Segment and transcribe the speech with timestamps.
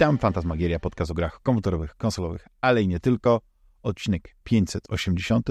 [0.00, 3.40] Witam, Fantasmagieria, podcast o grach komputerowych, konsolowych, ale i nie tylko.
[3.82, 5.48] Odcinek 580.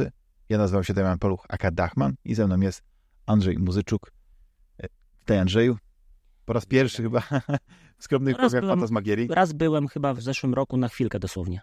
[0.50, 2.84] Ja nazywam się Damian Paluch, aka Dachman i ze mną jest
[3.26, 4.12] Andrzej Muzyczuk.
[5.20, 5.78] Witaj Andrzeju.
[6.46, 7.20] Po raz pierwszy chyba
[8.00, 9.28] w skromnych byłem- Fantasmagierii.
[9.28, 11.62] Raz byłem chyba w zeszłym roku na chwilkę dosłownie.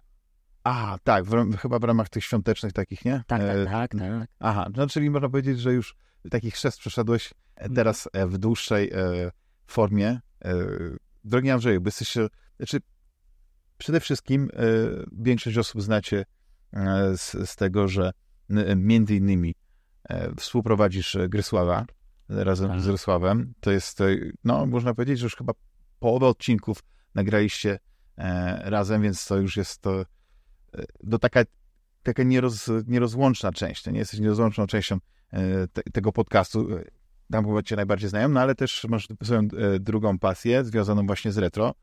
[0.64, 3.22] A, tak, w, chyba w ramach tych świątecznych takich, nie?
[3.26, 4.28] Tak, E, tak, tak, tak.
[4.38, 5.96] Aha, no czyli można powiedzieć, że już
[6.30, 9.30] taki chrzest przeszedłeś e, teraz e, w dłuższej e,
[9.66, 10.20] formie.
[10.44, 10.54] E,
[11.24, 12.80] drogi Andrzeju, bo jesteś, e, znaczy
[13.78, 14.66] przede wszystkim e,
[15.12, 16.24] większość osób znacie
[16.72, 18.10] e, z, z tego, że
[18.76, 19.54] między innymi
[20.08, 21.86] e, współprowadzisz Grysława
[22.28, 22.80] razem Tak.
[22.80, 23.54] z Rysławem.
[23.60, 23.98] To jest,
[24.44, 25.52] no można powiedzieć, że już chyba
[25.98, 26.82] połowę odcinków
[27.14, 27.78] nagraliście
[28.64, 30.04] razem, więc to już jest to, e,
[31.04, 31.40] no taka
[32.02, 33.82] taka nieroz, nierozłączna część.
[33.82, 34.98] To nie jesteś nierozłączną częścią
[35.72, 36.68] te, tego podcastu.
[37.32, 39.48] Tam chyba cię najbardziej znają, no ale też masz swoją
[39.80, 41.74] drugą pasję związaną właśnie z retro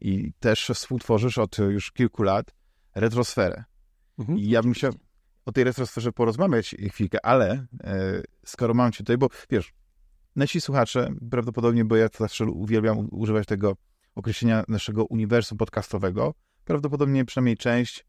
[0.00, 2.54] i też współtworzysz od już kilku lat
[2.94, 3.64] retrosferę.
[4.18, 4.38] Mhm.
[4.38, 4.92] I ja bym chciał
[5.44, 9.72] o tej retrosferze porozmawiać chwilkę, ale e, skoro mam cię tutaj, bo wiesz,
[10.36, 13.76] nasi słuchacze prawdopodobnie, bo ja zawsze uwielbiam używać tego
[14.14, 16.34] określenia naszego uniwersum podcastowego,
[16.64, 18.04] prawdopodobnie przynajmniej część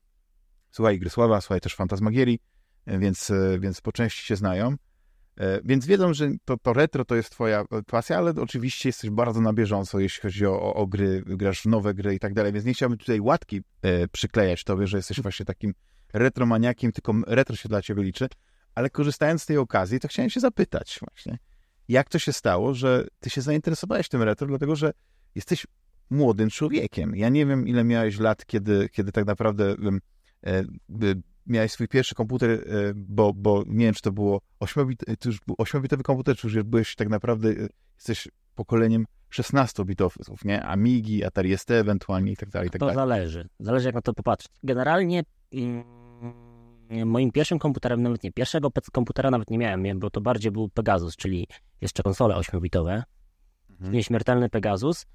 [0.72, 2.40] słuchaj Grysława, słuchaj też Fantasmagierii,
[2.86, 4.76] e, więc, e, więc po części się znają.
[5.38, 9.42] E, Więc wiedzą, że to, to retro to jest twoja pasja, ale oczywiście jesteś bardzo
[9.42, 12.54] na bieżąco, jeśli chodzi o, o, o gry, grasz w nowe gry i tak dalej,
[12.54, 15.74] więc nie chciałbym tutaj łatki e, przyklejać tobie, że jesteś właśnie takim
[16.14, 18.28] retromaniakiem, tylko retro się dla ciebie liczy,
[18.76, 21.38] ale korzystając z tej okazji, to chciałem się zapytać właśnie,
[21.88, 24.94] jak to się stało, że ty się zainteresowałeś tym retro, dlatego że
[25.36, 25.68] jesteś
[26.10, 27.16] młodym człowiekiem.
[27.16, 29.76] Ja nie wiem, ile miałeś lat, kiedy, kiedy tak naprawdę
[30.46, 30.64] e, e,
[31.48, 32.64] miałeś swój pierwszy komputer, e,
[32.96, 36.64] bo, bo nie wiem, czy to było ośmiobit, to już był ośmiobitowy komputer, czy już
[36.64, 40.64] byłeś tak naprawdę, e, jesteś pokoleniem 16-bitowców, nie?
[40.64, 42.96] Amigi, Atari ST ewentualnie i tak dalej, i tak To dalej.
[42.96, 43.48] zależy.
[43.60, 44.52] Zależy jak na to popatrzeć.
[44.64, 45.84] Generalnie mm,
[47.06, 50.70] moim pierwszym komputerem, nawet nie pierwszego komputera nawet nie miałem, miałem, bo to bardziej był
[50.70, 51.48] Pegasus, czyli
[51.82, 53.04] jeszcze konsole 8-bitowe.
[53.70, 53.94] Mhm.
[53.94, 55.06] Nieśmiertelny Pegasus.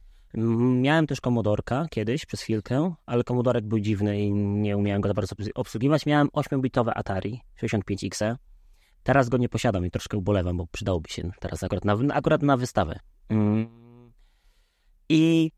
[0.80, 5.14] Miałem też Commodorka kiedyś, przez chwilkę, ale Commodorek był dziwny i nie umiałem go za
[5.14, 6.06] bardzo obs- obsługiwać.
[6.06, 8.36] Miałem 8-bitowe Atari 65X.
[9.02, 12.56] Teraz go nie posiadam i troszkę ubolewam, bo przydałoby się teraz akurat na, akurat na
[12.56, 12.98] wystawę.
[15.08, 15.50] I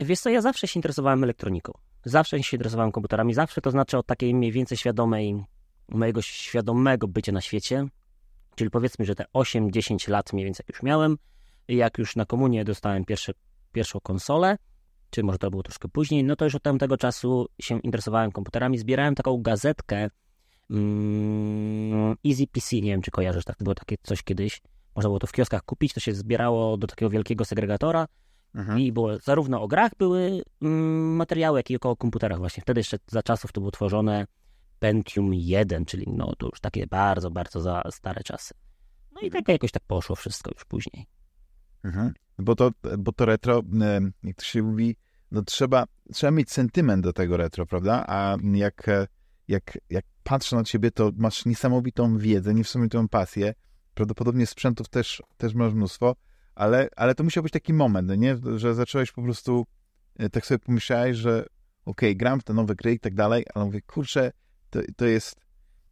[0.00, 1.72] wiesz co, ja zawsze się interesowałem elektroniką.
[2.04, 3.34] Zawsze się interesowałem komputerami.
[3.34, 5.44] Zawsze to znaczy od takiej mniej więcej świadomej,
[5.88, 7.86] mojego świadomego bycia na świecie.
[8.54, 11.18] Czyli powiedzmy, że te 8-10 lat mniej więcej jak już miałem,
[11.68, 13.32] jak już na komunię dostałem pierwsze,
[13.72, 14.56] pierwszą konsolę,
[15.10, 18.78] czy może to było troszkę później, no to już od tamtego czasu się interesowałem komputerami.
[18.78, 20.10] Zbierałem taką gazetkę
[20.70, 24.60] mm, Easy PC, nie wiem czy kojarzysz, tak, było takie coś kiedyś.
[24.96, 28.06] Można było to w kioskach kupić, to się zbierało do takiego wielkiego segregatora
[28.54, 28.80] Mhm.
[28.80, 32.62] i było zarówno o grach były mm, materiały, jak i o komputerach właśnie.
[32.62, 34.26] Wtedy jeszcze za czasów to było tworzone
[34.78, 38.54] Pentium 1, czyli no to już takie bardzo, bardzo za stare czasy.
[39.12, 41.06] No i tak jakoś tak poszło wszystko już później.
[41.84, 42.12] Mhm.
[42.38, 44.96] Bo, to, bo to retro, em, jak to się mówi,
[45.30, 48.04] no trzeba, trzeba mieć sentyment do tego retro, prawda?
[48.06, 49.06] A jak, e,
[49.48, 53.54] jak, jak patrzę na ciebie, to masz niesamowitą wiedzę, niesamowitą pasję.
[53.94, 56.16] Prawdopodobnie sprzętów też, też masz mnóstwo,
[56.54, 58.36] ale, ale to musiał być taki moment, no nie?
[58.56, 59.66] Że zacząłeś po prostu,
[60.16, 61.46] e, tak sobie pomyślałeś, że
[61.84, 64.32] okej, gram w te nowe gry i tak dalej, ale mówię, kurczę,
[64.70, 65.42] to, to jest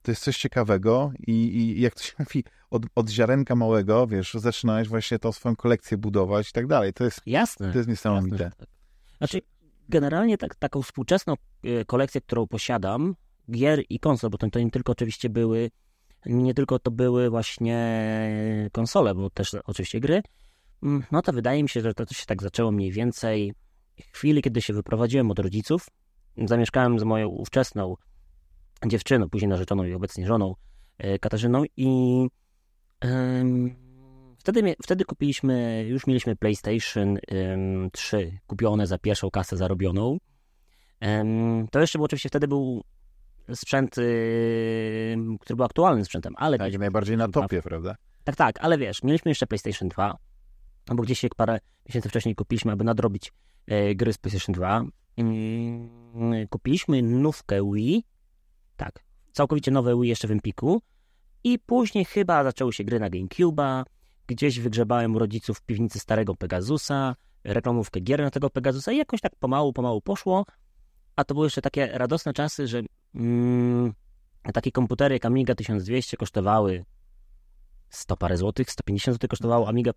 [0.03, 4.35] to jest coś ciekawego i, i jak to się mówi, od, od ziarenka małego, wiesz,
[4.35, 6.93] zaczynałeś właśnie tą swoją kolekcję budować i tak dalej.
[6.93, 7.73] To jest, Jasne.
[7.73, 8.45] to jest niesamowite.
[8.45, 8.69] Jasne, tak.
[9.19, 9.41] Znaczy,
[9.89, 13.15] generalnie tak, taką współczesną e, kolekcję, którą posiadam,
[13.51, 15.71] gier i konsol, bo to, to nie tylko oczywiście były,
[16.27, 20.23] nie tylko to były właśnie konsole, bo też oczywiście gry,
[20.83, 23.55] mm, no to wydaje mi się, że to, to się tak zaczęło mniej więcej
[24.13, 25.87] w chwili, kiedy się wyprowadziłem od rodziców.
[26.37, 27.95] Zamieszkałem z moją ówczesną
[28.87, 30.55] dziewczyną, później narzeczoną i obecnie żoną
[30.99, 32.29] e, Katarzyną i
[34.39, 40.19] wtedy, wtedy kupiliśmy, już mieliśmy PlayStation em, 3 kupione za pierwszą kasę zarobioną.
[41.71, 42.85] To jeszcze był oczywiście wtedy był
[43.55, 43.91] sprzęt,
[45.41, 47.97] który był aktualnym sprzętem, ale Tak, najbardziej na topie, prawda?
[48.25, 50.17] tak, tak, ale wiesz, mieliśmy jeszcze PlayStation 2,
[50.87, 51.59] bo gdzieś się parę
[51.89, 53.33] miesięcy wcześniej kupiliśmy, aby nadrobić
[53.67, 54.85] e, gry z PlayStation 2.
[55.17, 58.05] Mm, kupiliśmy nówkę Wii,
[58.77, 60.83] tak, całkowicie nowe Wii jeszcze w Empiku
[61.45, 63.85] i później chyba zaczęły się gry na GameCube'a,
[64.27, 69.21] gdzieś wygrzebałem u rodziców w piwnicy starego Pegasusa, reklamówkę gier na tego Pegasusa i jakoś
[69.21, 70.47] tak pomału, pomału poszło,
[71.17, 72.83] a to były jeszcze takie radosne czasy, że
[73.15, 73.93] mm,
[74.55, 76.85] takie komputery jak Amiga 1200 kosztowały
[77.91, 79.91] 100 parę złotych, 150 złotych kosztowało Amiga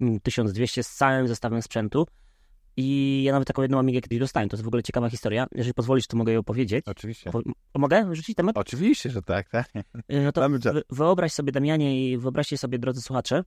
[0.00, 2.06] mm, 1200 z całym zestawem sprzętu,
[2.76, 4.48] I ja nawet taką jedną Amigę kiedyś dostałem.
[4.48, 5.46] To jest w ogóle ciekawa historia.
[5.52, 6.84] Jeżeli pozwolisz, to mogę ją powiedzieć.
[6.86, 7.30] Oczywiście.
[7.30, 7.40] Po,
[7.78, 8.56] mogę rzucić temat?
[8.58, 9.72] Oczywiście, że tak, tak.
[10.08, 10.48] No to
[10.90, 13.44] wyobraź sobie, Damianie, i wyobraźcie sobie, drodzy słuchacze,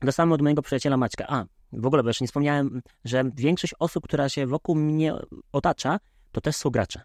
[0.00, 1.26] dostałem od mojego przyjaciela Maćka.
[1.28, 5.14] A, w ogóle, bo jeszcze nie wspomniałem, że większość osób, która się wokół mnie
[5.52, 5.98] otacza,
[6.32, 7.02] to też są gracze.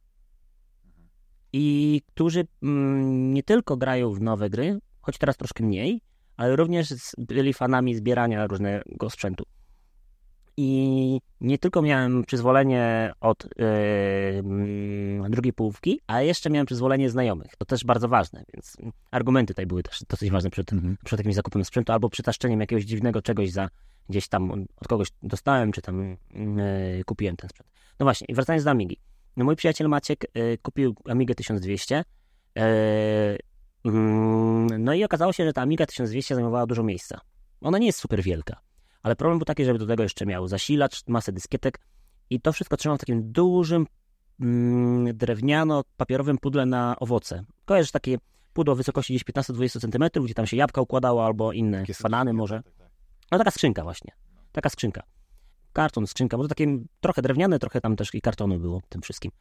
[1.54, 6.02] I którzy mm, nie tylko grają w nowe gry, choć teraz troszkę mniej,
[6.38, 9.44] ale również byli fanami zbierania różnego sprzętu.
[10.58, 17.52] I nie tylko miałem przyzwolenie od yy, drugiej połówki, ale jeszcze miałem przyzwolenie znajomych.
[17.58, 18.78] To też bardzo ważne, więc
[19.12, 20.98] argumenty tutaj były też dosyć ważne przed, mhm.
[21.06, 23.70] przed jakimś zakupem sprzętu albo przytaszczeniem jakiegoś dziwnego czegoś za
[24.10, 27.70] gdzieś tam od kogoś dostałem, czy tam yy, kupiłem ten sprzęt.
[28.00, 28.98] No właśnie, i wracając do Amigi.
[29.38, 32.04] No mój przyjaciel Maciek yy, kupił Amigę 1200.
[33.86, 37.22] Mm, no i okazało się, że ta Amiga 1200 zajmowała dużo miejsca.
[37.62, 38.60] Ona nie jest super wielka,
[39.04, 41.80] ale problem był taki, żeby do tego jeszcze miał zasilacz, masę dyskietek
[42.30, 43.88] i to wszystko trzymał w takim dużym
[44.40, 47.44] mm, drewniano-papierowym pudle na owoce.
[47.66, 48.18] Kojarzysz takie
[48.54, 52.64] pudło wysokości gdzieś 15-20 cm, gdzie tam się jabłka układało albo inne, Takie banany może.
[52.64, 52.90] Tak, tak.
[53.32, 54.12] No taka skrzynka właśnie,
[54.52, 55.04] taka skrzynka.
[55.74, 59.32] Karton, skrzynka, może takie trochę drewniane, trochę tam też i kartonu było tym wszystkim.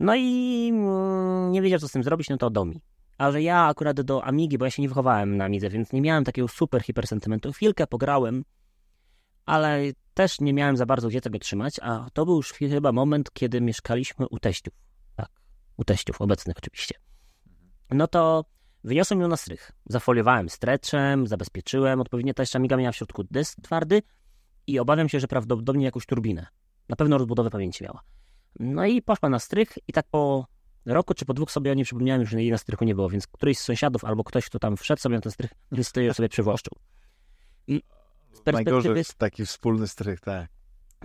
[0.00, 2.80] No i mm, nie wiedział, co z tym zrobić, no to do mi.
[3.18, 6.00] A że ja akurat do Amigi, bo ja się nie wychowałem na Amidze, więc nie
[6.00, 7.52] miałem takiego super hipersentymentu.
[7.52, 8.44] Chwilkę pograłem,
[9.48, 9.82] ale
[10.14, 13.60] też nie miałem za bardzo gdzie tego trzymać, a to był już chyba moment, kiedy
[13.60, 14.74] mieszkaliśmy u teściów.
[15.16, 15.28] Tak,
[15.76, 16.94] u teściów, obecnych oczywiście.
[17.90, 18.44] No to
[18.84, 19.72] wyniosłem ją na strych.
[19.86, 22.00] Zafoliowałem stretchem, zabezpieczyłem.
[22.00, 24.02] Odpowiednio ta jeszcze Amiga miała w środku dysk twardy
[24.66, 26.46] i obawiam się, że prawdopodobnie jakąś turbinę.
[26.88, 28.02] Na pewno rozbudowę pamięci miała.
[28.60, 30.46] No i poszła na strych i tak po
[30.86, 33.58] roku czy po dwóch sobie nie przypomniałem, że jej na strychu nie było, więc któryś
[33.58, 35.50] z sąsiadów albo ktoś, kto tam wszedł sobie na ten strych,
[35.82, 36.72] stoi sobie przywłaszczył.
[37.66, 37.82] I
[38.52, 38.88] perspektywy...
[38.88, 40.48] Najgorzej taki wspólny strych, tak.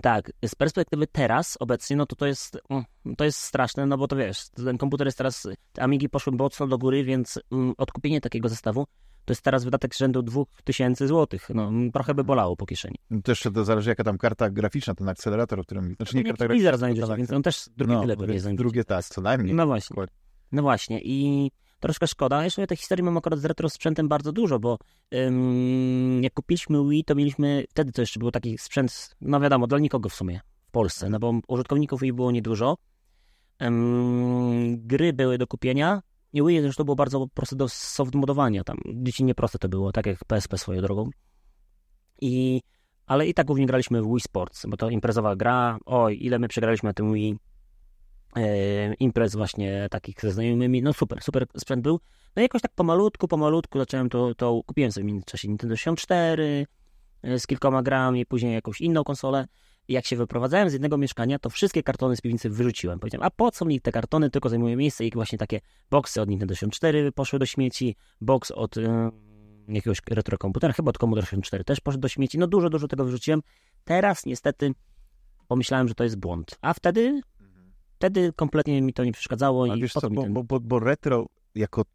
[0.01, 2.84] Tak, z perspektywy teraz, obecnie, no to to jest, mm,
[3.18, 6.68] to jest straszne, no bo to wiesz, ten komputer jest teraz, te Amigi poszły mocno
[6.68, 8.86] do góry, więc mm, odkupienie takiego zestawu
[9.25, 11.40] to jest teraz wydatek rzędu 2000 zł.
[11.50, 12.95] No, trochę by bolało po kieszeni.
[13.10, 15.95] No to jeszcze to zależy, jaka tam karta graficzna, ten akcelerator, o którym...
[15.95, 18.57] Znaczy nie, karta graficzna, znajdziesz, więc on też drugie no, tyle pewnie znajdziesz.
[18.57, 19.56] Drugie tak, co najmniej.
[19.56, 19.95] No właśnie.
[20.51, 21.51] No właśnie i
[21.83, 22.44] troszkę szkoda.
[22.44, 24.77] Jeszcze tej historii mam akurat z retro sprzętem bardzo dużo, bo
[25.13, 29.80] ym, jak kupiliśmy Wii, to mieliśmy, wtedy to jeszcze był taki sprzęt, no wiadomo, dla
[29.80, 32.77] nikogo w sumie w Polsce, no bo użytkowników Wii było niedużo.
[33.63, 36.01] Ym, gry były do kupienia,
[36.33, 38.63] i Wii zresztą było bardzo proste do soft modowania.
[38.63, 41.09] Tam dzieci nieproste to było, tak jak PSP swoją drogą.
[42.21, 42.62] I,
[43.06, 45.77] ale i tak głównie graliśmy w Wii Sports, bo to imprezowa gra.
[45.85, 47.38] Oj, ile my przegraliśmy na tym Wii.
[49.00, 50.81] Imprez właśnie takich ze znajomymi.
[50.81, 52.00] No super, super sprzęt był.
[52.35, 56.68] No i jakoś tak pomalutku, pomalutku zacząłem to, to kupiłem sobie w międzyczasie Nintendo 64
[57.24, 59.47] e, z kilkoma grami, później jakąś inną konsolę.
[59.88, 63.00] Jak się wyprowadzałem z jednego mieszkania, to wszystkie kartony z piwnicy wyrzuciłem.
[63.00, 65.59] Powiedziałem, a po co mi te kartony, tylko zajmują miejsce i właśnie takie
[65.89, 68.89] boksy od Nintendo 64 poszły do śmieci, boks od y,
[69.68, 72.38] jakiegoś retrokomputera, chyba od Commodore 64 też poszedł do śmieci.
[72.38, 73.42] No dużo, dużo tego wyrzuciłem.
[73.83, 74.71] Teraz niestety
[75.47, 76.57] pomyślałem, że to jest błąd.
[76.61, 77.21] A wtedy,
[78.04, 79.66] wtedy kompletnie mi to nie przeszkadzało.
[79.66, 80.33] I wiesz co, bo, ten...
[80.33, 81.86] bo, bo, bo, retro jako,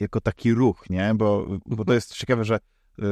[0.00, 1.14] jako taki ruch, nie?
[1.14, 2.58] Bo, bo to jest ciekawe, że
[2.98, 3.02] y,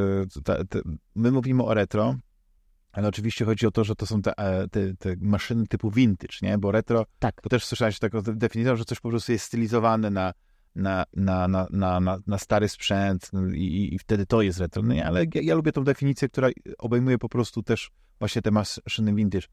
[0.44, 0.78] ta, ta,
[1.14, 2.14] my mówimy o retro,
[2.92, 6.38] ale oczywiście chodzi o to, że to są te, e, te, te maszyny typu vintage,
[6.42, 6.58] nie?
[6.58, 7.40] Bo retro, tak.
[7.40, 10.32] to też słyszałeś taką definicję, że coś po prostu jest stylizowane na,
[10.74, 14.82] na, na, na, na, na, na stary sprzęt no i, i, wtedy to jest retro.
[14.82, 18.50] No nie, ale ja, ja, lubię tą definicję, która obejmuje po prostu też właśnie te
[18.50, 19.46] maszyny vintage.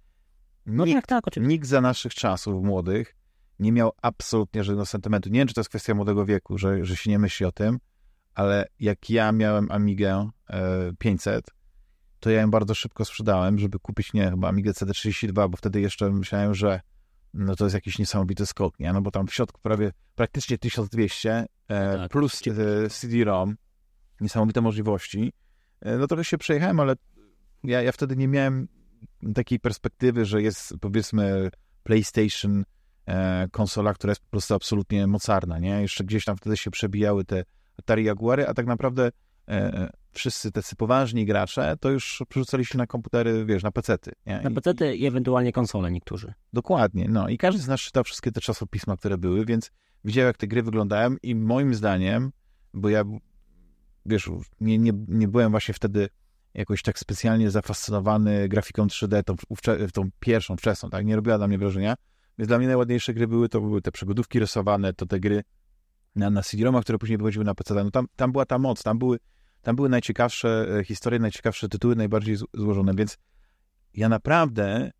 [0.65, 1.49] No nikt, tak, tak, oczywiście.
[1.49, 3.15] Nikt za naszych czasów młodych
[3.59, 5.29] nie miał absolutnie żadnego sentymentu.
[5.29, 7.79] Nie wiem, czy to jest kwestia młodego wieku, że, że się nie myśli o tym,
[8.33, 11.51] ale jak ja miałem Amigę e, 500,
[12.19, 16.09] to ja ją bardzo szybko sprzedałem, żeby kupić, nie, chyba Amiga CD32, bo wtedy jeszcze
[16.09, 16.81] myślałem, że
[17.33, 18.93] no to jest jakiś niesamowity skok, nie?
[18.93, 23.55] No bo tam w środku prawie praktycznie 1200 e, tak, plus e, CD-ROM,
[24.21, 25.33] niesamowite możliwości.
[25.81, 26.95] E, no trochę się przejechałem, ale
[27.63, 28.67] ja, ja wtedy nie miałem
[29.35, 31.49] takiej perspektywy, że jest powiedzmy
[31.83, 32.63] PlayStation
[33.05, 35.81] e, konsola, która jest po prostu absolutnie mocarna, nie?
[35.81, 37.43] Jeszcze gdzieś tam wtedy się przebijały te
[37.79, 39.11] Atari Jaguary, a tak naprawdę
[39.47, 44.11] e, wszyscy tacy poważni gracze, to już przerzucali się na komputery, wiesz, na pecety.
[44.25, 44.41] Nie?
[44.41, 46.33] Na pecety i ewentualnie konsole niektórzy.
[46.53, 49.71] Dokładnie, no i każdy z nas czytał wszystkie te czasopisma, które były, więc
[50.05, 52.31] widział, jak te gry wyglądają i moim zdaniem,
[52.73, 53.03] bo ja,
[54.05, 54.29] wiesz,
[54.61, 56.09] nie, nie, nie byłem właśnie wtedy
[56.55, 59.35] jakoś tak specjalnie zafascynowany grafiką 3D, tą,
[59.93, 61.95] tą pierwszą, wczesną, tak, nie robiła dla mnie wrażenia,
[62.37, 65.43] więc dla mnie najładniejsze gry były, to były te przygodówki rysowane, to te gry
[66.15, 67.73] na, na CD-ROMach, które później wychodziły na PC.
[67.73, 69.19] No tam, tam była ta moc, tam były
[69.61, 73.17] tam były najciekawsze e, historie, najciekawsze tytuły, najbardziej złożone, więc
[73.93, 74.91] ja naprawdę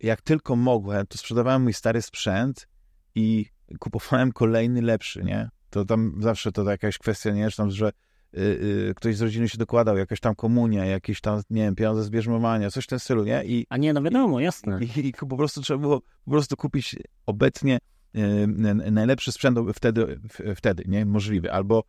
[0.00, 2.68] jak tylko mogłem, to sprzedawałem mój stary sprzęt
[3.14, 3.46] i
[3.78, 5.48] kupowałem kolejny lepszy, nie?
[5.70, 7.50] To tam zawsze to jakaś kwestia, nie?
[7.50, 7.92] Że, tam, że
[8.34, 12.02] y, y, ktoś z rodziny się dokładał, jakaś tam komunia, jakieś tam, nie wiem, pieniądze
[12.02, 13.44] z bierzmowania, coś w tym stylu, nie?
[13.44, 14.78] I, A nie, no wiadomo, jasne.
[14.96, 16.96] i, i po prostu trzeba było po prostu kupić
[17.26, 17.78] obecnie
[18.16, 18.46] y,
[18.90, 21.06] najlepszy sprzęt wtedy, w- wtedy, nie?
[21.06, 21.84] Możliwy, albo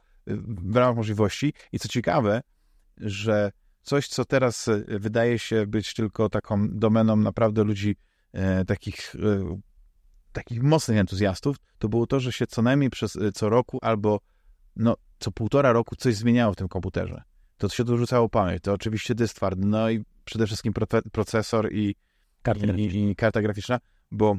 [0.48, 1.54] w ramach możliwości.
[1.72, 2.42] I co ciekawe,
[2.98, 7.96] że coś, co teraz wydaje się być tylko taką domeną naprawdę ludzi
[8.68, 9.16] takich,
[10.34, 14.20] takich mocnych entuzjastów, to było to, że się co najmniej przez co roku albo
[14.76, 17.22] no, co półtora roku coś zmieniało w tym komputerze.
[17.58, 21.96] To się dorzucało pamięć, to oczywiście dysk twardy, no i przede wszystkim proce- procesor i,
[22.42, 23.80] Karty i, i, i karta graficzna,
[24.12, 24.36] bo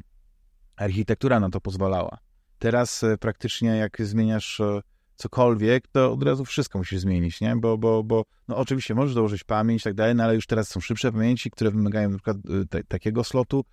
[0.77, 2.19] architektura na to pozwalała.
[2.59, 4.81] Teraz e, praktycznie jak zmieniasz e,
[5.17, 7.57] cokolwiek, to od razu wszystko musisz zmienić, nie?
[7.57, 10.69] Bo, bo, bo no oczywiście możesz dołożyć pamięć i tak dalej, no ale już teraz
[10.69, 13.65] są szybsze pamięci, które wymagają na przykład e, te, takiego slotu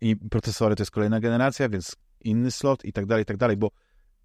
[0.00, 3.56] i procesory to jest kolejna generacja, więc inny slot i tak dalej, i tak dalej,
[3.56, 3.70] bo,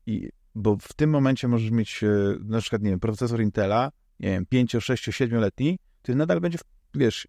[0.06, 2.08] i, bo w tym momencie możesz mieć e,
[2.44, 6.58] na przykład, nie wiem, procesor Intela, nie wiem, 5, 6, 7-letni, który nadal będzie,
[6.96, 7.28] wiesz,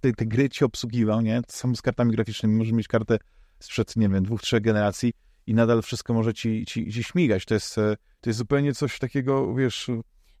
[0.00, 1.42] te, te gry ci obsługiwał, nie?
[1.48, 2.56] Samo z kartami graficznymi.
[2.56, 3.18] Możesz mieć kartę
[3.60, 5.12] sprzed, nie wiem, dwóch, trzech generacji
[5.46, 7.44] i nadal wszystko może ci, ci, ci śmigać.
[7.44, 9.90] To jest, e, to jest zupełnie coś takiego, wiesz,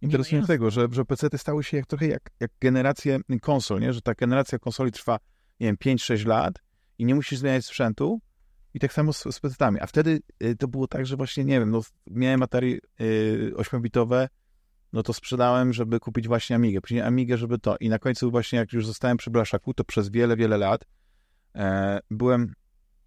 [0.02, 3.92] interesującego, że, że PC-ty stały się jak, trochę jak, jak generacje konsol, nie?
[3.92, 5.18] Że ta generacja konsoli trwa,
[5.60, 6.54] nie wiem, 5-6 lat
[6.98, 8.20] i nie musisz zmieniać sprzętu
[8.74, 9.78] i tak samo z, z PC-tami.
[9.80, 14.28] A wtedy y, to było tak, że właśnie, nie wiem, no, miałem Atari y, 8-bitowe,
[14.94, 17.76] no to sprzedałem, żeby kupić właśnie Amigę, później Amigę, żeby to.
[17.80, 20.84] I na końcu właśnie, jak już zostałem przy Blaszaku, to przez wiele, wiele lat
[21.54, 22.54] e, byłem,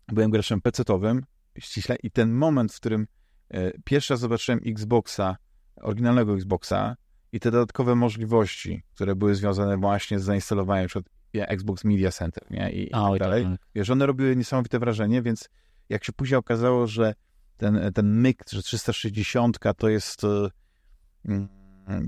[0.07, 1.21] byłem graczem PC-towym,
[1.59, 3.07] ściśle, i ten moment, w którym
[3.49, 5.37] e, pierwszy raz zobaczyłem Xboxa,
[5.81, 6.95] oryginalnego Xboxa
[7.31, 12.71] i te dodatkowe możliwości, które były związane właśnie z zainstalowaniem przed Xbox Media Center, nie?
[12.71, 13.43] I, A, tak dalej.
[13.43, 13.59] tak.
[13.75, 15.49] Wiesz, one robiły niesamowite wrażenie, więc
[15.89, 17.13] jak się później okazało, że
[17.57, 20.49] ten, ten myk, że 360 to jest e,
[21.25, 21.49] mm,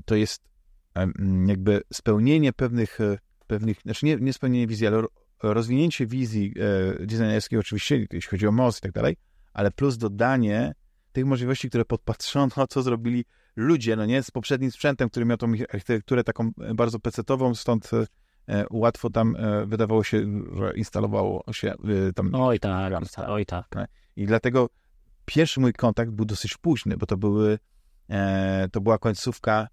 [0.06, 0.50] to jest
[0.96, 5.10] e, mm, jakby spełnienie pewnych, e, pewnych znaczy nie, nie spełnienie wizji, ale ro-
[5.44, 6.54] rozwinięcie wizji
[7.00, 9.16] designerskiej oczywiście, jeśli chodzi o moc i tak dalej,
[9.54, 10.74] ale plus dodanie
[11.12, 15.54] tych możliwości, które podpatrzono, co zrobili ludzie, no nie, z poprzednim sprzętem, który miał tą
[15.74, 17.92] architekturę taką bardzo pecetową, stąd
[18.72, 23.90] łatwo tam e, wydawało się, że instalowało się e, tam Oj tak, oj tak.
[24.16, 24.70] i dlatego
[25.26, 27.60] pierwszy mój kontakt był dosyć późny, bo to były,
[28.10, 29.68] e, to była końcówka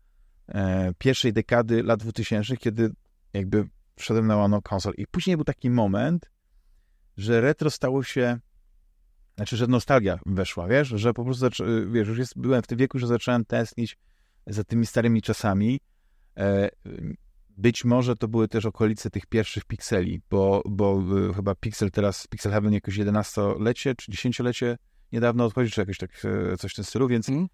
[0.48, 2.90] e, pierwszej dekady lat 2000, kiedy
[3.32, 4.94] jakby wszedłem na łano konsol.
[4.96, 6.30] I później był taki moment,
[7.16, 8.38] że retro stało się,
[9.36, 11.46] znaczy, że nostalgia weszła, wiesz, że po prostu,
[11.90, 13.98] wiesz, już jest, byłem w tym wieku, że zacząłem tęsknić
[14.46, 15.80] za tymi starymi czasami.
[17.56, 22.26] Być może to były też okolice tych pierwszych pikseli, bo, bo y, chyba Pixel teraz,
[22.26, 24.78] Pixel Heaven jakoś 11-lecie czy 10-lecie
[25.12, 27.46] niedawno odchodzi, czy jakoś tak, e, coś w tym stylu, więc Mm.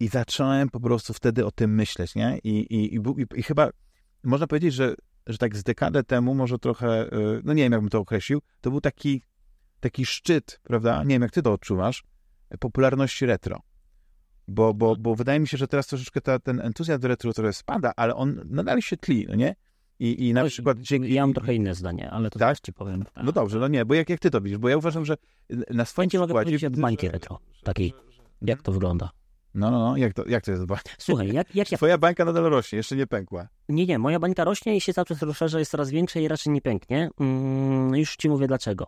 [0.00, 2.38] i zacząłem po prostu wtedy o tym myśleć, nie?
[2.44, 3.00] I, i, i,
[3.34, 3.70] i, chyba
[4.24, 4.94] można powiedzieć, że,
[5.26, 7.08] że tak z dekadę temu, może trochę, e,
[7.44, 9.22] no nie wiem, jakbym to określił, to był taki,
[9.80, 11.04] taki szczyt, prawda?
[11.04, 12.04] Nie wiem, jak ty to odczuwasz,
[12.60, 13.60] popularności retro.
[14.52, 17.92] Bo, bo, bo wydaje mi się, że teraz troszeczkę ta, ten entuzjazm retro trochę spada,
[17.96, 19.54] ale on nadal się tli, no nie?
[20.00, 21.14] I, i na Oj, przykład dzięki...
[21.14, 22.60] Ja mam trochę inne zdanie, ale to Tak?
[22.60, 23.04] ci powiem.
[23.22, 24.58] No dobrze, no nie, bo jak, jak ty to widzisz?
[24.58, 25.16] Bo ja uważam, że
[25.70, 26.44] na swoim Będzie mogę przykładzie...
[26.44, 27.94] powiedzieć od bańki retro, takiej.
[28.42, 29.10] Jak to wygląda?
[29.54, 30.62] No, no, no, jak to, jak to jest?
[30.98, 31.76] Słuchaj, jak, jak ja...
[31.76, 33.48] Twoja bańka nadal rośnie, jeszcze nie pękła.
[33.68, 36.52] Nie, nie, moja bańka rośnie i się cały czas rozszerza, jest coraz większa i raczej
[36.52, 37.10] nie pęknie.
[37.20, 38.86] Mm, już ci mówię dlaczego.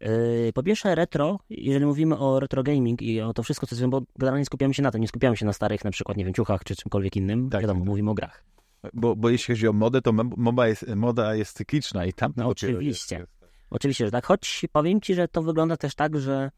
[0.00, 3.86] Yy, po pierwsze retro, jeżeli mówimy o retro gaming i o to wszystko, co jest,
[3.86, 6.34] bo generalnie skupiamy się na tym, nie skupiamy się na starych, na przykład, nie wiem,
[6.34, 7.50] ciuchach czy czymkolwiek innym.
[7.50, 8.44] Tak, Wiadomo, tak, mówimy o grach.
[8.92, 12.32] Bo, bo jeśli chodzi o modę, to mo- moda jest, moda jest cykliczna i tam
[12.36, 12.84] No, oczywiście.
[12.84, 13.54] Jest, jest.
[13.70, 14.26] Oczywiście, że tak.
[14.26, 16.50] Choć powiem ci, że to wygląda też tak, że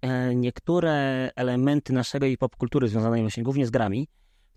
[0.00, 4.08] e, niektóre elementy naszego i popkultury związane właśnie głównie z grami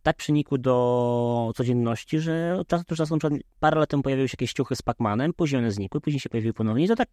[0.04, 4.28] tak przynikły do codzienności, że od czasu do czasu, na przykład parę lat temu pojawiły
[4.28, 7.10] się jakieś ciuchy z Pac-Manem, później one znikły, później się pojawiły ponownie i to tak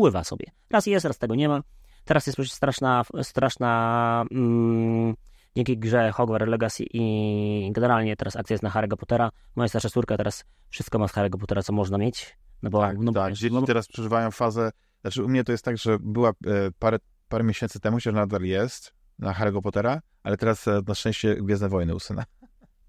[0.00, 0.46] pływa sobie.
[0.70, 1.62] Raz jest, raz tego nie ma.
[2.04, 5.14] Teraz jest przecież straszna, straszna mm,
[5.56, 9.30] dzięki grze Hogwarts Legacy i generalnie teraz akcja jest na Harry'ego Pottera.
[9.56, 12.36] Moja starsza córka teraz wszystko ma z Harry'ego Pottera, co można mieć.
[12.62, 13.32] No bo, Tak, no, tak.
[13.32, 16.34] Dzieci no, teraz przeżywają fazę, znaczy u mnie to jest tak, że była e,
[16.78, 21.36] parę, parę miesięcy temu, że nadal jest na Harry'ego Pottera, ale teraz e, na szczęście
[21.36, 22.24] Gwiezdne Wojny usyna.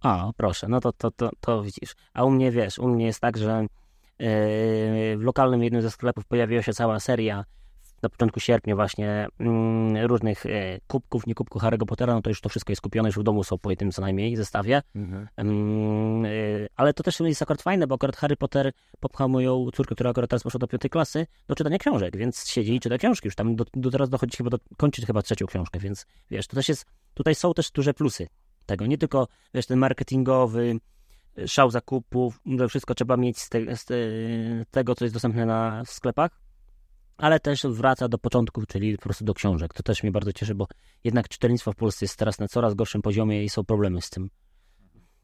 [0.02, 1.96] A, proszę, no to, to, to, to widzisz.
[2.14, 3.66] A u mnie, wiesz, u mnie jest tak, że
[5.18, 7.46] w lokalnym jednym ze sklepów pojawiła się cała seria
[8.02, 12.42] na początku sierpnia właśnie mm, różnych e, kubków, nie kubków Harry'ego Pottera, no to już
[12.42, 14.82] to wszystko jest skupione, już w domu są po jednym co najmniej zestawie.
[14.96, 15.28] Mhm.
[16.26, 16.30] E,
[16.76, 20.30] ale to też jest akurat fajne, bo akurat Harry Potter popchał moją córkę, która akurat
[20.30, 23.28] teraz poszła do piątej klasy, do czytania książek, więc siedzi i czyta książki.
[23.28, 26.56] Już tam do, do teraz dochodzi chyba do, kończy chyba trzecią książkę, więc wiesz, to
[26.56, 28.28] też jest, tutaj są też duże plusy
[28.66, 30.80] tego, nie tylko wiesz, ten marketingowy,
[31.48, 33.86] szał zakupów, że wszystko trzeba mieć z, te, z,
[34.72, 36.42] tego, co jest dostępne na sklepach,
[37.18, 39.74] ale też wraca do początków, czyli po prostu do książek.
[39.74, 40.68] To też mnie bardzo cieszy, bo
[41.04, 44.30] jednak czytelnictwo w Polsce jest teraz na coraz gorszym poziomie i są problemy z tym.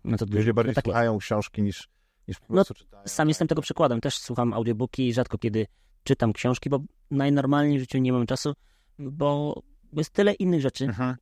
[0.04, 1.90] No to Ludzie bardziej no, tak słuchają książki niż,
[2.28, 3.04] niż po no, prostu no, czytają.
[3.08, 4.02] Sam jestem tego przykładem.
[4.02, 5.68] Też słucham audiobooki i rzadko kiedy
[6.04, 6.80] czytam książki, bo
[7.12, 8.54] najnormalniej w życiu nie mam czasu,
[9.00, 9.62] bo
[9.94, 10.88] jest tyle innych rzeczy.
[10.90, 11.16] Aha.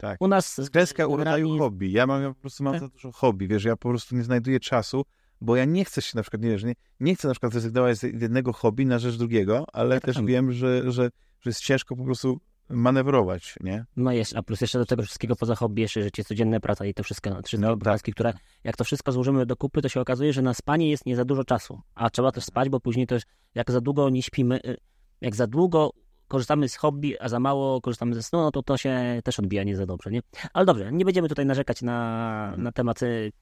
[0.00, 0.16] Tak.
[0.20, 0.60] U nas...
[0.72, 1.92] Kreska u rodzaju hobby.
[1.92, 2.82] Ja mam ja po prostu mam tak.
[2.82, 5.04] za dużo hobby, wiesz, ja po prostu nie znajduję czasu,
[5.40, 8.02] bo ja nie chcę się na przykład, nie, nie, nie chcę na przykład zrezygnować z
[8.02, 10.26] jednego hobby na rzecz drugiego, ale ja też tak.
[10.26, 13.84] wiem, że, że, że jest ciężko po prostu manewrować, nie?
[13.96, 16.94] No jest, a plus jeszcze do tego wszystkiego poza hobby jeszcze życie codzienne, praca i
[16.94, 18.14] to wszystko, wszystkie no, praski, tak.
[18.14, 18.32] które
[18.64, 21.24] jak to wszystko złożymy do kupy, to się okazuje, że na spanie jest nie za
[21.24, 23.22] dużo czasu, a trzeba też spać, bo później też
[23.54, 24.76] jak za długo nie śpimy, y,
[25.20, 25.92] jak za długo
[26.30, 29.64] korzystamy z hobby, a za mało korzystamy ze snu, no to to się też odbija
[29.64, 30.20] nie za dobrze, nie?
[30.52, 33.32] Ale dobrze, nie będziemy tutaj narzekać na, na temat y,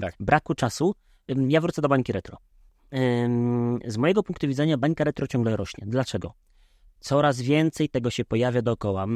[0.00, 0.14] tak.
[0.20, 0.94] braku czasu.
[1.28, 2.36] Ja wrócę do bańki retro.
[3.86, 5.84] Z mojego punktu widzenia bańka retro ciągle rośnie.
[5.86, 6.32] Dlaczego?
[7.00, 9.06] Coraz więcej tego się pojawia dookoła.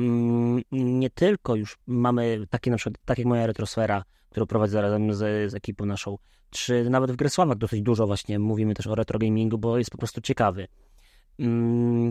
[0.73, 5.50] Nie tylko już mamy takie na przykład, tak jak moja retrosfera, którą prowadzę razem z,
[5.50, 6.19] z ekipą naszą,
[6.50, 9.99] czy nawet w Gresławach dosyć dużo właśnie mówimy też o retro gamingu, bo jest po
[9.99, 10.69] prostu ciekawy.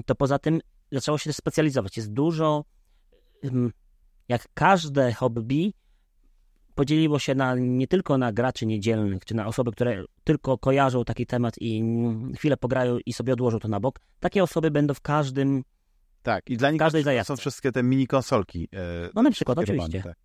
[0.05, 0.61] To poza tym
[0.91, 1.97] zaczęło się też specjalizować.
[1.97, 2.65] Jest dużo,
[4.27, 5.73] jak każde hobby,
[6.75, 11.25] podzieliło się na, nie tylko na graczy niedzielnych, czy na osoby, które tylko kojarzą taki
[11.25, 11.83] temat i
[12.35, 13.99] chwilę pograją i sobie odłożą to na bok.
[14.19, 15.63] Takie osoby będą w każdym
[16.23, 18.67] Tak, i dla nich każdej są wszystkie te mini konsolki.
[18.73, 20.03] E, no na przykład, oczywiście.
[20.03, 20.24] tak.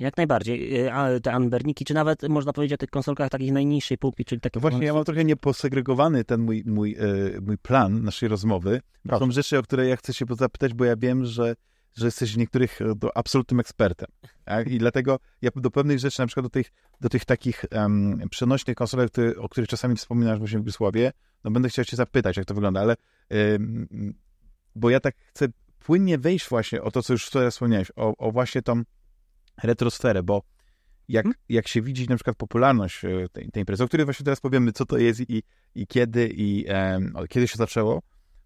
[0.00, 0.76] Jak najbardziej.
[0.76, 4.60] E, te Anberniki, czy nawet można powiedzieć o tych konsolkach takich najniższej półki, czyli takie...
[4.60, 8.80] Właśnie ja mam trochę nieposegregowany ten mój, mój, e, mój plan naszej rozmowy.
[9.08, 9.24] Proszę.
[9.24, 11.54] Są rzeczy, o które ja chcę się zapytać, bo ja wiem, że,
[11.94, 14.08] że jesteś w niektórych e, absolutnym ekspertem.
[14.44, 14.68] Tak?
[14.68, 18.76] I dlatego ja do pewnych rzeczy, na przykład do tych, do tych takich um, przenośnych
[18.76, 20.64] konsolek, o których czasami wspominasz właśnie w
[21.44, 22.96] no będę chciał cię zapytać, jak to wygląda, ale
[23.30, 24.14] um,
[24.74, 25.46] bo ja tak chcę
[25.78, 28.82] płynnie wejść właśnie o to, co już wczoraj wspomniałeś, o, o właśnie tą
[29.62, 30.42] retrosferę, bo
[31.08, 31.40] jak, hmm?
[31.48, 34.72] jak się widzi na przykład popularność e, tej, tej imprezy, o której właśnie teraz powiemy,
[34.72, 35.42] co to jest i,
[35.74, 38.02] i kiedy i um, kiedy się zaczęło,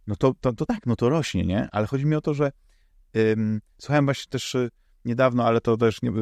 [0.06, 1.68] no to, to, to, tak, no to rośnie, nie?
[1.72, 2.52] Ale chodzi mi o to, że
[3.14, 4.68] um, słuchałem właśnie też e,
[5.04, 6.14] niedawno, ale to też nie, e,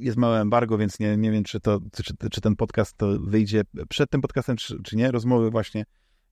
[0.00, 3.62] jest małe embargo, więc nie, nie wiem, czy, to, czy, czy ten podcast to wyjdzie
[3.88, 5.10] przed tym podcastem, czy, czy nie.
[5.10, 5.84] Rozmowy właśnie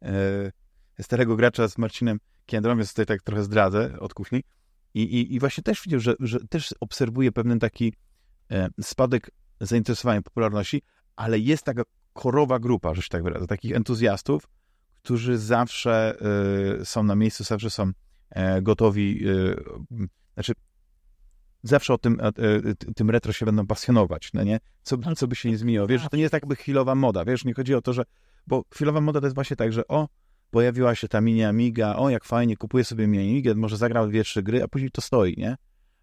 [0.03, 4.43] e, starego gracza z Marcinem Kiendrą, więc tutaj tak trochę zdradzę od kuchni.
[4.95, 7.93] I, i, i właśnie też widział, że, że też obserwuje pewien taki
[8.51, 10.83] e, spadek zainteresowania, popularności,
[11.17, 14.49] ale jest taka korowa grupa, że się tak wyrażę, takich entuzjastów,
[14.95, 16.19] którzy zawsze
[16.81, 17.91] e, są na miejscu, zawsze są
[18.31, 19.25] e, gotowi,
[20.35, 20.53] znaczy
[21.63, 22.21] zawsze o tym,
[22.97, 24.61] tym retro się będą pasjonować, no nie?
[24.83, 25.87] Co, co by się nie zmieniło.
[25.87, 28.05] Wiesz, to nie jest jakby chwilowa moda, wiesz, nie chodzi o to, że,
[28.47, 30.09] bo chwilowa moda to jest właśnie tak, że o,
[30.51, 34.25] pojawiła się ta mini Amiga, o jak fajnie, kupuję sobie mini Amigę, może zagrał dwie,
[34.25, 35.57] trzy gry, a później to stoi, nie?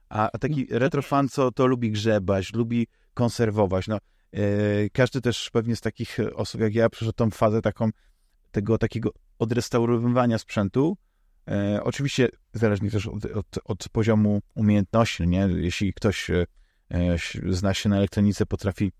[0.09, 3.97] A, a taki no, retro fan, co to lubi grzebać, lubi konserwować, no
[4.33, 4.41] yy,
[4.93, 7.89] każdy też pewnie z takich osób jak ja przeszedł tą fazę taką,
[8.51, 10.97] tego takiego odrestaurowywania sprzętu,
[11.47, 15.49] e, oczywiście zależnie też od, od, od, poziomu umiejętności, nie?
[15.55, 16.45] Jeśli ktoś e,
[17.49, 18.91] zna się na elektronice, potrafi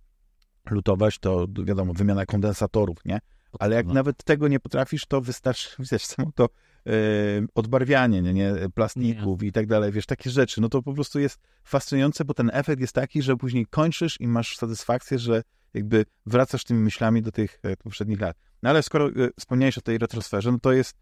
[0.69, 3.19] lutować, to wiadomo, wymiana kondensatorów, nie?
[3.60, 3.94] Ale jak no.
[3.94, 6.50] nawet tego nie potrafisz, to wystarczy, wiesz, samo to
[6.86, 6.94] yy,
[7.56, 8.54] odbarwianie, nie, nie?
[8.74, 9.48] plastików nie.
[9.48, 10.62] i tak dalej, wiesz, takie rzeczy.
[10.62, 14.28] No to po prostu jest fascynujące, bo ten efekt jest taki, że później kończysz i
[14.28, 18.38] masz satysfakcję, że jakby wracasz tymi myślami do tych e, poprzednich lat.
[18.63, 20.98] No ale skoro e, wspomniałeś o tej retrosferze, no to jest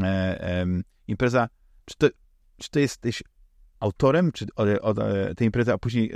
[0.00, 0.66] e,
[1.08, 1.48] impreza,
[1.84, 2.08] czy to,
[2.56, 3.22] czy to jesteś
[3.80, 4.94] autorem czy, o, o,
[5.34, 6.12] tej imprezy, a później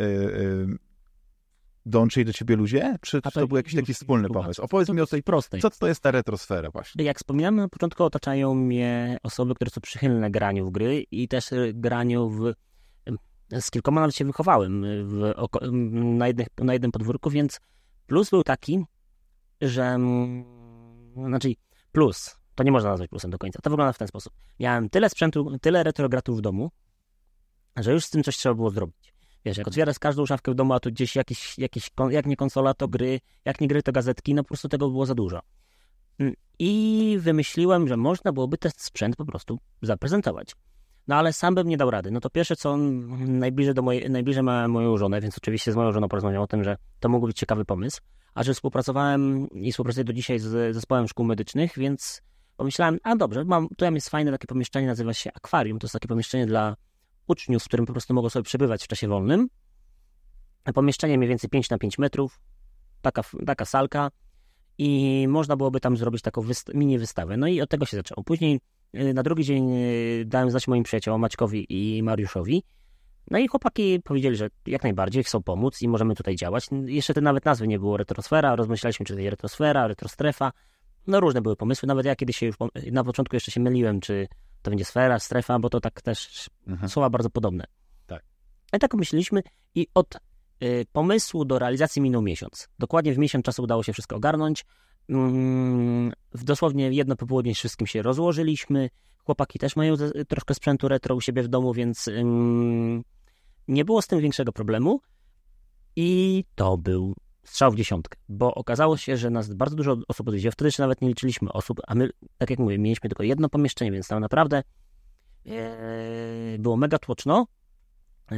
[1.86, 2.96] dołączyli do ciebie ludzie?
[3.00, 4.62] Czy, czy to był jakiś taki wspólny pomysł?
[4.62, 5.60] Opowiedz mi o tej prostej.
[5.60, 7.04] Co to jest ta retrosfera właśnie?
[7.04, 11.50] Jak wspominałem na początku, otaczają mnie osoby, które są przychylne graniu w gry i też
[11.74, 12.52] graniu w...
[13.60, 15.34] Z kilkoma nawet się wychowałem w,
[15.92, 17.60] na, jednych, na jednym podwórku, więc
[18.06, 18.84] plus był taki,
[19.60, 19.98] że...
[21.28, 21.54] Znaczy,
[21.92, 23.58] plus, to nie można nazwać plusem do końca.
[23.62, 24.32] To wygląda w ten sposób.
[24.60, 26.70] Miałem tyle sprzętu, tyle retrogratów w domu,
[27.76, 29.03] że już z tym coś trzeba było zrobić.
[29.44, 32.74] Wiesz, jak otwierasz każdą szafkę w domu, a tu gdzieś jakieś, jakieś jak nie konsola,
[32.74, 35.40] to gry, jak nie gry, to gazetki, no po prostu tego było za dużo.
[36.18, 40.54] Mm, i wymyśliłem, że można byłoby ten sprzęt po prostu zaprezentować.
[41.08, 42.10] No ale sam bym nie dał rady.
[42.10, 45.92] No to pierwsze, co najbliżej, do mojej, najbliżej ma moją żonę, więc oczywiście z moją
[45.92, 48.00] żoną porozmawiam o tym, że to mógł być ciekawy pomysł.
[48.34, 52.22] A że współpracowałem i współpracuję do dzisiaj z zespołem szkół medycznych, więc
[52.56, 55.78] pomyślałem, a dobrze, mam, tu jest fajne takie pomieszczenie, nazywa się akwarium.
[55.78, 56.76] To jest takie pomieszczenie dla
[57.26, 59.48] uczniów, w którym po prostu mogą sobie przebywać w czasie wolnym.
[60.74, 62.40] Pomieszczenie mniej więcej 5 na 5 metrów,
[63.02, 64.10] taka, taka salka
[64.78, 66.42] i można byłoby tam zrobić taką
[66.74, 67.36] mini wystawę.
[67.36, 68.24] No i od tego się zaczęło.
[68.24, 68.60] Później
[68.94, 72.62] y, na drugi dzień y, dałem znać moim przyjaciołom Maćkowi i Mariuszowi.
[73.30, 76.68] No i chłopaki powiedzieli, że jak najbardziej chcą pomóc i możemy tutaj działać.
[76.84, 80.52] Jeszcze te nawet nazwy nie było retrosfera, rozmyślaliśmy, czy to jest retrosfera, retrostrefa.
[81.06, 81.86] No różne były pomysły.
[81.86, 82.56] Nawet ja kiedyś się już
[82.92, 84.28] na początku jeszcze się myliłem, czy
[84.64, 86.88] to będzie sfera, strefa, bo to tak też mhm.
[86.88, 87.64] słowa bardzo podobne.
[88.06, 88.24] Tak.
[88.72, 89.42] I tak myśleliśmy
[89.74, 90.14] i od
[90.62, 92.68] y, pomysłu do realizacji minął miesiąc.
[92.78, 94.64] Dokładnie w miesiąc czasu udało się wszystko ogarnąć.
[95.08, 98.90] Mm, w dosłownie jedno popołudnie z wszystkim się rozłożyliśmy.
[99.24, 99.94] Chłopaki też mają
[100.28, 102.10] troszkę sprzętu retro u siebie w domu, więc
[103.68, 105.00] nie było z tym większego problemu.
[105.96, 110.52] I to był strzał w dziesiątkę, bo okazało się, że nas bardzo dużo osób odwiedziło.
[110.52, 113.92] Wtedy jeszcze nawet nie liczyliśmy osób, a my, tak jak mówię, mieliśmy tylko jedno pomieszczenie,
[113.92, 114.62] więc tam naprawdę
[115.46, 117.46] e, było mega tłoczno.
[118.32, 118.36] E,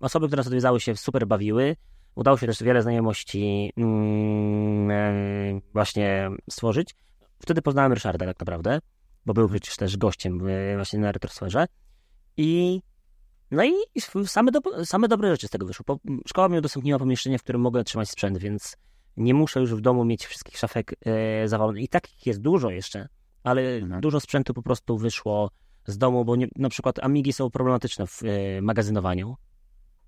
[0.00, 1.76] osoby, które nas odwiedzały się super bawiły.
[2.14, 6.94] Udało się też wiele znajomości mm, e, właśnie stworzyć.
[7.38, 8.78] Wtedy poznałem Ryszarda tak naprawdę,
[9.26, 10.38] bo był przecież też gościem
[10.76, 11.66] właśnie na retrosferze.
[12.36, 12.82] I
[13.52, 15.84] no i same, do, same dobre rzeczy z tego wyszły.
[16.26, 18.76] szkoła mi udostępniła pomieszczenie, w którym mogę trzymać sprzęt, więc
[19.16, 21.82] nie muszę już w domu mieć wszystkich szafek e, zawalonych.
[21.82, 23.08] I takich jest dużo jeszcze,
[23.42, 24.00] ale mhm.
[24.00, 25.50] dużo sprzętu po prostu wyszło
[25.86, 29.36] z domu, bo nie, na przykład Amigi są problematyczne w e, magazynowaniu.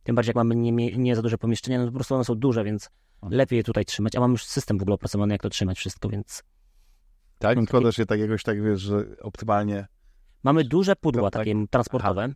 [0.02, 2.64] Tym bardziej jak mamy nie, nie, za duże pomieszczenia, no po prostu one są duże,
[2.64, 3.32] więc mhm.
[3.38, 4.16] lepiej je tutaj trzymać.
[4.16, 6.42] A mam już system w ogóle opracowany, jak to trzymać wszystko, więc...
[7.38, 7.58] Tak?
[7.66, 9.86] Składasz je tak jakoś tak, wiesz, że optymalnie...
[10.42, 11.40] Mamy duże pudła tak?
[11.40, 12.22] takie transportowe.
[12.22, 12.34] Aha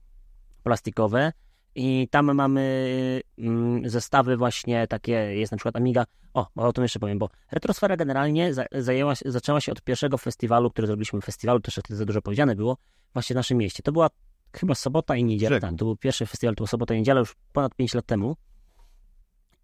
[0.62, 1.32] plastikowe.
[1.74, 2.90] I tam mamy
[3.38, 7.96] mm, zestawy właśnie takie, jest na przykład Amiga, o, o tym jeszcze powiem, bo Retrosfera
[7.96, 12.56] generalnie zajęła, zaczęła się od pierwszego festiwalu, który zrobiliśmy, festiwalu, też wtedy za dużo powiedziane
[12.56, 12.76] było,
[13.12, 13.82] właśnie w naszym mieście.
[13.82, 14.08] To była
[14.56, 17.36] chyba sobota i niedziela, tak, to był pierwszy festiwal, to była sobota i niedziela już
[17.52, 18.36] ponad 5 lat temu.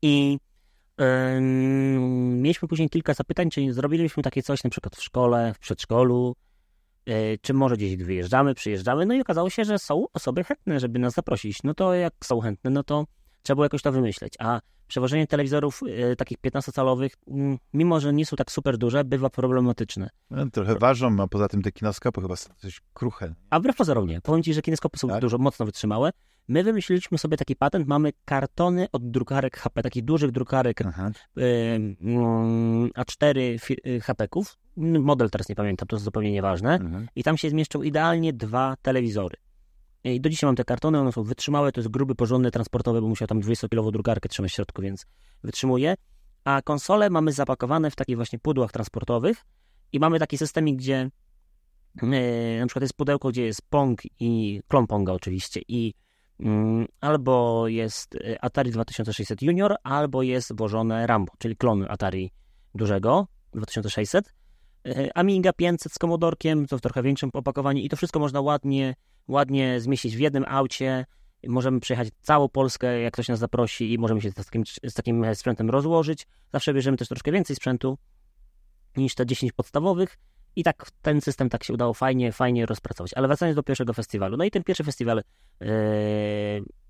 [0.02, 0.38] I
[0.98, 1.40] yy,
[2.37, 6.37] mieliśmy później kilka zapytań, czy zrobilibyśmy takie coś na przykład w szkole, w przedszkolu,
[7.40, 11.14] czy może gdzieś wyjeżdżamy, przyjeżdżamy, no i okazało się, że są osoby chętne, żeby nas
[11.14, 11.62] zaprosić.
[11.64, 13.05] No to jak są chętne, no to
[13.43, 14.35] trzeba było jakoś to wymyśleć.
[14.38, 19.31] A przewożenie telewizorów e, takich 15-calowych, mm, mimo że nie są tak super duże, bywa
[19.31, 20.09] problematyczne.
[20.31, 23.35] No, trochę ważą, a poza tym te kinoskopy chyba są coś kruche.
[23.51, 24.21] A wbrew pozorom nie.
[24.21, 25.21] Powiem Ci, że kineskopy są tak?
[25.21, 26.11] dużo, mocno wytrzymałe.
[26.48, 30.85] My wymyśliliśmy sobie taki patent, mamy kartony od drukarek HP, takich dużych drukarek y,
[32.96, 33.59] A4
[34.02, 34.59] HP-ków.
[34.76, 36.74] Model teraz nie pamiętam, to jest zupełnie nieważne.
[36.74, 37.09] Mhm.
[37.16, 39.37] I tam się zmieszczą idealnie dwa telewizory.
[40.04, 43.09] I do dzisiaj mam te kartony, one są wytrzymałe, to jest gruby, porządny, transportowy, bo
[43.09, 45.07] musiał tam 20-kilową drukarkę trzymać w środku, więc
[45.42, 45.94] wytrzymuje.
[46.44, 49.44] A konsole mamy zapakowane w takich właśnie pudłach transportowych
[49.92, 51.11] i mamy taki systemik, gdzie
[52.02, 52.09] yy,
[52.61, 56.04] na przykład jest pudełko, gdzie jest Pong i klon Ponga oczywiście i Mm,
[57.01, 62.31] albo jest y, Atari 2600 Junior, albo jest włożone Rambo, czyli klon Atari
[62.75, 64.35] dużego 2600.
[64.87, 68.94] Y, Amiga 500 z komodorkiem, to w trochę większym opakowaniu i to wszystko można ładnie,
[69.29, 71.07] ładnie zmieścić w jednym aucie.
[71.49, 75.35] Możemy przejechać całą Polskę, jak ktoś nas zaprosi i możemy się z takim, z takim
[75.35, 76.27] sprzętem rozłożyć.
[76.53, 77.99] Zawsze bierzemy też troszkę więcej sprzętu
[78.97, 80.18] niż te 10 podstawowych
[80.57, 83.14] i tak ten system tak się udało fajnie, fajnie rozpracować.
[83.14, 84.37] Ale wracając do pierwszego festiwalu.
[84.37, 85.23] No i ten pierwszy festiwal
[85.61, 85.69] yy,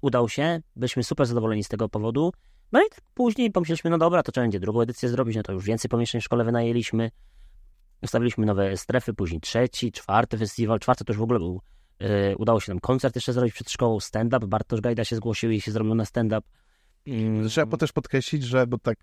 [0.00, 0.60] udał się.
[0.76, 2.32] Byliśmy super zadowoleni z tego powodu.
[2.72, 5.52] No i tak później pomyśleliśmy, no dobra, to trzeba będzie drugą edycję zrobić, no to
[5.52, 7.10] już więcej pomieszczeń w szkole wynajęliśmy.
[8.02, 10.78] Ustawiliśmy nowe strefy, później trzeci, czwarty festiwal.
[10.78, 11.60] Czwarty to już w ogóle był.
[12.00, 14.46] Yy, udało się nam koncert jeszcze zrobić przed szkołą, stand-up.
[14.46, 16.48] Bartosz Gajda się zgłosił i się zrobił na stand-up.
[17.48, 18.98] Trzeba też podkreślić, że bo tak...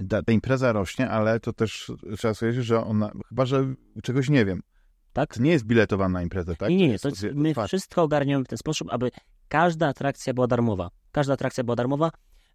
[0.00, 3.74] Yy ta, ta, impreza rośnie, ale to też trzeba sobie powiedzieć, że ona, chyba, że
[4.02, 4.62] czegoś nie wiem.
[5.12, 5.34] Tak?
[5.34, 6.70] To nie jest biletowana impreza, tak?
[6.70, 6.98] Nie, nie, nie.
[6.98, 9.10] To jest, my wszystko ogarniamy w ten sposób, aby
[9.48, 10.90] każda atrakcja była darmowa.
[11.12, 12.10] Każda atrakcja była darmowa.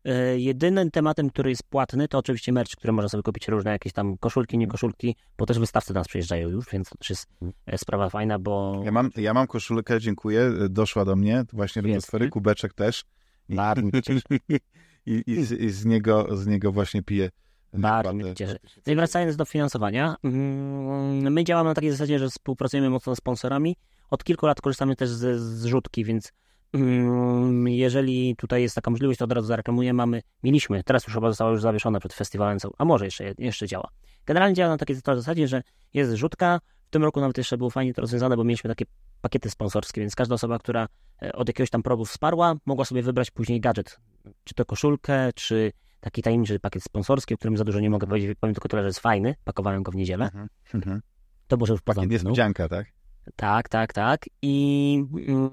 [0.05, 3.93] E, jedynym tematem, który jest płatny, to oczywiście merch, który można sobie kupić różne jakieś
[3.93, 7.27] tam koszulki, nie koszulki, bo też wystawcy do nas przyjeżdżają już, więc to też jest
[7.41, 7.53] mhm.
[7.65, 8.81] e, sprawa fajna, bo...
[8.85, 13.05] Ja mam, ja mam koszulkę, dziękuję, doszła do mnie, właśnie do sfery, kubeczek też.
[13.49, 13.81] Bardzo
[15.05, 17.29] i, i, z, i z, niego, z niego właśnie piję.
[17.73, 18.57] Bardzo mnie cieszę.
[18.87, 23.17] No i wracając do finansowania, mm, my działamy na takiej zasadzie, że współpracujemy mocno z
[23.17, 23.75] sponsorami.
[24.09, 26.31] Od kilku lat korzystamy też ze zrzutki, więc
[26.73, 29.93] mm, jeżeli tutaj jest taka możliwość, to od razu zareklamuję.
[29.93, 33.89] Mamy, mieliśmy, teraz już chyba została już zawieszona przed festiwalem, a może jeszcze, jeszcze działa.
[34.25, 35.61] Generalnie działa na takiej zasadzie, że
[35.93, 36.59] jest rzutka.
[36.89, 38.85] W tym roku nawet jeszcze było fajnie to rozwiązane, bo mieliśmy takie
[39.21, 40.87] pakiety sponsorskie, więc każda osoba, która
[41.21, 43.99] e, od jakiegoś tam progu wsparła, mogła sobie wybrać później gadżet.
[44.43, 48.37] Czy to koszulkę, czy taki tajemniczy pakiet sponsorski, o którym za dużo nie mogę powiedzieć,
[48.39, 49.35] powiem tylko tyle, że jest fajny.
[49.43, 50.25] Pakowałem go w niedzielę.
[50.25, 50.47] Mhm.
[50.73, 51.01] Mhm.
[51.47, 51.81] To może już.
[51.97, 52.87] Jest niespodzianka, tak?
[53.35, 54.25] Tak, tak, tak.
[54.41, 55.49] I mm,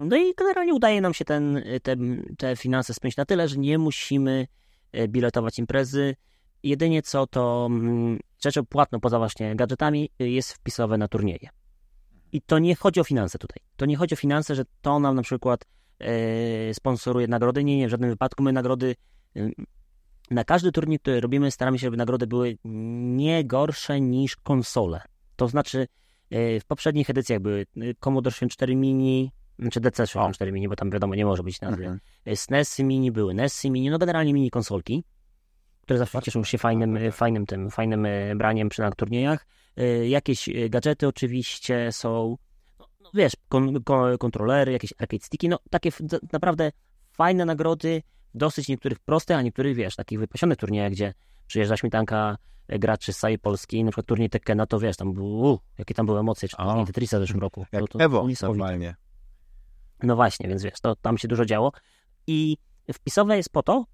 [0.00, 1.96] no i generalnie udaje nam się ten, te,
[2.38, 4.46] te finanse spiąć na tyle, że nie musimy
[4.92, 6.16] e, biletować imprezy.
[6.62, 11.48] Jedynie co to mm, rzeczą płatną poza właśnie gadżetami jest wpisowe na turnieje.
[12.32, 13.62] I to nie chodzi o finanse tutaj.
[13.76, 15.64] To nie chodzi o finanse, że to nam na przykład
[15.98, 17.64] e, sponsoruje nagrody.
[17.64, 18.94] Nie, nie, w żadnym wypadku my nagrody
[19.36, 19.50] e,
[20.30, 25.00] na każdy turniej, który robimy, staramy się, żeby nagrody były nie gorsze niż konsole.
[25.36, 25.86] To znaczy
[26.30, 29.32] e, w poprzednich edycjach były e, Commodore 64 Mini,
[29.70, 31.82] czy DC 64 Mini, bo tam wiadomo, nie może być nazwy.
[31.84, 32.00] Mhm.
[32.36, 35.04] SNESy Mini były, NESy Mini, no generalnie mini konsolki,
[35.82, 39.46] które zawsze cieszą się fajnym, fajnym tym, fajnym braniem przy na turniejach.
[39.80, 42.36] Y, jakieś y, gadżety oczywiście są,
[42.78, 45.90] no, no wiesz, kon, kon, kontrolery, jakieś arcade sticki, no takie
[46.32, 46.72] naprawdę
[47.10, 48.02] fajne nagrody,
[48.34, 51.14] dosyć niektórych proste, a niektórych, wiesz, takich wypasionych turniejach, gdzie
[51.46, 52.36] przyjeżdża śmietanka
[52.68, 56.06] e, graczy z całej Polski, na przykład turniej Tekkena, to wiesz, tam był, jakie tam
[56.06, 57.66] były emocje, czy turniej Tetrisa w zeszłym roku.
[57.72, 58.94] Jak to, to Evo normalnie.
[60.02, 61.72] No właśnie, więc wiesz, to tam się dużo działo
[62.26, 62.56] i
[62.92, 63.84] wpisowe jest po to,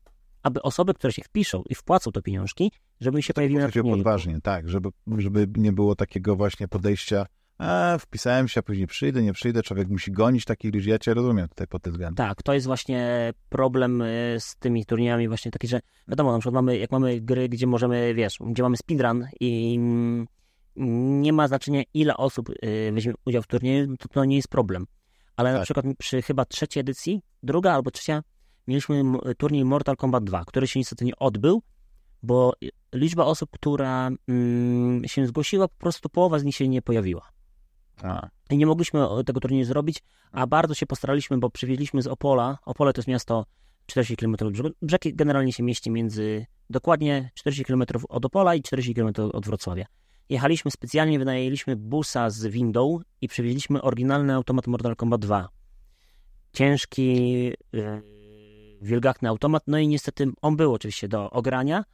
[0.43, 3.97] aby osoby, które się wpiszą i wpłacą te pieniążki, żeby się pojawiły na turnieju.
[3.97, 7.27] podważnie, tak, żeby, żeby nie było takiego właśnie podejścia
[7.59, 11.15] a wpisałem się, a później przyjdę, nie przyjdę, człowiek musi gonić takich ludzi, ja cię
[11.15, 12.27] rozumiem tutaj pod tym względem.
[12.27, 16.55] Tak, to jest właśnie problem y, z tymi turniejami właśnie taki, że wiadomo, na przykład
[16.55, 20.27] mamy, jak mamy gry, gdzie możemy, wiesz, gdzie mamy speedrun i mm,
[21.23, 24.87] nie ma znaczenia ile osób y, weźmie udział w turnieju, to, to nie jest problem.
[25.37, 25.59] Ale tak.
[25.59, 28.23] na przykład przy chyba trzeciej edycji, druga albo trzecia,
[28.69, 29.03] mieliśmy
[29.39, 31.63] turniej Mortal Kombat 2, który się niestety nie odbył,
[32.23, 32.53] bo
[32.93, 37.29] liczba osób, która mm, się zgłosiła, po prostu połowa z nich się nie pojawiła.
[38.03, 38.29] A.
[38.51, 40.03] I nie mogliśmy tego turnieju zrobić,
[40.33, 42.59] a bardzo się postaraliśmy, bo przywieźliśmy z Opola.
[42.67, 43.47] Opole to jest miasto
[43.87, 44.69] 40 km od brzegu.
[44.83, 49.87] Brzeg generalnie się mieści między dokładnie 40 km od Opola i 40 km od Wrocławia.
[50.29, 55.49] Jechaliśmy specjalnie, wynajęliśmy busa z windą i przywieźliśmy oryginalny automat Mortal Kombat 2.
[56.53, 57.53] Ciężki,
[58.83, 61.85] wielgachny automat, no i niestety on był oczywiście do ogrania,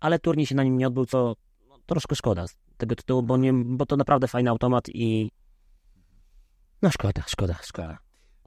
[0.00, 1.36] ale turniej się na nim nie odbył, co
[1.68, 5.30] no, troszkę szkoda tego tytułu, bo, nie, bo to naprawdę fajny automat i
[6.82, 7.98] no szkoda, szkoda, szkoda.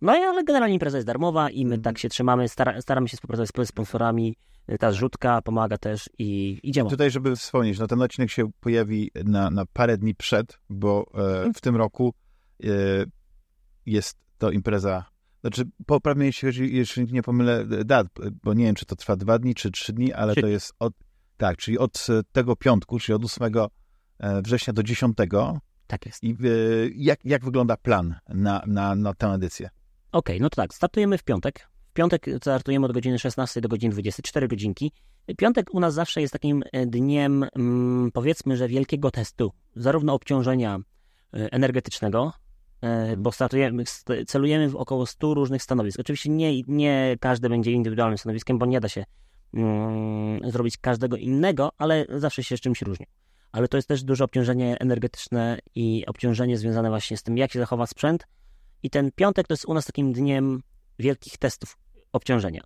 [0.01, 3.67] No ale generalnie impreza jest darmowa i my tak się trzymamy, stara, staramy się współpracować
[3.67, 4.35] z sponsorami,
[4.79, 6.89] ta zrzutka pomaga też i idziemy.
[6.89, 11.53] Tutaj, żeby wspomnieć, no ten odcinek się pojawi na, na parę dni przed, bo e,
[11.53, 12.13] w tym roku
[12.63, 12.67] e,
[13.85, 15.05] jest to impreza
[15.41, 18.07] znaczy, poprawnie jeśli chodzi, jeśli nie pomylę dat,
[18.43, 20.93] bo nie wiem, czy to trwa dwa dni, czy trzy dni, ale to jest od,
[21.37, 23.53] tak, czyli od tego piątku, czyli od 8
[24.19, 25.17] e, września do 10.
[25.87, 26.23] Tak jest.
[26.23, 26.35] I e,
[26.95, 29.69] jak, jak wygląda plan na, na, na tę edycję?
[30.11, 31.67] Okej, okay, no to tak, startujemy w piątek.
[31.89, 34.91] W piątek startujemy od godziny 16 do godziny 24 godzinki.
[35.37, 40.79] Piątek u nas zawsze jest takim e, dniem, mm, powiedzmy, że wielkiego testu, zarówno obciążenia
[41.31, 42.50] energetycznego, E,
[43.17, 43.83] bo startujemy,
[44.27, 45.99] celujemy w około 100 różnych stanowisk.
[45.99, 49.03] Oczywiście nie, nie każdy będzie indywidualnym stanowiskiem, bo nie da się
[49.53, 53.05] mm, zrobić każdego innego, ale zawsze się z czymś różni.
[53.51, 57.59] Ale to jest też duże obciążenie energetyczne i obciążenie związane właśnie z tym, jak się
[57.59, 58.27] zachowa sprzęt.
[58.83, 60.61] I ten piątek to jest u nas takim dniem
[60.99, 61.77] wielkich testów
[62.11, 62.61] obciążenia.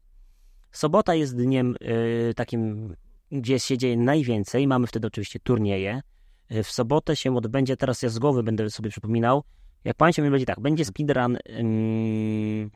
[0.71, 2.95] Sobota jest dniem y, takim,
[3.31, 4.67] gdzie się dzieje najwięcej.
[4.67, 6.01] Mamy wtedy oczywiście turnieje.
[6.51, 9.43] Y, w sobotę się odbędzie, teraz ja z głowy będę sobie przypominał,
[9.85, 12.71] jak pamiętam, mi będzie tak, będzie speedrun, ym,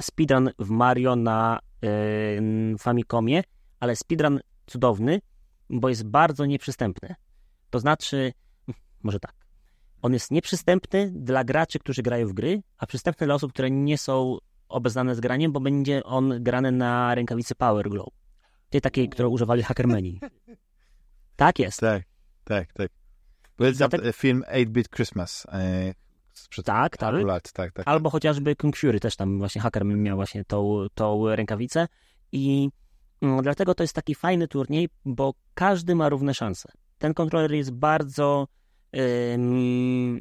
[0.00, 1.58] speedrun w Mario na
[2.78, 3.42] Famicomie,
[3.80, 5.20] ale speedrun cudowny,
[5.70, 7.14] bo jest bardzo nieprzystępny.
[7.70, 8.32] To znaczy,
[9.02, 9.34] może tak,
[10.02, 13.98] on jest nieprzystępny dla graczy, którzy grają w gry, a przystępny dla osób, które nie
[13.98, 14.38] są
[14.68, 18.08] obeznane z graniem, bo będzie on grany na rękawicy Power Glow.
[18.70, 20.20] Tej takiej, którą używali hackermeni.
[21.36, 21.80] Tak jest.
[21.80, 22.02] Tak,
[22.44, 22.90] tak, tak.
[23.58, 24.12] Był Dlatego...
[24.12, 25.46] film 8-Bit Christmas.
[26.54, 27.24] Sprzed tak, tak.
[27.24, 27.52] lat.
[27.52, 27.88] Tak, tak.
[27.88, 31.88] Albo chociażby Kung Fury, też tam właśnie hacker miał właśnie tą, tą rękawicę
[32.32, 32.70] i
[33.22, 36.72] no, dlatego to jest taki fajny turniej, bo każdy ma równe szanse.
[36.98, 38.46] Ten kontroler jest bardzo,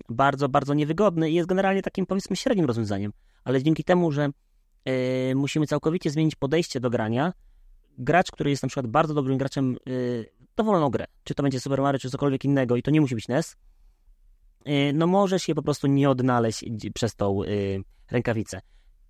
[0.10, 3.12] bardzo, bardzo niewygodny i jest generalnie takim powiedzmy średnim rozwiązaniem,
[3.43, 4.30] ale dzięki temu, że
[4.86, 4.93] yy,
[5.36, 7.34] musimy całkowicie zmienić podejście do grania,
[7.98, 11.82] gracz, który jest na przykład bardzo dobrym graczem yy, dowolną grę, czy to będzie Super
[11.82, 13.56] Mario, czy cokolwiek innego i to nie musi być NES,
[14.93, 18.62] no możesz je po prostu nie odnaleźć przez tą y, rękawicę.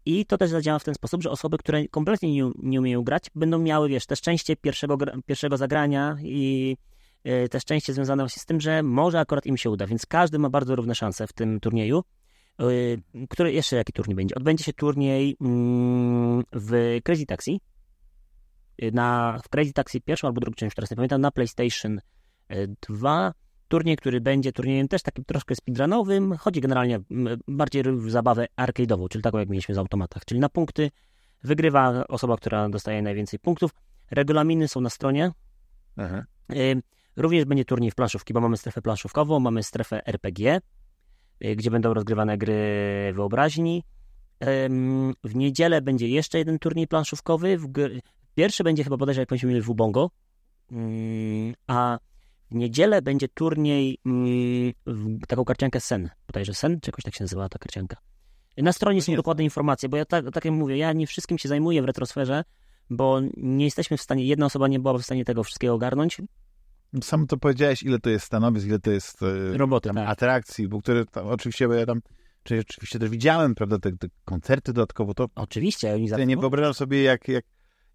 [0.06, 3.24] I to też zadziała w ten sposób, że osoby, które kompletnie nie, nie umieją grać,
[3.36, 6.78] będą miały, wiesz, te szczęście pierwszego, pierwszego zagrania i
[7.24, 10.40] yy, te szczęście związane właśnie z tym, że może akurat im się uda, więc każdy
[10.40, 12.04] ma bardzo równe szanse w tym turnieju.
[12.60, 14.36] Yy, który, jeszcze jaki turniej będzie?
[14.36, 15.38] Odbędzie się turniej yy,
[16.52, 17.62] w Crazy Taxi,
[18.94, 22.00] na, w Crazy Taxi pierwszą albo drugą część, teraz nie pamiętam, na PlayStation
[22.90, 23.34] 2.
[23.74, 27.00] Turniej, który będzie turniejem też takim troszkę speedrunowym, chodzi generalnie
[27.48, 30.92] bardziej w zabawę arcade'ową, czyli taką jak mieliśmy z automatach, czyli na punkty
[31.44, 33.72] wygrywa osoba, która dostaje najwięcej punktów.
[34.12, 35.32] Regulaminy są na stronie.
[35.98, 36.26] Aha.
[37.16, 40.62] Również będzie turniej w planszówki, bo mamy strefę planszówkową, mamy strefę RPG,
[41.46, 43.84] y, gdzie będą rozgrywane gry wyobraźni.
[45.24, 47.58] W niedzielę będzie jeszcze jeden turniej planszówkowy.
[48.36, 50.10] Pierwszy będzie chyba bodajże, jak będziemy mieli w Ubongo,
[51.68, 52.13] a w
[52.54, 54.74] niedzielę będzie turniej, mm,
[55.28, 57.98] taką karciankę Sen, bodajże Sen, czy jakoś tak się nazywała ta karcianka.
[58.58, 61.50] Na stronie są dokładne informacje, bo ja tak, tak jak mówię, ja nie wszystkim się
[61.50, 62.44] zajmuję w retrosferze,
[62.90, 66.22] bo nie jesteśmy w stanie, jedna osoba nie byłaby w stanie tego wszystkiego ogarnąć.
[67.02, 70.10] Sam to powiedziałeś, ile to jest stanowisk, ile to jest e, Roboty, tam, tak.
[70.10, 72.02] atrakcji, bo które tam, oczywiście, bo ja tam
[72.44, 75.28] czyli oczywiście też widziałem, prawda, te, te koncerty dodatkowo, to...
[75.36, 77.46] Oczywiście, oni Ja nie wyobrażam sobie, jak, jak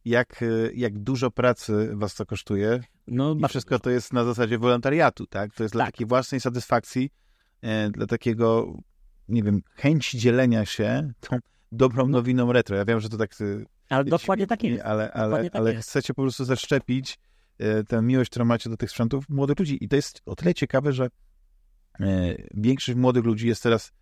[0.05, 0.45] jak,
[0.75, 2.81] jak dużo pracy was to kosztuje.
[3.11, 5.55] No, I wszystko to jest na zasadzie wolontariatu, tak?
[5.55, 5.95] To jest dla tak.
[5.95, 7.11] takiej własnej satysfakcji,
[7.63, 8.77] e, dla takiego,
[9.29, 11.39] nie wiem, chęci dzielenia się tą
[11.73, 12.13] dobrą no.
[12.13, 12.77] nowiną retro.
[12.77, 13.31] Ja wiem, że to tak...
[13.41, 14.85] E, ale dokładnie tak jest.
[14.85, 15.89] Ale, ale, tak ale jest.
[15.89, 17.19] chcecie po prostu zaszczepić
[17.59, 19.85] e, tę miłość, którą macie do tych sprzętów młodych ludzi.
[19.85, 21.09] I to jest o tyle ciekawe, że
[22.01, 23.93] e, większość młodych ludzi jest teraz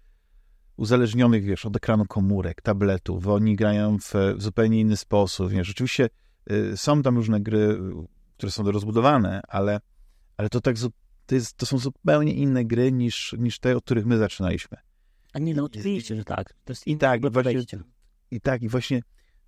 [0.76, 6.08] uzależnionych, wiesz, od ekranu komórek, tabletów, oni grają w, w zupełnie inny sposób, wiesz, oczywiście
[6.52, 7.78] y, są tam różne gry,
[8.36, 9.80] które są rozbudowane, ale,
[10.36, 10.76] ale to tak,
[11.26, 14.78] to, jest, to są zupełnie inne gry niż, niż te, od których my zaczynaliśmy.
[15.32, 16.54] A nie, no oczywiście, że tak.
[16.64, 17.62] To jest I tak, i właśnie,
[18.30, 19.00] i tak, i właśnie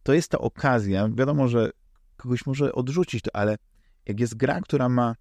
[0.03, 1.71] to jest ta okazja, wiadomo, że
[2.17, 3.57] kogoś może odrzucić to, ale
[4.07, 5.15] jak jest gra, która ma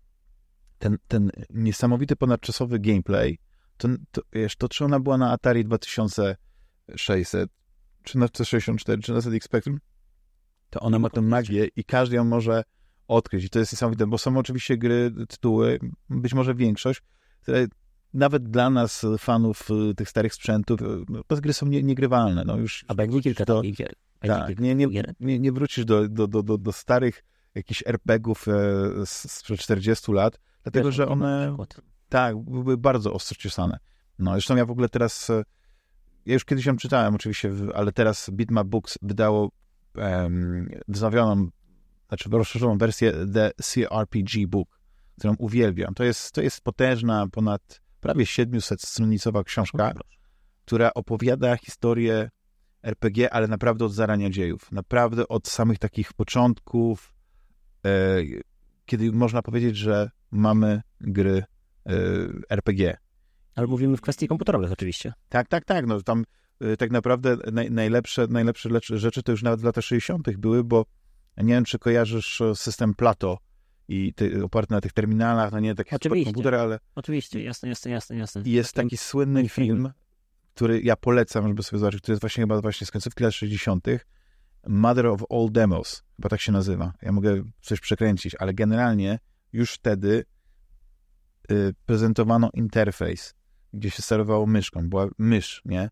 [0.80, 3.40] ten, ten niesamowity ponadczasowy gameplay,
[3.78, 7.50] to, to, wiesz, to czy ona była na Atari 2600,
[8.04, 9.80] czy na 64, czy na ZX Spectrum,
[10.70, 12.64] to ona ma tę magię i każdy ją może
[13.08, 13.46] odkryć.
[13.46, 17.02] I to jest niesamowite, bo są oczywiście gry, tytuły, być może większość,
[17.42, 17.68] które
[18.14, 22.44] nawet dla nas, fanów y, tych starych sprzętów, no, te gry są nie, niegrywalne.
[22.46, 23.94] No już, A będzie kilka do, takich gier.
[24.20, 24.88] Tak, nie, nie,
[25.20, 27.24] nie, nie wrócisz do, do, do, do, do starych
[27.56, 28.54] jakichś RPGów e,
[29.06, 31.58] sprzed 40 lat, dlatego, że one
[32.10, 33.80] tak, były bardzo ostro ciosane.
[34.20, 35.44] No, zresztą ja w ogóle teraz, e,
[36.26, 39.52] ja już kiedyś ją czytałem oczywiście, ale teraz Bitmap Books wydało
[39.96, 41.50] um, wznowioną,
[42.08, 44.80] znaczy rozszerzoną wersję The CRPG Book,
[45.18, 45.94] którą uwielbiam.
[45.94, 49.94] To jest, to jest potężna, ponad prawie 700-stronicowa książka,
[50.66, 52.30] która opowiada historię
[52.84, 54.72] RPG, ale naprawdę od zarania dziejów.
[54.72, 57.14] Naprawdę od samych takich początków,
[57.86, 57.90] e,
[58.86, 61.44] kiedy można powiedzieć, że mamy gry
[61.92, 62.98] Y, RPG.
[63.56, 65.14] Ale mówimy w kwestii komputerowych oczywiście.
[65.30, 65.86] Tak, tak, tak.
[65.86, 66.26] No, tam
[66.64, 70.38] y, tak naprawdę naj, najlepsze, najlepsze rzeczy to już nawet w latach 60.
[70.38, 70.86] były, bo
[71.42, 73.38] nie wiem, czy kojarzysz e, system Plato
[73.88, 76.80] i ty, oparty na tych terminalach, no nie taki komputer, ale...
[76.96, 78.42] Oczywiście, jasne, jasne, jasne, jasne.
[78.46, 79.92] Jest taki słynny film,
[80.56, 83.88] który ja polecam, żeby sobie zobaczyć, który jest właśnie chyba właśnie z końcówki lat 60.
[84.68, 86.94] Mother of All Demos, chyba tak się nazywa.
[87.02, 89.20] Ja mogę coś przekręcić, ale generalnie
[89.54, 90.26] już wtedy
[91.52, 93.36] Y, prezentowano interfejs,
[93.74, 94.90] gdzie się sterowało myszką.
[94.90, 95.90] Była mysz, nie?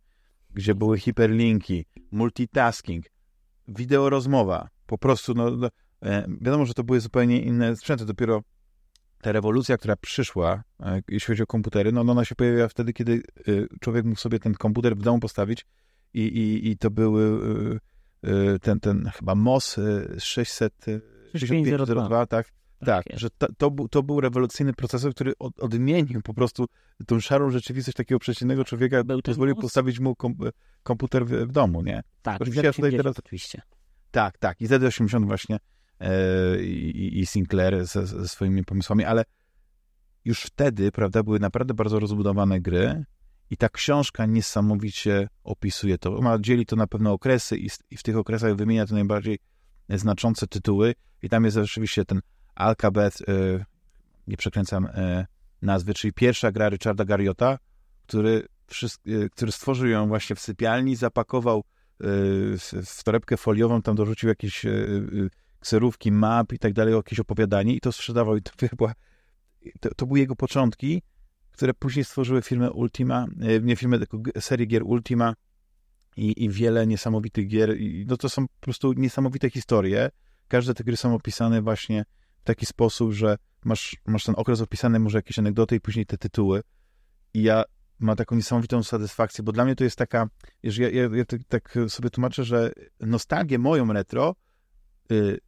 [0.53, 3.05] Gdzie były hiperlinki, multitasking,
[3.67, 4.69] wideo rozmowa.
[4.85, 5.69] Po prostu, no, no
[6.01, 8.05] e, wiadomo, że to były zupełnie inne sprzęty.
[8.05, 8.43] Dopiero
[9.21, 12.93] ta rewolucja, która przyszła, e, jeśli chodzi o komputery, no, no ona się pojawiła wtedy,
[12.93, 15.65] kiedy y, człowiek mógł sobie ten komputer w domu postawić
[16.13, 17.79] i, i, i to były
[18.61, 19.75] ten, ten chyba MOS
[20.19, 20.85] 600,
[21.35, 22.51] 6502, tak?
[22.85, 26.65] Tak, tak że to, to, był, to był rewolucyjny procesor, który od, odmienił po prostu
[27.07, 30.35] tą szarą rzeczywistość takiego przeciętnego człowieka, pozwolił postawić mu kom,
[30.83, 32.03] komputer w, w, domu, nie?
[32.21, 32.73] Tak, oczywiście.
[32.73, 33.61] tutaj teraz, oczywiście.
[34.15, 34.61] Tak, tak.
[34.61, 35.59] I ZD80 właśnie
[35.99, 39.25] e, i, Sinclair ze, ze, swoimi pomysłami, ale
[40.25, 43.05] już wtedy, prawda, były naprawdę bardzo rozbudowane gry
[43.49, 46.17] i ta książka niesamowicie opisuje to.
[46.17, 49.39] Ona dzieli to na pewne okresy i, i w tych okresach wymienia te najbardziej
[49.89, 52.21] znaczące tytuły i tam jest oczywiście ten
[52.55, 53.65] Alcabet, y,
[54.27, 55.25] nie przekręcam y,
[55.61, 57.59] nazwy, czyli pierwsza gra Richarda Garriota,
[58.07, 58.47] który,
[59.31, 61.63] który stworzył ją właśnie w sypialni, zapakował
[61.99, 64.65] w torebkę foliową, tam dorzucił jakieś
[65.59, 68.93] kserówki, map i tak dalej, jakieś opowiadanie i to sprzedawał i to, była,
[69.79, 71.01] to, to były jego początki,
[71.51, 73.25] które później stworzyły firmę Ultima,
[73.61, 75.33] nie firmę, tylko serię gier Ultima
[76.17, 77.77] i, i wiele niesamowitych gier.
[77.77, 80.09] I, no to są po prostu niesamowite historie.
[80.47, 82.05] Każde te gry są opisane właśnie
[82.41, 86.17] w taki sposób, że masz, masz ten okres opisany, może jakieś anegdoty i później te
[86.17, 86.61] tytuły.
[87.33, 87.63] I ja
[87.99, 90.29] mam taką niesamowitą satysfakcję, bo dla mnie to jest taka,
[90.63, 94.35] że ja, ja, ja tak, tak sobie tłumaczę, że nostalgię moją retro
[95.11, 95.39] y,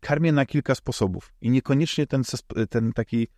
[0.00, 1.32] karmię na kilka sposobów.
[1.40, 2.22] I niekoniecznie ten,
[2.70, 3.28] ten taki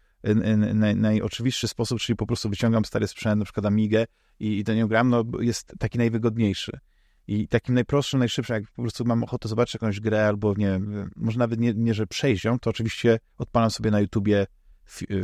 [0.75, 4.07] naj, najoczywistszy sposób, czyli po prostu wyciągam stary sprzęt, na przykład Amigę
[4.41, 6.79] i, i do niego gram, no jest taki najwygodniejszy.
[7.27, 10.81] I takim najprostszym, najszybszym, jak po prostu mam ochotę zobaczyć jakąś grę, albo nie
[11.17, 14.47] może nawet nie, nie że przejść ją, to oczywiście odpalam sobie na YouTubie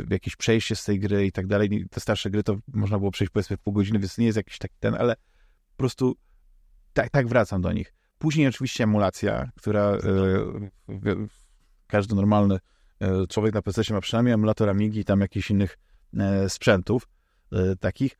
[0.09, 1.85] jakieś przejście z tej gry i tak dalej.
[1.91, 4.57] Te starsze gry to można było przejść powiedzmy w pół godziny, więc nie jest jakiś
[4.57, 6.15] taki ten, ale po prostu
[6.93, 7.93] tak, tak wracam do nich.
[8.17, 9.99] Później oczywiście emulacja, która e,
[11.87, 12.59] każdy normalny
[12.99, 15.77] e, człowiek na PC ma przynajmniej emulator Amigi i tam jakichś innych
[16.17, 17.07] e, sprzętów
[17.79, 18.19] takich.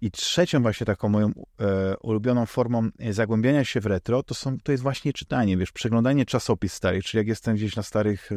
[0.00, 4.72] I trzecią właśnie taką moją e, ulubioną formą zagłębiania się w retro, to, są, to
[4.72, 8.30] jest właśnie czytanie, wiesz, przeglądanie czasopis starych, czyli jak jestem gdzieś na starych,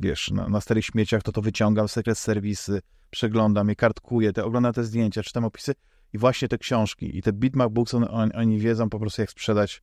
[0.00, 2.80] wiesz, na, na starych śmieciach, to to wyciągam, sekret serwisy,
[3.10, 5.74] przeglądam je, kartkuję, te, oglądam te zdjęcia, czytam opisy
[6.12, 9.30] i właśnie te książki i te Bitmap Books, on, on, oni wiedzą po prostu jak
[9.30, 9.82] sprzedać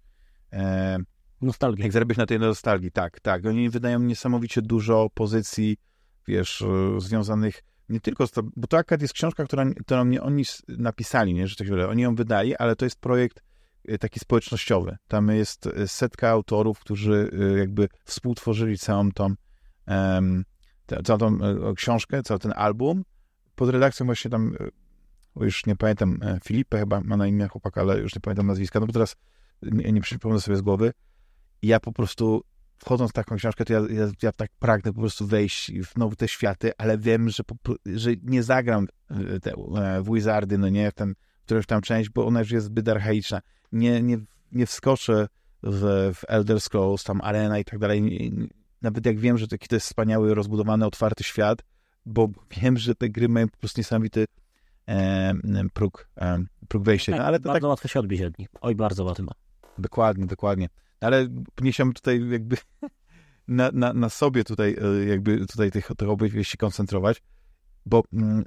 [0.53, 0.97] e,
[1.41, 1.83] nostalgię.
[1.83, 3.45] Jak zarobić na tej nostalgii, tak, tak.
[3.45, 5.77] Oni wydają niesamowicie dużo pozycji,
[6.27, 7.63] wiesz, e, związanych
[7.93, 8.25] nie tylko,
[8.55, 12.15] bo to akad jest książka, która, którą nie oni napisali, nie, że tak oni ją
[12.15, 13.43] wydali, ale to jest projekt
[13.87, 14.97] e, taki społecznościowy.
[15.07, 19.33] Tam jest e, setka autorów, którzy jakby współtworzyli całą tą,
[19.87, 20.45] um,
[21.03, 21.37] całą tą
[21.75, 23.03] książkę, cały ten album,
[23.55, 24.55] pod redakcją właśnie tam,
[25.35, 28.85] już nie pamiętam, Filipe chyba ma na imię chłopak, ale już nie pamiętam nazwiska, no
[28.85, 29.15] bo teraz
[29.61, 30.93] nie, nie przypomnę sobie z głowy,
[31.61, 32.43] ja po prostu
[32.77, 36.15] wchodząc w taką książkę, to ja, ja, ja, tak pragnę po prostu wejść w nowe
[36.15, 38.87] te światy, ale wiem, że, po, że nie zagram
[39.41, 39.53] te,
[40.01, 41.13] w Wizardy, no nie, w, ten,
[41.45, 43.41] którąś tam część, bo ona już jest zbyt archaiczna.
[43.71, 44.17] Nie, nie,
[44.51, 45.27] nie wskoczę
[45.63, 48.31] w, w Elder Scrolls, tam Arena i tak dalej.
[48.81, 51.63] Nawet jak wiem, że taki to jest wspaniały, rozbudowany, otwarty świat,
[52.05, 52.29] bo
[52.61, 54.25] wiem, że te gry mają po prostu niesamowity
[54.87, 55.33] e,
[55.73, 57.11] próg, e, próg wejścia.
[57.11, 57.69] No tak, no, ale to bardzo tak...
[57.69, 58.47] łatwo się odbić od nich.
[58.61, 59.23] Oj, bardzo łatwo.
[59.77, 60.69] Dokładnie, dokładnie.
[61.03, 61.27] Ale
[61.61, 62.57] nie tutaj jakby
[63.47, 67.21] na, na, na sobie tutaj e, jakby tutaj tych, tych opowieści koncentrować,
[67.85, 68.43] bo mm,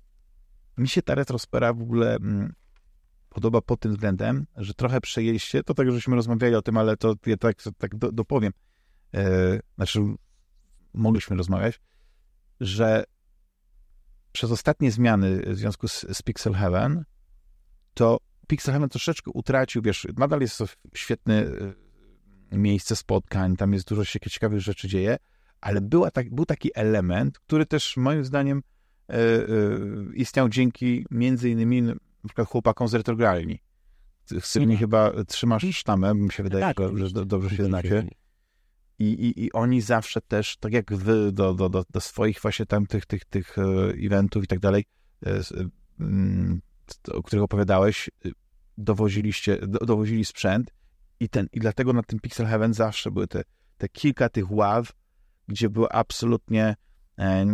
[0.76, 2.52] mi się ta retrospera w ogóle mm,
[3.28, 7.14] podoba pod tym względem, że trochę przejęliście, to tak, żeśmy rozmawiali o tym, ale to
[7.26, 8.52] ja tak, tak do, dopowiem,
[9.14, 10.00] e, znaczy
[10.94, 11.80] mogliśmy rozmawiać,
[12.60, 13.04] że
[14.32, 17.04] przez ostatnie zmiany w związku z, z Pixel Heaven,
[17.94, 21.85] to Pixel Heaven troszeczkę utracił, wiesz, nadal jest to świetny e,
[22.52, 25.16] miejsce spotkań, tam jest dużo się ciekawych rzeczy dzieje,
[25.60, 28.62] ale była tak, był taki element, który też moim zdaniem
[29.08, 29.48] e, e,
[30.14, 31.94] istniał dzięki między innymi na
[32.26, 33.62] przykład chłopakom z retrogralni.
[34.26, 38.08] Z którymi chyba trzymasz sztamę, mi się wydaje, tak, że, że dobrze się znacie.
[38.98, 42.66] I, i, I oni zawsze też, tak jak wy do, do, do, do swoich właśnie
[42.66, 43.62] tam tych, tych, tych e,
[44.06, 44.84] eventów i tak dalej,
[46.00, 46.60] mm,
[47.12, 48.10] o których opowiadałeś,
[48.78, 50.70] dowoziliście, do, dowozili sprzęt
[51.20, 53.42] i, ten, I dlatego na tym Pixel Heaven zawsze były te,
[53.78, 54.92] te kilka tych ław,
[55.48, 56.76] gdzie były absolutnie
[57.18, 57.46] e,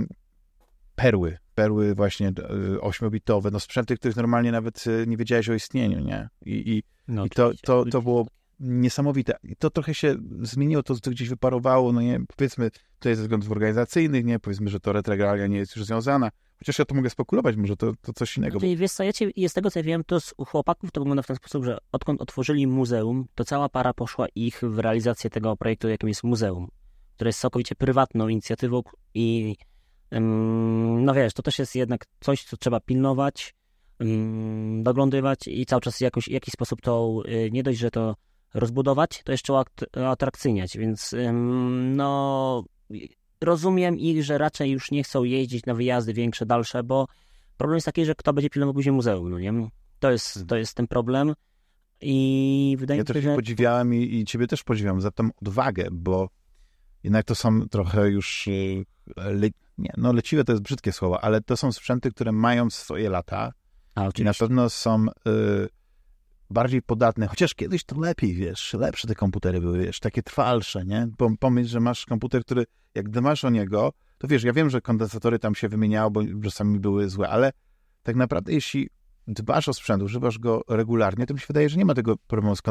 [0.95, 2.29] perły, perły właśnie
[2.75, 6.29] e, ośmiobitowe, no sprzęty, których normalnie nawet e, nie wiedziałeś o istnieniu, nie?
[6.47, 8.27] I, i, no, i to, to, to było
[8.61, 9.37] niesamowite.
[9.43, 13.23] I to trochę się zmieniło, to, to gdzieś wyparowało, no nie, powiedzmy, to jest ze
[13.23, 16.31] względów organizacyjnych, nie, powiedzmy, że to retrogralia nie jest już związana,
[16.63, 18.61] chociaż ja to mogę spekulować, może to, to coś innego.
[18.61, 21.23] Czyli wiesz co, ja ci, z tego co ja wiem, to z chłopaków to wygląda
[21.23, 25.57] w ten sposób, że odkąd otworzyli muzeum, to cała para poszła ich w realizację tego
[25.57, 26.69] projektu, jakim jest muzeum,
[27.15, 28.83] które jest całkowicie prywatną inicjatywą
[29.15, 29.57] i
[31.01, 33.55] no wiesz, to też jest jednak coś, co trzeba pilnować,
[34.83, 38.17] doglądywać i cały czas jakoś, w jakiś sposób to, y, nie dość, że to
[38.55, 39.55] rozbudować, to jeszcze
[39.95, 41.15] atrakcyjniać, więc
[41.97, 42.65] no
[43.43, 47.07] rozumiem ich, że raczej już nie chcą jeździć na wyjazdy większe, dalsze, bo
[47.57, 49.53] problem jest taki, że kto będzie pilnował później muzeum, no nie?
[49.99, 50.47] To jest, hmm.
[50.47, 51.35] to jest ten problem
[52.01, 53.19] i wydaje ja mi się, że...
[53.21, 56.29] Ja też podziwiałem i, i ciebie też podziwiam za tę odwagę, bo
[57.03, 58.85] jednak to są trochę już y,
[59.17, 59.49] le...
[59.79, 63.53] nie, no leciwe to jest brzydkie słowo, ale to są sprzęty, które mają swoje lata
[63.95, 65.69] A, i na pewno są y,
[66.53, 71.09] bardziej podatne, chociaż kiedyś to lepiej, wiesz, lepsze te komputery były, wiesz, takie trwalsze, nie?
[71.41, 75.39] Pomyśl, że masz komputer, który, jak dbasz o niego, to wiesz, ja wiem, że kondensatory
[75.39, 77.53] tam się wymieniało, bo czasami były złe, ale
[78.03, 78.89] tak naprawdę jeśli
[79.27, 82.57] dbasz o sprzęt, używasz go regularnie, to mi się wydaje, że nie ma tego problemu
[82.57, 82.63] z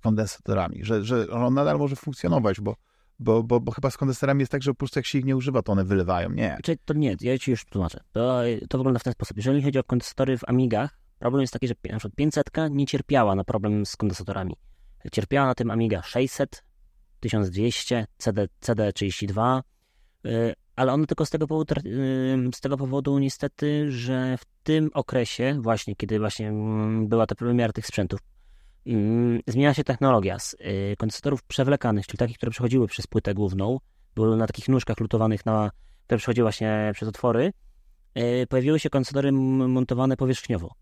[0.00, 2.76] kondensatorami, że, że on nadal może funkcjonować, bo,
[3.18, 5.36] bo, bo, bo chyba z kondensatorami jest tak, że po prostu jak się ich nie
[5.36, 6.30] używa, to one wylewają.
[6.30, 6.58] Nie.
[6.62, 8.00] Czyli to nie, ja ci już tłumaczę.
[8.12, 9.36] To, to wygląda w ten sposób.
[9.36, 13.34] Jeżeli chodzi o kondensatory w Amigach, Problem jest taki, że na przykład 500 nie cierpiała
[13.34, 14.56] na problem z kondensatorami.
[15.12, 16.64] Cierpiała na tym Amiga 600,
[17.20, 19.60] 1200, CD, CD32,
[20.76, 21.74] ale one tylko z tego powodu,
[22.54, 27.72] z tego powodu niestety, że w tym okresie właśnie, kiedy właśnie mm, była ta premiera
[27.72, 28.20] tych sprzętów,
[28.86, 33.78] mm, zmieniała się technologia z y, kondensatorów przewlekanych, czyli takich, które przechodziły przez płytę główną,
[34.14, 35.70] były na takich nóżkach lutowanych, na,
[36.06, 37.52] które przechodziły właśnie przez otwory,
[38.18, 40.74] y, pojawiły się kondensatory montowane powierzchniowo.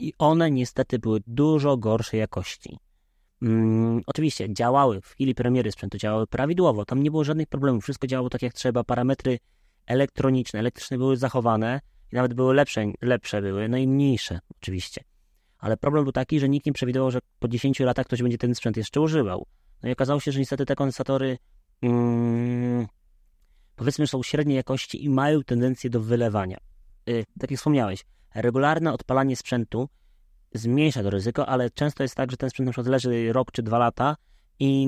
[0.00, 2.78] I one niestety były dużo gorszej jakości.
[3.42, 8.06] Mm, oczywiście działały w chwili premiery sprzętu, działały prawidłowo, tam nie było żadnych problemów, wszystko
[8.06, 9.38] działało tak jak trzeba, parametry
[9.86, 11.80] elektroniczne, elektryczne były zachowane
[12.12, 15.04] i nawet były lepsze, lepsze były, no i mniejsze oczywiście.
[15.58, 18.54] Ale problem był taki, że nikt nie przewidywał, że po 10 latach ktoś będzie ten
[18.54, 19.46] sprzęt jeszcze używał.
[19.82, 21.38] No i okazało się, że niestety te kondensatory
[21.82, 22.86] mm,
[23.76, 26.58] powiedzmy są średniej jakości i mają tendencję do wylewania.
[27.06, 28.04] Yy, tak jak wspomniałeś,
[28.34, 29.88] regularne odpalanie sprzętu
[30.54, 33.62] zmniejsza to ryzyko, ale często jest tak, że ten sprzęt na przykład leży rok czy
[33.62, 34.16] dwa lata
[34.58, 34.86] i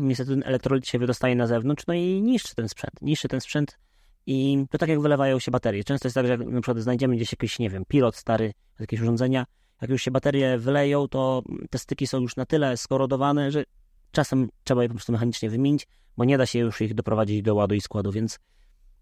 [0.00, 3.02] niestety ten elektrolit się wydostaje na zewnątrz, no i niszczy ten sprzęt.
[3.02, 3.78] Niszczy ten sprzęt
[4.26, 5.84] i to tak jak wylewają się baterie.
[5.84, 9.00] Często jest tak, że jak na przykład znajdziemy gdzieś jakiś, nie wiem, pilot stary, jakieś
[9.00, 9.44] urządzenia,
[9.80, 13.64] jak już się baterie wyleją, to te styki są już na tyle skorodowane, że
[14.10, 15.86] czasem trzeba je po prostu mechanicznie wymienić,
[16.16, 18.38] bo nie da się już ich doprowadzić do ładu i składu, więc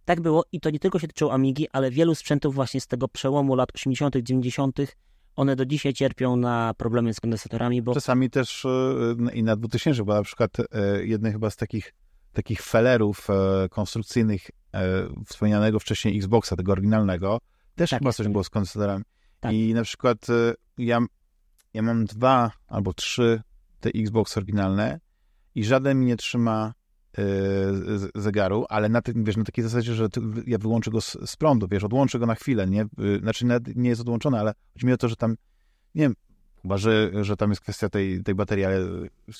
[0.08, 3.08] tak było i to nie tylko się tyczyło Amigi, ale wielu sprzętów właśnie z tego
[3.08, 4.78] przełomu lat 80., 90.,
[5.36, 7.94] one do dzisiaj cierpią na problemy z kondensatorami, bo...
[7.94, 11.94] Czasami też e, i na 2000, bo na przykład e, jednym chyba z takich,
[12.32, 14.50] takich felerów e, konstrukcyjnych
[15.26, 17.38] wspomnianego wcześniej Xboxa, tego oryginalnego,
[17.74, 19.04] też tak chyba coś było z kondensatorami.
[19.40, 19.52] Tak.
[19.52, 20.26] I na przykład
[20.78, 21.00] ja,
[21.74, 23.42] ja mam dwa albo trzy
[23.80, 25.00] te Xbox oryginalne
[25.54, 26.74] i żaden mi nie trzyma
[28.14, 30.08] zegaru, ale na, wiesz, na takiej zasadzie, że
[30.46, 32.82] ja wyłączę go z, z, prądu, wiesz, odłączę go na chwilę, nie?
[32.82, 33.46] Y, znaczy
[33.76, 35.36] nie jest odłączony, ale chodzi mi o to, że tam,
[35.94, 36.14] nie wiem,
[36.62, 38.80] chyba, że, że tam jest kwestia tej, tej baterii, ale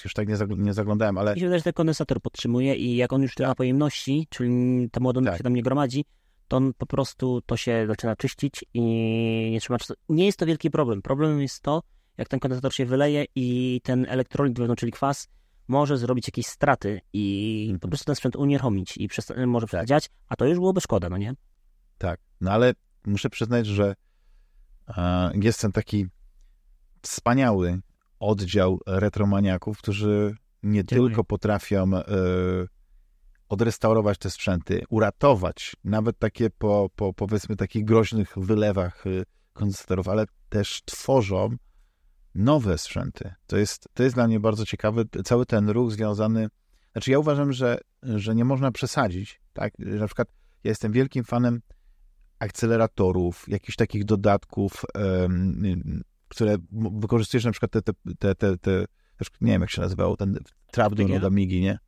[0.04, 1.34] już tak nie, zagl nie zaglądałem, ale...
[1.34, 5.00] Mi się że ten kondensator podtrzymuje i jak on już tyle ma pojemności, czyli ta
[5.04, 5.38] ładunek tak.
[5.38, 6.04] się tam nie gromadzi,
[6.48, 8.80] to on po prostu to się zaczyna czyścić i
[9.52, 9.94] nie trzyma czasu.
[10.08, 11.02] Nie jest to wielki problem.
[11.02, 11.82] Problemem jest to,
[12.18, 15.28] jak ten kondensator się wyleje i ten elektrolit wewnątrz, czyli kwas,
[15.68, 19.86] może zrobić jakieś straty i po prostu ten sprzęt unieruchomić i przesta- może tak.
[19.86, 21.34] przestać a to już byłoby szkoda, no nie?
[21.98, 22.72] Tak, no ale
[23.06, 23.94] muszę przyznać, że
[24.88, 26.06] e, jest ten taki
[27.02, 27.80] wspaniały
[28.20, 31.08] oddział retromaniaków, którzy nie Dziękuję.
[31.08, 32.04] tylko potrafią e,
[33.48, 39.10] odrestaurować te sprzęty, uratować nawet takie po, po powiedzmy takich groźnych wylewach e,
[39.52, 41.56] kondensatorów, ale też tworzą
[42.34, 43.34] nowe sprzęty.
[43.46, 46.48] To jest, to jest dla mnie bardzo ciekawy, cały ten ruch związany.
[46.92, 49.40] Znaczy, ja uważam, że, że nie można przesadzić.
[49.52, 49.78] Tak?
[49.78, 50.28] Na przykład,
[50.64, 51.60] ja jestem wielkim fanem
[52.38, 58.86] akceleratorów, jakichś takich dodatków, um, które wykorzystujesz na przykład te, te, te, te, te
[59.40, 60.38] nie wiem jak się nazywało, ten
[60.72, 61.78] trapdoor od Amigi, nie?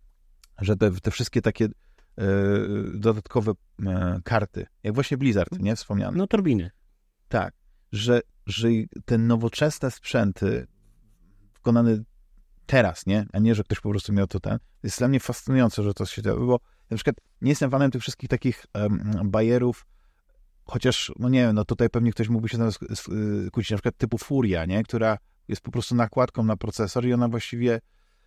[0.59, 1.71] Że te, te wszystkie takie e,
[2.95, 3.53] dodatkowe
[3.87, 5.77] e, karty, jak właśnie Blizzard, nie?
[5.77, 6.19] Wspomniany.
[6.19, 6.71] No, turbiny.
[7.29, 7.55] Tak,
[7.93, 8.69] że że
[9.05, 10.67] te nowoczesne sprzęty
[11.55, 12.03] wykonane
[12.67, 13.27] teraz, nie?
[13.33, 14.59] A nie, że ktoś po prostu miał to ten.
[14.83, 16.61] Jest dla mnie fascynujące, że to się dzieje, bo
[16.91, 19.87] na przykład nie jestem fanem tych wszystkich takich um, bajerów,
[20.65, 23.97] chociaż, no nie wiem, no tutaj pewnie ktoś mógłby się z y, kłócić, na przykład
[23.97, 24.83] typu Furia, nie?
[24.83, 25.19] Która
[25.49, 27.81] jest po prostu nakładką na procesor i ona właściwie,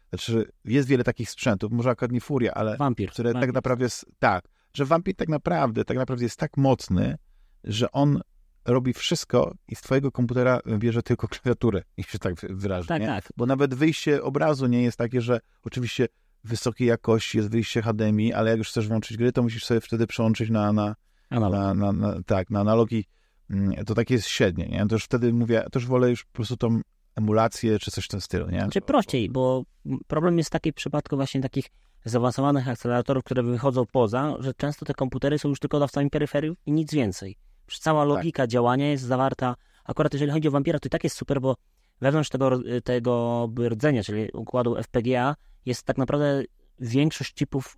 [0.10, 3.48] znaczy jest wiele takich sprzętów, może akurat nie Furia, ale Vampir, które Vampir.
[3.48, 7.18] tak naprawdę jest, tak, że Vampir tak naprawdę, tak naprawdę jest tak mocny,
[7.64, 8.22] że on
[8.66, 13.08] robi wszystko i z twojego komputera bierze tylko klawiaturę, i się tak wyrażę, tak, nie?
[13.08, 13.30] Tak.
[13.38, 16.08] Bo nawet wyjście obrazu nie jest takie, że oczywiście
[16.44, 20.08] wysokiej jakości jest wyjście HDMI, ale jak już chcesz włączyć gry, to musisz sobie wtedy
[20.08, 20.96] przełączyć na, na,
[21.32, 23.06] na, na, na tak, na analogi.
[23.50, 24.86] Mm, to takie jest średnie, nie?
[24.88, 26.82] To już wtedy mówię, to już wolę już po prostu tą
[27.16, 28.60] emulację, czy coś w tym stylu, nie?
[28.60, 29.64] Znaczy prościej, bo
[30.08, 31.66] problem jest taki w przypadku właśnie takich
[32.06, 36.72] zaawansowanych akceleratorów, które wychodzą poza, że często te komputery są już tylko dawcami peryferiów i
[36.72, 37.38] nic więcej.
[37.68, 38.10] Cała tak.
[38.10, 38.50] logika tak.
[38.50, 39.56] działania jest zawarta,
[39.86, 41.56] akurat jeżeli chodzi o Vampira, to i tak jest super, bo
[42.02, 45.36] wewnątrz tego, tego rdzenia, czyli układu FPGA,
[45.66, 46.44] jest tak naprawdę
[46.80, 47.78] większość chipów,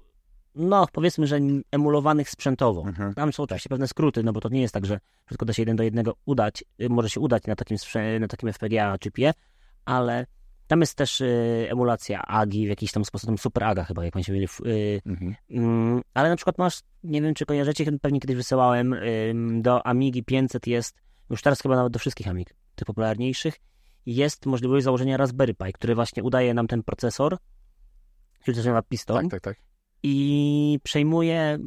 [0.56, 1.40] no powiedzmy, że
[1.72, 2.84] emulowanych sprzętowo.
[2.88, 3.14] Mhm.
[3.14, 5.62] Tam są oczywiście pewne skróty, no bo to nie jest tak, że wszystko da się
[5.62, 7.78] jeden do jednego udać, może się udać na takim,
[8.20, 9.34] na takim FPGA chipie,
[9.86, 10.26] ale
[10.68, 14.24] tam jest też y, emulacja AGI w jakiś tam sposób, tam Super AGA chyba, jak
[14.24, 14.48] się mieli.
[14.66, 15.36] Y, mhm.
[16.00, 18.96] y, ale na przykład masz, nie wiem czy kojarzycie, pewnie kiedyś wysyłałem,
[19.62, 20.96] do Amigi 500 jest,
[21.30, 23.56] już teraz chyba nawet do wszystkich Amig, tych popularniejszych,
[24.06, 27.38] jest możliwość założenia Raspberry Pi, który właśnie udaje nam ten procesor,
[28.40, 29.30] to się nazywa Piston.
[29.30, 29.66] Tak, tak, tak.
[30.04, 31.60] I przejmuje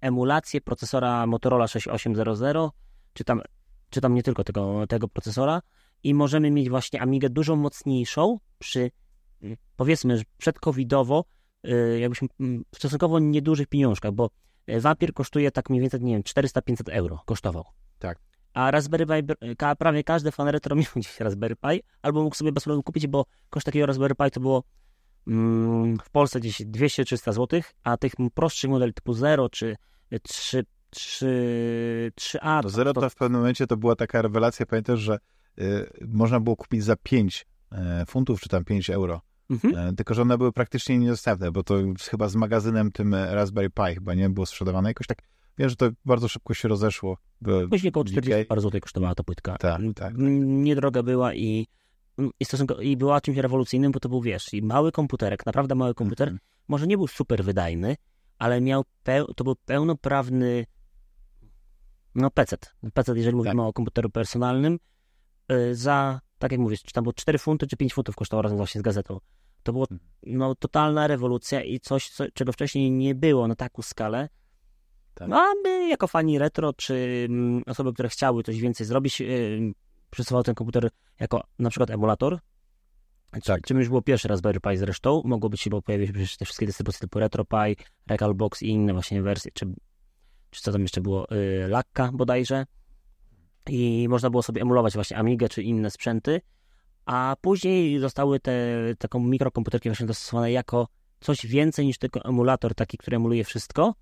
[0.00, 2.56] emulację procesora Motorola 6800,
[3.12, 3.42] czy tam
[3.90, 5.62] czy tam nie tylko tego, tego procesora
[6.02, 8.90] i możemy mieć właśnie Amigę dużo mocniejszą przy,
[9.42, 11.24] mm, powiedzmy, że przedcovidowo,
[11.66, 14.30] y, jakbyśmy mm, w stosunkowo niedużych pieniążkach, bo
[14.80, 17.64] Vampir kosztuje tak mniej więcej, nie wiem, 400-500 euro kosztował.
[17.98, 18.18] Tak.
[18.54, 19.34] A Raspberry Pi,
[19.78, 23.24] prawie każdy fan retro miał gdzieś Raspberry Pi, albo mógł sobie bez problemu kupić, bo
[23.50, 24.62] koszt takiego Raspberry Pi to było
[25.26, 29.76] mm, w Polsce gdzieś 200-300 zł, a tych prostszych modeli typu 0 czy
[30.22, 32.62] 3, 3, 3A...
[32.62, 35.18] To 0 to w pewnym momencie to była taka rewelacja, pamiętasz, że y,
[36.08, 39.20] można było kupić za 5 y, funtów, czy tam 5 euro.
[39.50, 39.88] Mhm.
[39.88, 41.74] Y, tylko, że one były praktycznie niedostępne, bo to
[42.10, 44.90] chyba z magazynem tym Raspberry Pi chyba nie było sprzedawane.
[44.90, 45.18] Jakoś tak
[45.58, 47.18] Wiem, że to bardzo szybko się rozeszło.
[47.70, 49.56] Później około 40 parę złotych kosztowała ta płytka.
[49.58, 50.14] Tak, tak.
[50.18, 51.66] Niedroga była i,
[52.40, 55.94] i, stosunko, i była czymś rewolucyjnym, bo to był, wiesz, i mały komputerek, naprawdę mały
[55.94, 56.28] komputer.
[56.28, 56.40] Mhm.
[56.68, 57.96] Może nie był super wydajny,
[58.38, 60.66] ale miał peł, to był pełnoprawny
[62.14, 62.56] no PC.
[62.94, 63.66] PC, jeżeli mówimy tak.
[63.66, 64.78] o komputeru personalnym,
[65.72, 68.78] za, tak jak mówisz, czy tam było 4 funty, czy 5 funtów kosztowało razem właśnie
[68.78, 69.18] z gazetą.
[69.62, 70.10] To była mhm.
[70.26, 74.28] no, totalna rewolucja i coś, co, czego wcześniej nie było na taką skalę.
[75.14, 75.28] Tak.
[75.28, 79.72] No, a my jako fani retro, czy mm, osoby, które chciały coś więcej zrobić, yy,
[80.10, 80.90] przesuwał ten komputer
[81.20, 82.38] jako na przykład emulator.
[83.44, 83.62] Tak.
[83.62, 85.22] Czym już było pierwszy Raspberry Pi zresztą.
[85.24, 87.74] Mogło być, bo pojawiły się przecież te wszystkie dystrybucje typu RetroPie,
[88.06, 89.66] Recalbox i inne właśnie wersje, czy,
[90.50, 92.66] czy co tam jeszcze było, yy, Lakka bodajże.
[93.68, 96.40] I można było sobie emulować właśnie Amigę czy inne sprzęty.
[97.06, 98.52] A później zostały te
[98.98, 100.88] taką mikrokomputerki właśnie dostosowane jako
[101.20, 103.94] coś więcej niż tylko emulator taki, który emuluje wszystko,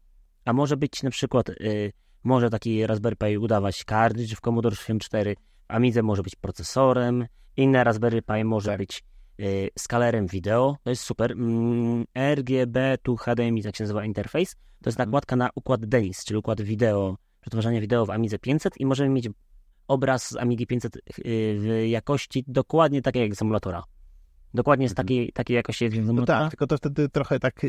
[0.44, 1.92] a może być na przykład, y,
[2.24, 5.36] może taki Raspberry Pi udawać cartridge w Commodore 64,
[5.68, 9.04] Amidze może być procesorem, inne Raspberry Pi może być
[9.40, 11.32] y, skalerem wideo, to jest super.
[11.32, 16.38] Mm, RGB tu HDMI, tak się nazywa interfejs, to jest nakładka na układ DENIS, czyli
[16.38, 19.28] układ wideo, przetwarzania wideo w Amidze 500 i możemy mieć
[19.89, 21.01] obraz z Amigi 500 y,
[21.59, 23.82] w jakości dokładnie takiej jak z emulatora.
[24.55, 25.07] Dokładnie z mhm.
[25.07, 26.39] takiej, takiej jakości jak z emulatora.
[26.39, 27.61] No tak, tylko to wtedy trochę tak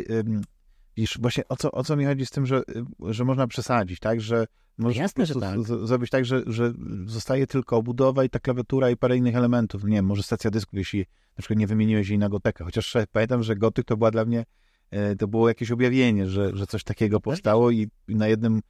[0.97, 2.63] Widzisz, właśnie o co, o co mi chodzi z tym, że,
[3.09, 4.21] że można przesadzić, tak?
[4.21, 4.47] Że
[4.77, 5.59] można Jasne, że tak.
[5.61, 6.73] zrobić tak, że, że
[7.05, 9.83] zostaje tylko obudowa i ta klawiatura i parę innych elementów.
[9.83, 12.63] Nie wiem, może stacja dysków, jeśli na przykład nie wymieniłeś jej na Gotekę.
[12.63, 14.45] Chociaż pamiętam, że Gotyk to była dla mnie,
[14.91, 18.61] e, to było jakieś objawienie, że, że coś takiego powstało i na jednym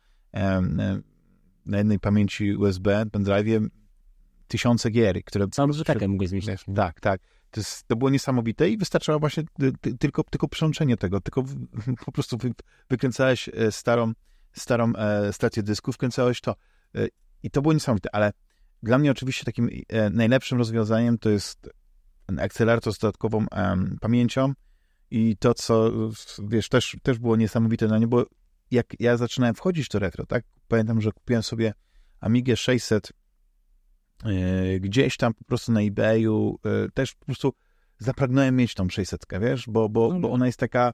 [1.67, 3.67] na jednej pamięci USB, pendrive'ie
[4.47, 5.47] tysiące gier, które...
[5.47, 6.65] Całą bibliotekę mogłeś zmieścić.
[6.75, 7.21] Tak, tak.
[7.51, 9.43] To, jest, to było niesamowite i wystarczało właśnie
[9.99, 11.43] tylko, tylko przełączenie tego, tylko
[12.05, 12.51] po prostu wy,
[12.89, 14.13] wykręcałeś e, starą,
[14.51, 16.55] starą e, stację dysku, wkręcałeś to
[16.95, 17.07] e,
[17.43, 18.33] i to było niesamowite, ale
[18.83, 19.69] dla mnie oczywiście takim
[20.11, 21.69] najlepszym rozwiązaniem to jest
[22.37, 23.45] akcelerator z dodatkową
[24.01, 24.53] pamięcią
[25.11, 25.91] i to, co
[26.47, 28.25] wiesz, też, też było niesamowite na nie, bo
[28.71, 31.73] jak ja zaczynałem wchodzić w to retro, tak, pamiętam, że kupiłem sobie
[32.19, 33.11] Amigę 600
[34.25, 37.53] E, gdzieś tam po prostu na eBayu e, też po prostu
[37.97, 40.93] zapragnąłem mieć tą 600, wiesz, bo, bo, bo ona jest taka,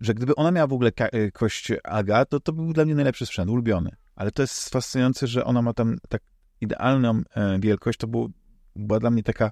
[0.00, 3.26] że gdyby ona miała w ogóle e, kość AGA, to to był dla mnie najlepszy
[3.26, 3.90] sprzęt, ulubiony.
[4.14, 6.22] Ale to jest fascynujące, że ona ma tam tak
[6.60, 7.22] idealną
[7.60, 8.32] wielkość, to był,
[8.76, 9.50] była dla mnie taka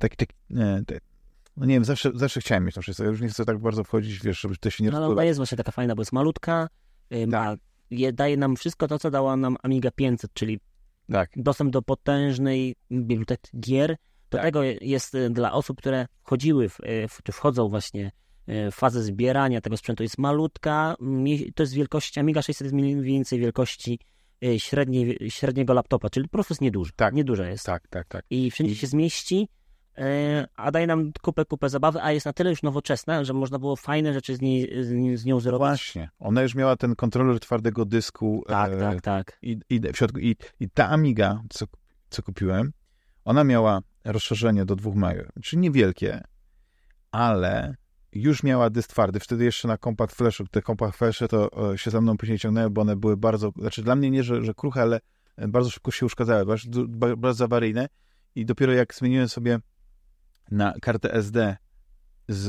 [0.00, 0.34] taki, taki
[1.56, 3.84] no nie wiem, zawsze, zawsze chciałem mieć tą 600, ja już nie chcę tak bardzo
[3.84, 6.68] wchodzić, wiesz, żeby to się nie No, ona jest właśnie taka fajna, bo jest malutka,
[7.26, 7.60] ma, tak.
[7.90, 10.60] je, daje nam wszystko to, co dała nam Amiga 500, czyli
[11.12, 11.30] tak.
[11.36, 13.96] dostęp do potężnej biblioteki gier.
[14.30, 14.44] Do tak.
[14.44, 18.10] tego jest y, dla osób, które wchodziły, w, y, czy wchodzą właśnie
[18.48, 20.02] y, w fazę zbierania tego sprzętu.
[20.02, 20.96] Jest malutka,
[21.54, 23.98] to jest wielkości, Amiga 600 jest mniej więcej wielkości
[24.58, 26.92] średniej, średniego laptopa, czyli po prostu jest nieduży.
[26.96, 27.14] Tak.
[27.14, 27.66] Nieduże jest.
[27.66, 28.24] Tak, tak, tak.
[28.30, 29.48] I wszędzie się zmieści
[30.56, 33.76] a daje nam kupę, kupę zabawy, a jest na tyle już nowoczesna, że można było
[33.76, 34.84] fajne rzeczy z, niej,
[35.16, 35.58] z, nią zrobić.
[35.58, 36.10] Właśnie.
[36.18, 38.44] Ona już miała ten kontroler twardego dysku.
[38.48, 39.38] Tak, e, tak, tak.
[39.42, 41.66] I, i, w środku, i, I ta Amiga, co,
[42.10, 42.72] co kupiłem,
[43.24, 45.04] ona miała rozszerzenie do 2 MB,
[45.42, 46.24] czyli niewielkie,
[47.10, 47.76] ale
[48.12, 49.20] już miała dysk twardy.
[49.20, 52.70] Wtedy jeszcze na Compact Flashu, te Compact Flashy to e, się za mną później ciągnęły,
[52.70, 55.00] bo one były bardzo, znaczy dla mnie nie, że, że kruche, ale
[55.48, 56.68] bardzo szybko się uszkadzały, bardzo,
[57.16, 57.88] bardzo awaryjne.
[58.34, 59.58] I dopiero jak zmieniłem sobie
[60.50, 61.56] na kartę SD
[62.28, 62.44] z,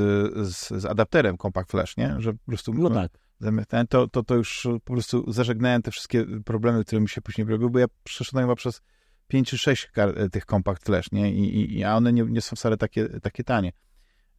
[0.48, 2.16] z, z adapterem Compact Flash, nie?
[2.20, 3.12] Że po prostu no tak.
[3.40, 7.48] zamiast to, to, to już po prostu zażegnałem te wszystkie problemy, które mi się później
[7.48, 8.82] robiły, bo ja przeszedłem chyba przez
[9.28, 9.92] 5 czy 6
[10.32, 11.34] tych Compact Flash, nie?
[11.34, 13.72] I, i, a one nie, nie są wcale takie, takie tanie.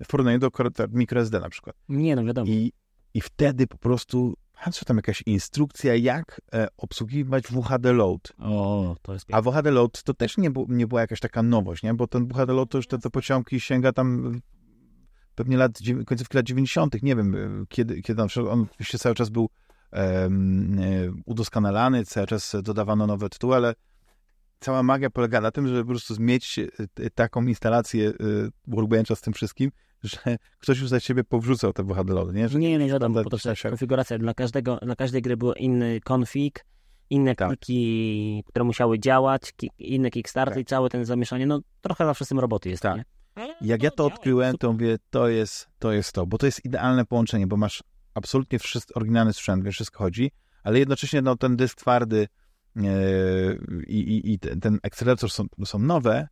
[0.04, 0.50] W porównaniu do
[0.90, 1.76] microSD na przykład.
[1.88, 2.50] Nie, no wiadomo.
[2.50, 2.72] I,
[3.14, 4.34] i wtedy po prostu
[4.72, 8.32] co tam jakaś instrukcja, jak e, obsługiwać WHD Load.
[8.38, 11.82] O, to jest A WHD Load to też nie, bu, nie była jakaś taka nowość,
[11.82, 11.94] nie?
[11.94, 14.40] Bo ten WHD Load to już te, te pociągi sięga tam
[15.34, 19.28] pewnie lat, końcówki lat 90., nie wiem, e, kiedy, kiedy on, on oczywiście cały czas
[19.28, 19.48] był
[19.92, 23.74] um, udoskonalany, cały czas dodawano nowe tytuły, ale
[24.60, 26.60] cała magia polega na tym, żeby po prostu mieć
[27.14, 28.12] taką instalację
[28.66, 29.70] Workbencha z tym wszystkim,
[30.02, 32.48] że ktoś już za ciebie powrzucał te wahadlony, nie?
[32.48, 34.18] Że nie, nie wiadomo, bo to jest konfiguracja.
[34.18, 36.64] Dla, każdego, dla każdej gry był inny config,
[37.10, 37.48] inne tak.
[37.48, 40.62] kliki, które musiały działać, inne kickstarty tak.
[40.62, 42.96] i całe ten zamieszanie, no trochę zawsze z tym roboty jest, tak.
[42.96, 43.04] nie?
[43.60, 47.04] Jak ja to odkryłem, to mówię, to jest, to jest to, bo to jest idealne
[47.04, 47.82] połączenie, bo masz
[48.14, 50.30] absolutnie wszystko, oryginalny sprzęt, wiesz, wszystko chodzi,
[50.62, 52.28] ale jednocześnie no, ten dysk twardy
[52.76, 52.84] yy,
[53.86, 56.28] i, i ten akcelerator są, są nowe,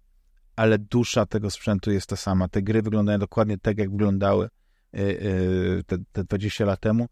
[0.56, 2.48] ale dusza tego sprzętu jest ta sama.
[2.48, 4.48] Te gry wyglądają dokładnie tak, jak wyglądały
[4.92, 7.06] yy, yy, te, te 20 lat temu.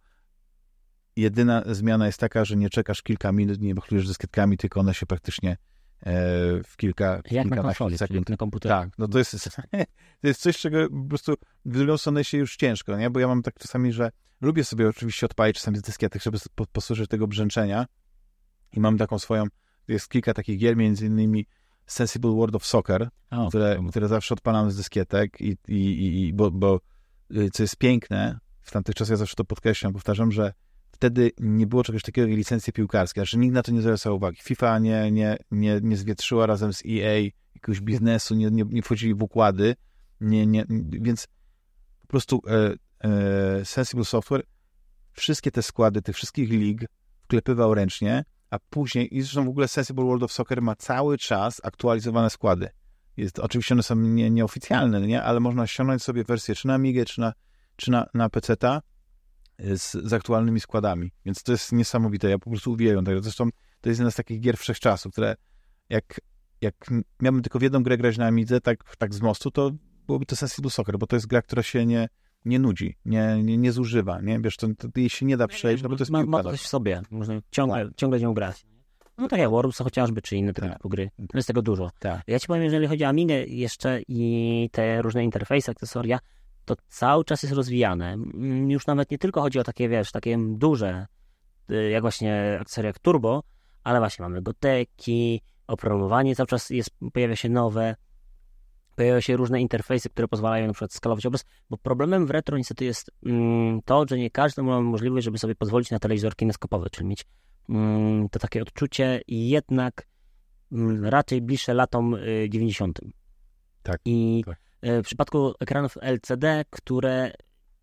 [1.17, 5.07] Jedyna zmiana jest taka, że nie czekasz kilka minut, nie bachlujesz dyskietkami, tylko one się
[5.07, 5.57] praktycznie
[6.67, 8.29] w kilka, w jak na konsoli, sekund.
[8.29, 8.75] na komputerze.
[8.75, 9.51] Tak, no to jest,
[10.21, 11.35] to jest coś, czego po prostu
[11.65, 13.11] w drugą stronę się już ciężko, nie?
[13.11, 16.39] Bo ja mam tak czasami, że lubię sobie oczywiście odpalić czasami z dyskietek, żeby
[16.73, 17.87] posłużyć tego brzęczenia
[18.73, 19.47] i mam taką swoją,
[19.89, 21.47] jest kilka takich gier, między innymi
[21.87, 26.51] Sensible World of Soccer, oh, które, które zawsze odpalam z dyskietek i, i, i bo,
[26.51, 26.81] bo
[27.37, 30.53] y, co jest piękne, w tamtych czasach ja zawsze to podkreślam, powtarzam, że
[30.93, 34.39] wtedy nie było czegoś takiego jak licencje piłkarskie, znaczy nikt na to nie zwracał uwagi.
[34.43, 39.15] FIFA nie, nie, nie, nie zwietrzyła razem z EA jakiegoś biznesu, nie, nie, nie wchodzili
[39.15, 39.75] w układy,
[40.21, 41.27] nie, nie, więc
[42.01, 42.75] po prostu e,
[43.09, 44.43] e, Sensible Software
[45.13, 46.85] wszystkie te składy tych wszystkich lig
[47.23, 48.25] wklepywał ręcznie,
[48.55, 52.69] a później, i zresztą w ogóle Sensible World of Soccer ma cały czas aktualizowane składy.
[53.17, 55.23] Jest, oczywiście one są nie, nieoficjalne, nie?
[55.23, 57.33] ale można ściągnąć sobie wersję czy na Amigę, czy na,
[57.77, 58.83] czy na, na PC-ta
[59.59, 61.13] z, z aktualnymi składami.
[61.25, 62.31] Więc to jest niesamowite.
[62.31, 63.23] Ja po prostu uwielbiam tego.
[63.23, 63.49] Zresztą
[63.81, 65.37] to jest jedna z takich gier wszechczasów, które
[65.89, 66.21] jak,
[66.61, 66.75] jak
[67.23, 69.71] miałbym tylko w jedną grę grać na Amidze, tak, tak z mostu, to
[70.07, 72.09] byłoby to Sensible Soccer, bo to jest gra, która się nie,
[72.45, 74.41] nie nudzi, nie, nie, nie zużywa, nie?
[74.41, 76.61] Wiesz, to, to jej się nie da przejść, no bo to jest Ma, ma coś
[76.61, 77.97] w sobie, można ciągle, tak.
[77.97, 78.67] ciągle nią grać.
[79.19, 80.77] No tak jak Warus chociażby, czy inne tego tak.
[80.77, 81.11] typu gry.
[81.35, 81.91] Jest tego dużo.
[81.99, 82.23] Tak.
[82.27, 86.19] Ja ci powiem, jeżeli chodzi o Amigę jeszcze i te różne interfejsy, akcesoria,
[86.65, 88.13] to cały czas jest rozwijane.
[88.13, 91.07] Mm, już nawet nie tylko chodzi o takie, wiesz, takie duże,
[91.71, 93.43] y, jak właśnie akcesoria jak Turbo,
[93.85, 97.95] ale właśnie mamy goteki, oprogramowanie cały czas jest, pojawia się nowe,
[98.95, 102.85] pojawiają się różne interfejsy, które pozwalają na przykład skalować obraz, bo problemem w retro niestety
[102.85, 107.09] jest mm, to, że nie każdy ma możliwość, żeby sobie pozwolić na telewizor kineskopowy, czyli
[107.09, 107.27] mieć
[107.69, 110.07] mm, to takie odczucie jednak
[110.73, 113.01] mm, raczej bliższe latom y, 90.
[113.83, 114.01] Tak.
[114.05, 114.59] I tak.
[114.85, 117.33] Y, w przypadku ekranów LCD, które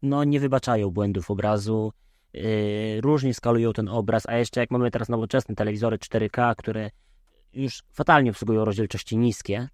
[0.01, 1.93] no, nie wybaczają błędów obrazu,
[2.33, 6.89] yy, różnie skalują ten obraz, a jeszcze jak mamy teraz nowoczesne telewizory 4K, które
[7.53, 9.69] już fatalnie obsługują rozdzielczości niskie,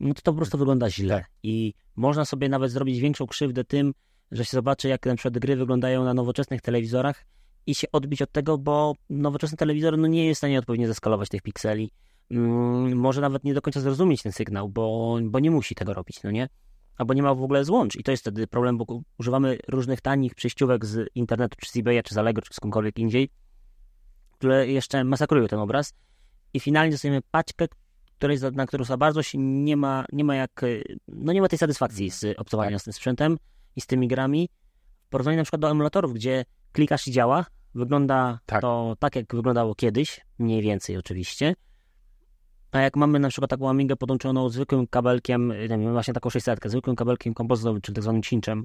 [0.00, 1.14] no to to po prostu wygląda źle.
[1.14, 1.30] Tak.
[1.42, 3.94] I można sobie nawet zrobić większą krzywdę tym,
[4.30, 7.24] że się zobaczy, jak na przykład gry wyglądają na nowoczesnych telewizorach
[7.66, 11.28] i się odbić od tego, bo nowoczesny telewizor no, nie jest w stanie odpowiednio zeskalować
[11.28, 11.90] tych pikseli.
[12.30, 16.22] Mm, może nawet nie do końca zrozumieć ten sygnał, bo, bo nie musi tego robić,
[16.22, 16.48] no nie?
[16.96, 17.96] Albo nie ma w ogóle złącz.
[17.96, 22.02] I to jest wtedy problem, bo używamy różnych tanich przejściówek z internetu, czy z eBaya,
[22.04, 23.30] czy z Allegro, czy skądkolwiek indziej,
[24.32, 25.94] które jeszcze masakrują ten obraz.
[26.54, 27.66] I finalnie dostajemy paczkę,
[28.14, 30.60] której, na którą za bardzo się nie ma, nie ma jak,
[31.08, 32.80] no nie ma tej satysfakcji z obcowania tak.
[32.80, 33.38] z tym sprzętem
[33.76, 34.48] i z tymi grami.
[35.06, 38.60] W porównaniu na przykład do emulatorów, gdzie klikasz i działa, wygląda tak.
[38.60, 41.54] to tak, jak wyglądało kiedyś, mniej więcej oczywiście.
[42.72, 46.60] A jak mamy na przykład taką Amigę podłączoną zwykłym kabelkiem, nie wiem, właśnie taką 600,
[46.64, 48.64] zwykłym kabelkiem kompozytowym, czyli tak zwanym cinczem,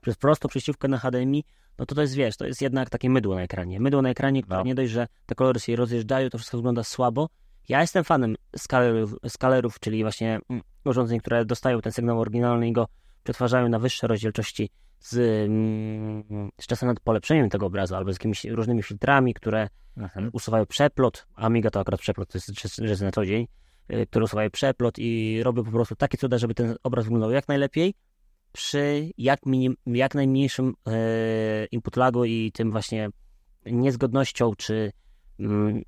[0.00, 1.44] przez prostą przejściówkę na HDMI,
[1.78, 3.80] no to to jest, wiesz, to jest jednak takie mydło na ekranie.
[3.80, 4.64] Mydło na ekranie, które no.
[4.64, 7.28] nie dość, że te kolory się rozjeżdżają, to wszystko wygląda słabo,
[7.68, 12.72] ja jestem fanem skalerów, skalerów, czyli właśnie mm, urządzeń, które dostają ten sygnał oryginalny i
[12.72, 12.88] go
[13.24, 15.16] przetwarzają na wyższe rozdzielczości z,
[15.48, 20.30] mm, z czasem nad polepszeniem tego obrazu albo z jakimiś różnymi filtrami, które mhm.
[20.32, 21.26] usuwają przeplot.
[21.34, 23.46] Amiga to akurat przeplot, to jest rzecz na co dzień,
[23.92, 27.48] y, które usuwają przeplot i robią po prostu takie cuda, żeby ten obraz wyglądał jak
[27.48, 27.94] najlepiej
[28.52, 33.10] przy jak, minim, jak najmniejszym e, input lagu i tym właśnie
[33.66, 34.92] niezgodnością czy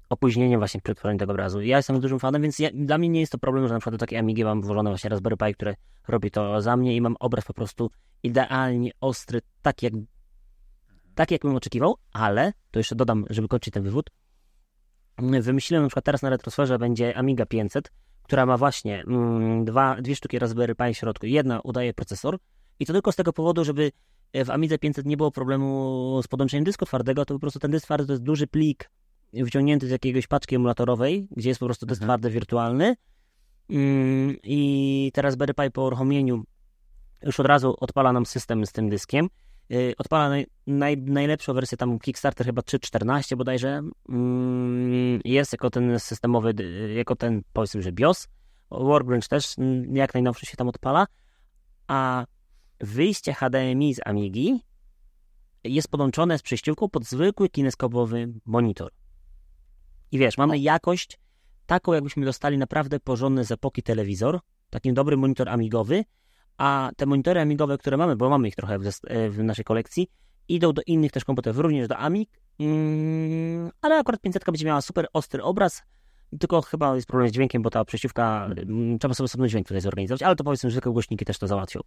[0.09, 1.63] opóźnieniem właśnie przy tworzeniu tego obrazu.
[1.63, 3.95] Ja jestem dużym fanem, więc ja, dla mnie nie jest to problem, że na przykład
[3.95, 5.75] do takiej Amigi mam włożone właśnie Raspberry Pi, które
[6.09, 7.91] robi to za mnie i mam obraz po prostu
[8.23, 9.93] idealnie ostry, tak jak,
[11.15, 14.11] tak jak bym oczekiwał, ale, to jeszcze dodam, żeby kończyć ten wywód,
[15.19, 17.93] wymyśliłem na przykład teraz na retrosferze będzie Amiga 500,
[18.23, 21.27] która ma właśnie mm, dwa, dwie sztuki Raspberry Pi w środku.
[21.27, 22.39] Jedna udaje procesor
[22.79, 23.93] i to tylko z tego powodu, żeby
[24.45, 27.87] w Amidze 500 nie było problemu z podłączeniem dysku twardego, to po prostu ten dysk
[27.87, 28.91] twardy to jest duży plik
[29.47, 32.09] wciągnięty z jakiegoś paczki emulatorowej, gdzie jest po prostu test mhm.
[32.09, 32.97] twardy wirtualny.
[33.71, 36.45] Mm, I teraz Pi po uruchomieniu
[37.23, 39.29] już od razu odpala nam system z tym dyskiem.
[39.73, 46.01] y, odpala naj, naj, najlepszą wersję, tam Kickstarter chyba 3.14 bodajże, mm, jest jako ten
[46.01, 48.29] systemowy, y, jako ten powiedzmy, że BIOS,
[48.71, 49.55] Workbench też
[49.93, 51.07] jak najnowszy się tam odpala,
[51.87, 52.27] a
[52.81, 54.61] wyjście HDMI z Amigi
[55.65, 58.93] jest podłączone z przejściówką pod zwykły kineskopowy monitor.
[60.15, 61.19] I wiesz, mamy jakość
[61.67, 64.41] taką, jakbyśmy dostali naprawdę porządny z epoki telewizor,
[64.71, 66.05] taki dobry monitor amigowy,
[66.59, 68.85] a te monitory amigowe, które mamy, bo mamy ich trochę w,
[69.31, 70.11] w naszej kolekcji,
[70.49, 75.07] idą do innych też komputerów, również do Amig, mm, ale akurat 500 będzie miała super
[75.13, 75.83] ostry obraz,
[76.41, 79.81] tylko chyba jest problem z dźwiękiem, bo ta przejściówka, mm, trzeba sobie osobny dźwięk tutaj
[79.81, 81.81] zorganizować, ale to powiedzmy, że zwykłe głośniki też to załatwią.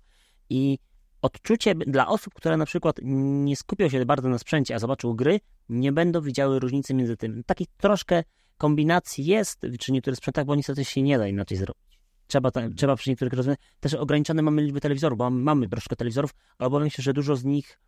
[0.49, 0.79] I
[1.21, 5.39] odczucie dla osób, które na przykład nie skupią się bardzo na sprzęcie, a zobaczą gry,
[5.69, 7.43] nie będą widziały różnicy między tym.
[7.45, 8.23] Taki troszkę
[8.57, 11.99] kombinacji jest przy niektórych sprzętach, bo niestety się nie da inaczej zrobić.
[12.27, 13.59] Trzeba, ta, trzeba przy niektórych rozwiązaniach.
[13.79, 17.43] Też ograniczone mamy liczbę telewizorów, bo mamy troszkę telewizorów, ale obawiam się, że dużo z
[17.43, 17.79] nich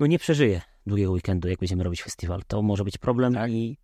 [0.00, 2.42] no nie przeżyje długiego weekendu, jak będziemy robić festiwal.
[2.46, 3.50] To może być problem tak.
[3.50, 3.78] i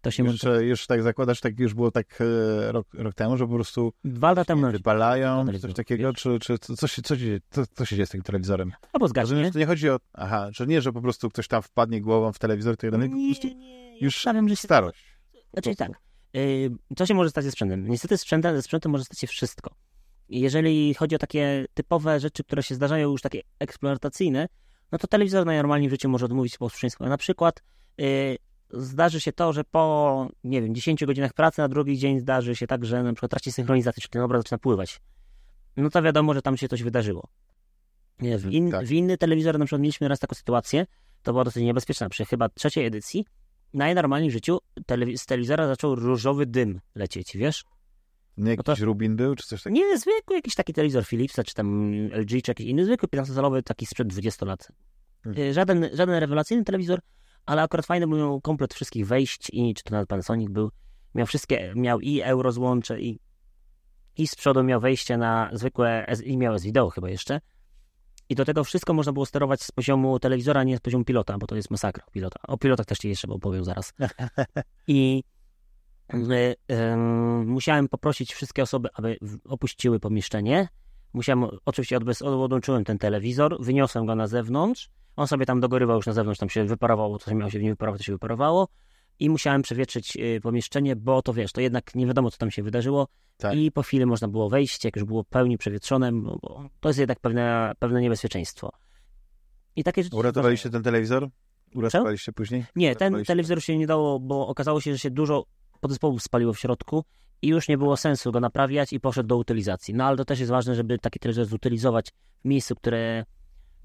[0.00, 0.64] to się już, może...
[0.64, 4.28] już tak zakładasz, tak już było tak e, rok, rok temu, że po prostu dwa
[4.28, 8.06] lata temu wypalają, coś takiego, czy, czy co, się, co, się, co, co się dzieje
[8.06, 8.72] z tym telewizorem?
[8.92, 9.44] Albo zgaśnie.
[9.44, 12.32] że to nie chodzi o, aha, że nie, że po prostu ktoś tam wpadnie głową
[12.32, 14.62] w telewizor, to jeden, nie, po nie, już stawiam, że się...
[14.62, 15.04] starość.
[15.52, 15.92] Znaczy tak,
[16.32, 17.88] yy, co się może stać ze sprzętem?
[17.88, 19.74] Niestety sprzętem, ze sprzętem może stać się wszystko.
[20.28, 24.48] Jeżeli chodzi o takie typowe rzeczy, które się zdarzają już takie eksploatacyjne,
[24.92, 27.08] no to telewizor najnormalniej w życiu może odmówić posłuszeństwa.
[27.08, 27.62] Na przykład
[27.98, 28.36] yy,
[28.70, 32.66] zdarzy się to, że po, nie wiem, 10 godzinach pracy na drugi dzień zdarzy się
[32.66, 35.00] tak, że na przykład traci synchronizację, czyli ten obraz zaczyna pływać.
[35.76, 37.28] No to wiadomo, że tam się coś wydarzyło.
[38.20, 38.86] Nie, w, mhm, in, tak.
[38.86, 40.86] w inny telewizor na przykład mieliśmy raz taką sytuację,
[41.22, 43.24] to była dosyć niebezpieczna, przy chyba trzeciej edycji,
[43.74, 47.64] najnormalniej w życiu telewiz z telewizora zaczął różowy dym lecieć, wiesz?
[48.36, 48.84] Nie jakiś no to...
[48.84, 49.86] Rubin był, czy coś takiego?
[49.86, 53.86] Nie, zwykły jakiś taki telewizor Philipsa, czy tam LG, czy jakiś inny, zwykły 15-calowy, taki
[53.86, 54.68] sprzed 20 lat.
[55.24, 55.52] Hmm.
[55.52, 57.00] Żaden, żaden rewelacyjny telewizor,
[57.48, 60.70] ale akurat fajny był komplet wszystkich wejść i czy to nawet Panasonic był,
[61.14, 63.20] miał wszystkie, miał i euro złącze i,
[64.16, 67.40] i z przodu miał wejście na zwykłe, i miał S-Video chyba jeszcze.
[68.28, 71.46] I do tego wszystko można było sterować z poziomu telewizora, nie z poziomu pilota, bo
[71.46, 72.40] to jest masakra pilota.
[72.48, 73.92] O pilotach też ci jeszcze opowiem zaraz.
[74.86, 75.22] I
[76.14, 76.96] y, y,
[77.46, 80.68] musiałem poprosić wszystkie osoby, aby opuściły pomieszczenie.
[81.12, 86.12] Musiałem, oczywiście odłączyłem ten telewizor, wyniosłem go na zewnątrz on sobie tam dogorywał już na
[86.12, 88.68] zewnątrz, tam się wyparowało, co się miało się w nim wyparować, to się wyparowało.
[89.18, 92.62] I musiałem przewietrzyć y, pomieszczenie, bo to wiesz, to jednak nie wiadomo, co tam się
[92.62, 93.08] wydarzyło.
[93.36, 93.54] Tak.
[93.54, 97.20] I po chwili można było wejść, jak już było pełni przewietrzone, bo to jest jednak
[97.20, 98.72] pewne, pewne niebezpieczeństwo.
[99.76, 100.16] I takie rzeczy.
[100.16, 101.28] Uratowaliście ten telewizor?
[101.74, 102.64] Uratowaliście później?
[102.76, 105.44] Nie, ten telewizor się nie dało, bo okazało się, że się dużo
[105.80, 107.04] podzespołów spaliło w środku
[107.42, 109.94] i już nie było sensu go naprawiać i poszedł do utylizacji.
[109.94, 112.10] No ale to też jest ważne, żeby taki telewizor zutylizować
[112.44, 113.24] w miejscu, które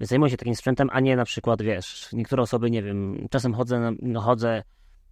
[0.00, 3.92] zajmuję się takim sprzętem, a nie na przykład, wiesz, niektóre osoby, nie wiem, czasem chodzę,
[4.02, 4.62] no, chodzę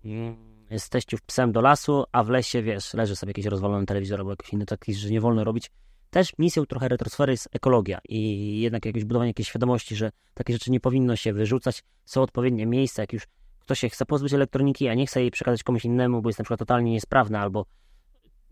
[0.05, 0.37] mm,
[0.79, 4.31] z teściów psem do lasu, a w lesie, wiesz, leży sobie jakiś rozwalony telewizor albo
[4.31, 5.71] jakiś inny taki, że nie wolno robić.
[6.11, 10.71] Też misją trochę retrosfery jest ekologia i jednak jakieś budowanie jakiejś świadomości, że takie rzeczy
[10.71, 11.83] nie powinno się wyrzucać.
[12.05, 13.27] Są odpowiednie miejsca, jak już
[13.61, 16.43] ktoś się chce pozbyć elektroniki, a nie chce jej przekazać komuś innemu, bo jest na
[16.43, 17.67] przykład totalnie niesprawna albo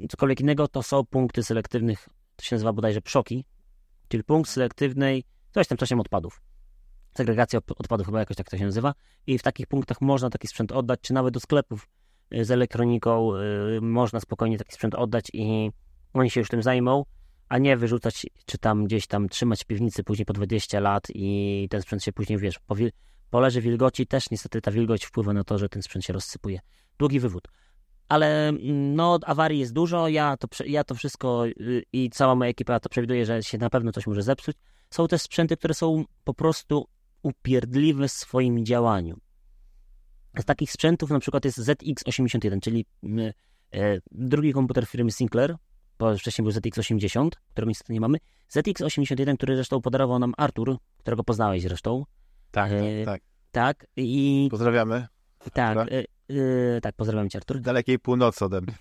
[0.09, 3.45] cokolwiek innego, to są punkty selektywnych, to się nazywa bodajże PSZOKI,
[4.09, 5.25] czyli punkt selektywnej
[5.55, 6.41] coś tam, coś odpadów.
[7.17, 8.95] Segregacja odpadów chyba jakoś tak to się nazywa.
[9.27, 11.89] I w takich punktach można taki sprzęt oddać, czy nawet do sklepów
[12.35, 13.35] y, z elektroniką
[13.77, 15.71] y, można spokojnie taki sprzęt oddać i
[16.13, 17.05] oni się już tym zajmą,
[17.49, 21.67] a nie wyrzucać, czy tam gdzieś tam trzymać w piwnicy później po 20 lat i
[21.71, 22.93] ten sprzęt się później, wiesz, po, wil-
[23.31, 26.61] po leży wilgoci też niestety ta wilgoć wpływa na to, że ten sprzęt się rozsypuje.
[26.99, 27.49] Długi wywód.
[28.11, 32.51] Ale mm, no, awarii jest dużo, ja to, ja to wszystko y, i cała moja
[32.51, 34.57] ekipa to przewiduje, że się na pewno coś może zepsuć,
[34.91, 36.87] są też sprzęty, które są po prostu
[37.23, 39.17] upierdliwe w swoim działaniu.
[40.39, 43.33] Z takich sprzętów na przykład jest ZX81, czyli mm,
[43.73, 45.57] e, drugi komputer firmy Sinclair,
[45.99, 48.19] bo wcześniej był ZX80, którego niestety nie mamy.
[48.53, 52.05] ZX81, który zresztą podarował nam Artur, którego poznałeś zresztą.
[52.51, 53.31] Tak, e, tak, tak.
[53.53, 54.49] Tak, i...
[54.51, 55.07] Pozdrawiamy.
[55.53, 57.61] Tak, e, e, tak, pozdrawiam cię Artur.
[57.61, 58.75] Dalekiej północy ode mnie.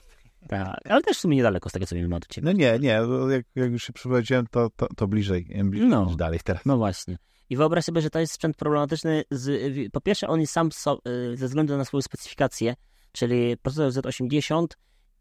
[0.47, 2.45] Tak, ale też w sumie niedaleko z tego, co wiem od ciebie.
[2.45, 6.16] No nie, nie, jak, jak już się przeprowadziłem, to, to, to bliżej, bliżej no, niż
[6.16, 6.66] dalej teraz.
[6.66, 7.18] No właśnie.
[7.50, 9.24] I wyobraź sobie, że to jest sprzęt problematyczny.
[9.32, 11.00] Z, po pierwsze, on jest sam so,
[11.34, 12.76] y, ze względu na swoją specyfikację,
[13.12, 14.66] czyli procesor Z80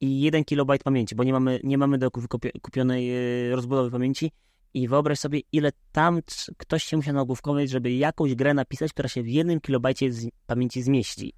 [0.01, 2.11] i 1 KB pamięci, bo nie mamy, nie mamy do
[2.62, 3.16] kupionej
[3.51, 4.33] y, rozbudowy pamięci.
[4.74, 6.20] I wyobraź sobie, ile tam
[6.57, 9.87] ktoś się musiał nagłówkować, żeby jakąś grę napisać, która się w 1 KB
[10.47, 11.33] pamięci zmieści.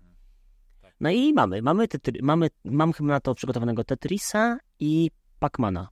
[1.00, 5.88] No i mamy, mamy, tetry, mamy mam chyba na to przygotowanego Tetrisa i Pacmana.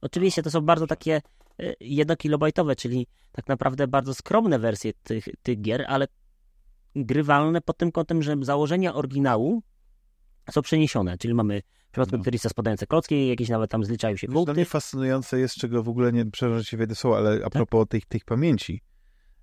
[0.00, 1.22] Oczywiście to są bardzo takie
[1.62, 6.06] y, jednokilobajtowe, czyli tak naprawdę bardzo skromne wersje tych, tych gier, ale
[6.96, 9.62] grywalne pod tym kątem, że założenia oryginału
[10.50, 12.22] są przeniesione, czyli mamy w przypadku No.
[12.22, 14.52] Tetris'a spadające klocki, jakieś nawet tam zliczają się Wiesz, Dla punkty.
[14.54, 17.46] mnie fascynujące jest, czego w ogóle nie, przepraszam, że słowo, ale Tak.
[17.46, 18.80] a propos tych, tych pamięci,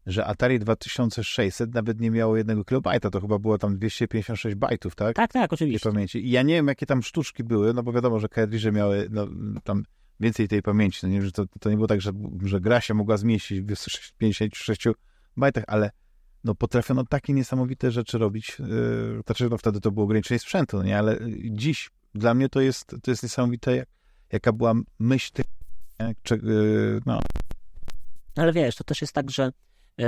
[0.06, 5.16] że Atari 2600 nawet nie miało jednego kilobajta, to chyba było tam 256 bajtów, tak?
[5.16, 5.90] Tak, tak, oczywiście.
[5.90, 6.26] pamięci.
[6.26, 9.28] I ja nie wiem, jakie tam sztuczki były, no bo wiadomo, że kartridże miały no,
[9.64, 9.84] tam
[10.20, 11.00] więcej tej pamięci.
[11.04, 12.12] No nie, że to, to nie było tak, że,
[12.44, 14.88] że gra się mogła zmieścić w 256
[15.38, 15.92] bajtach, ale
[16.44, 18.60] no potrafiono takie niesamowite rzeczy robić.
[18.60, 20.98] Yy, znaczy, no wtedy to było ograniczenie sprzętu, no nie?
[20.98, 21.20] Ale
[21.52, 23.88] dziś dla mnie to jest, to jest niesamowite, jak,
[24.32, 25.46] jaka była myśl tych,
[26.44, 27.20] yy, no,
[28.36, 29.52] Ale wiesz, to też jest tak, że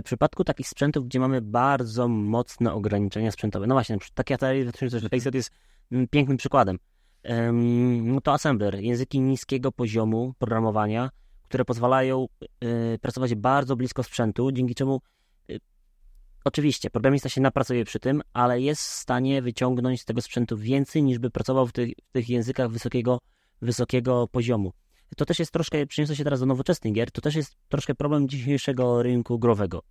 [0.02, 5.36] w przypadku takich sprzętów, gdzie mamy bardzo mocne ograniczenia sprzętowe, no właśnie, taki Atari 2600
[5.36, 5.52] jest
[5.92, 6.80] mm, pięknym przykładem.
[7.24, 11.10] Em, No to assembler, języki niskiego poziomu programowania,
[11.44, 15.02] które pozwalają e, pracować bardzo blisko sprzętu, dzięki czemu
[15.50, 15.54] e,
[16.46, 21.04] oczywiście programista się napracuje przy tym, ale jest w stanie wyciągnąć z tego sprzętu więcej
[21.04, 23.20] niż by pracował w tych, w tych językach wysokiego,
[23.62, 24.74] wysokiego poziomu.
[25.18, 28.30] To też jest troszkę, przeniosę się teraz do nowoczesnych gier, to też jest troszkę problem
[28.30, 29.84] dzisiejszego rynku growego.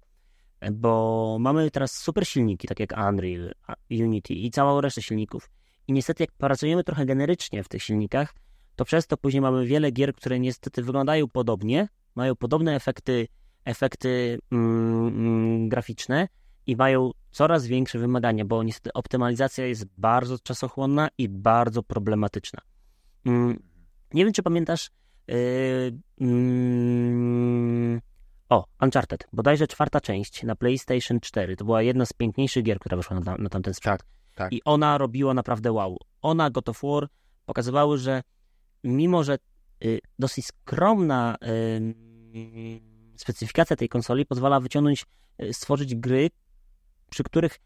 [0.73, 3.55] Bo mamy teraz super silniki, tak jak Unreal,
[3.91, 5.51] Unity i całą resztę silników.
[5.89, 8.35] I niestety, jak pracujemy trochę generycznie w tych silnikach,
[8.77, 13.29] to przez to później mamy wiele gier, które niestety wyglądają podobnie, mają podobne efekty,
[13.65, 16.29] efekty mm, mm, graficzne
[16.67, 22.61] i mają coraz większe wymagania, bo niestety optymalizacja jest bardzo czasochłonna i bardzo problematyczna.
[23.27, 23.63] Mm,
[24.15, 24.91] nie wiem, czy pamiętasz.
[25.29, 28.01] Yy, mm,
[28.49, 29.27] o, Uncharted.
[29.33, 31.57] Bodajże czwarta część na PlayStation 4.
[31.57, 34.01] To była jedna z piękniejszych gier, która wyszła na, na tamten sprzęt.
[34.01, 34.53] Tak, tak.
[34.53, 35.99] I ona robiła naprawdę wow.
[36.23, 37.09] Ona, God of War
[37.47, 38.23] pokazywały, że
[38.85, 39.39] mimo, że
[39.85, 41.37] y, dosyć skromna
[42.35, 42.83] y,
[43.17, 45.07] specyfikacja tej konsoli pozwala wyciągnąć,
[45.43, 46.31] y, stworzyć gry,
[47.11, 47.59] przy których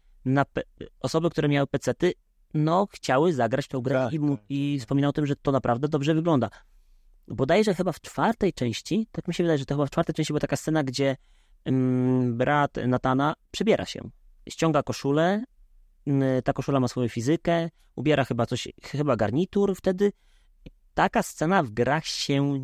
[0.99, 2.13] osoby, które miały pecety,
[2.53, 5.51] no chciały zagrać tą grę Tak, i, mu- tak, i wspominał o tym, że to
[5.51, 6.49] naprawdę dobrze wygląda.
[7.27, 10.33] Bodajże chyba w czwartej części, tak mi się wydaje, że to chyba w czwartej części
[10.33, 11.17] była taka scena, gdzie
[11.65, 14.09] mm, brat Natana przybiera się.
[14.49, 15.43] Ściąga koszulę,
[16.07, 20.11] mm, ta koszula ma swoją fizykę, ubiera chyba coś, chyba garnitur wtedy.
[20.93, 22.59] Taka scena w grach się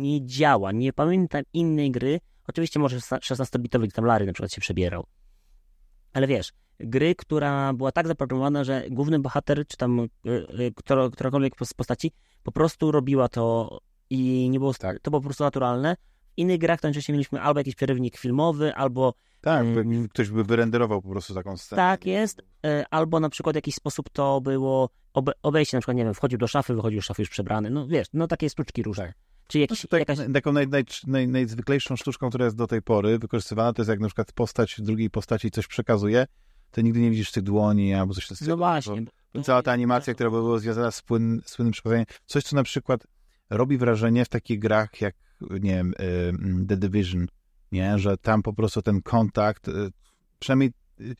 [0.00, 0.72] nie działa.
[0.72, 2.20] Nie pamiętam innej gry.
[2.48, 5.06] Oczywiście może 16-bitowy tam Larry na przykład się przebierał.
[6.12, 6.52] Ale wiesz,
[6.82, 10.08] gry, która była tak zaprogramowana, że główny bohater, czy tam y,
[10.60, 12.12] y, która, którakolwiek z postaci,
[12.42, 13.78] po prostu robiła to
[14.10, 15.00] i nie było Tak.
[15.00, 15.96] to było po prostu naturalne.
[16.22, 21.02] W innych grach najczęściej mieliśmy albo jakiś przerywnik filmowy, albo Tak, by- ktoś by wyrenderował
[21.02, 21.82] po prostu taką scenę.
[21.82, 22.42] tak jest,
[22.90, 26.38] albo na przykład w jakiś sposób to było obe, obejście, na przykład, nie wiem, wchodził
[26.38, 29.12] do szafy, wychodził z szafy już przebrany, no wiesz, no takie sztuczki różne.
[29.48, 30.18] Czy No jakiś, tak, jakaś...
[30.34, 34.00] Taką naj, naj, naj, najzwyklejszą sztuczką, która jest do tej pory wykorzystywana, to jest jak
[34.00, 36.26] na przykład postać drugiej postaci coś przekazuje,
[36.72, 38.50] to nigdy nie widzisz tych dłoni albo coś takiego.
[38.50, 39.04] No właśnie.
[39.44, 43.06] Cała ta animacja, która była związana z płyn, słynnym przekazaniem, coś, co na przykład
[43.50, 45.14] robi wrażenie w takich grach jak,
[45.50, 47.26] nie wiem, y, The Division,
[47.72, 47.98] nie?
[47.98, 49.72] Że tam po prostu ten kontakt, y,
[50.38, 51.14] przynajmniej y,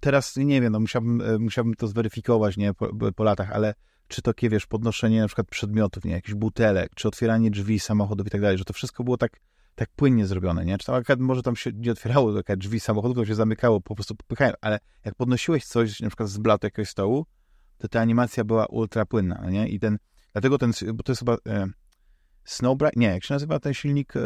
[0.00, 3.74] teraz nie wiem, no musiałbym, musiałbym to zweryfikować, nie, po, po latach, ale
[4.08, 8.30] czy to, wiesz, podnoszenie na przykład przedmiotów, nie, jakichś butelek, czy otwieranie drzwi samochodów i
[8.30, 9.40] tak dalej, że to wszystko było tak,
[9.74, 10.78] tak płynnie zrobione, nie?
[10.78, 13.94] Czy tam akurat może tam się nie otwierało takie drzwi samochodów, to się zamykało, po
[13.94, 17.26] prostu popychałem, ale jak podnosiłeś coś, na przykład z blatu jakiegoś stołu,
[17.78, 19.68] to ta animacja była ultra płynna, no nie?
[19.68, 19.98] I ten,
[20.32, 21.66] dlatego ten, bo to jest chyba e,
[22.44, 24.20] Snowbright, nie, jak się nazywa ten silnik e,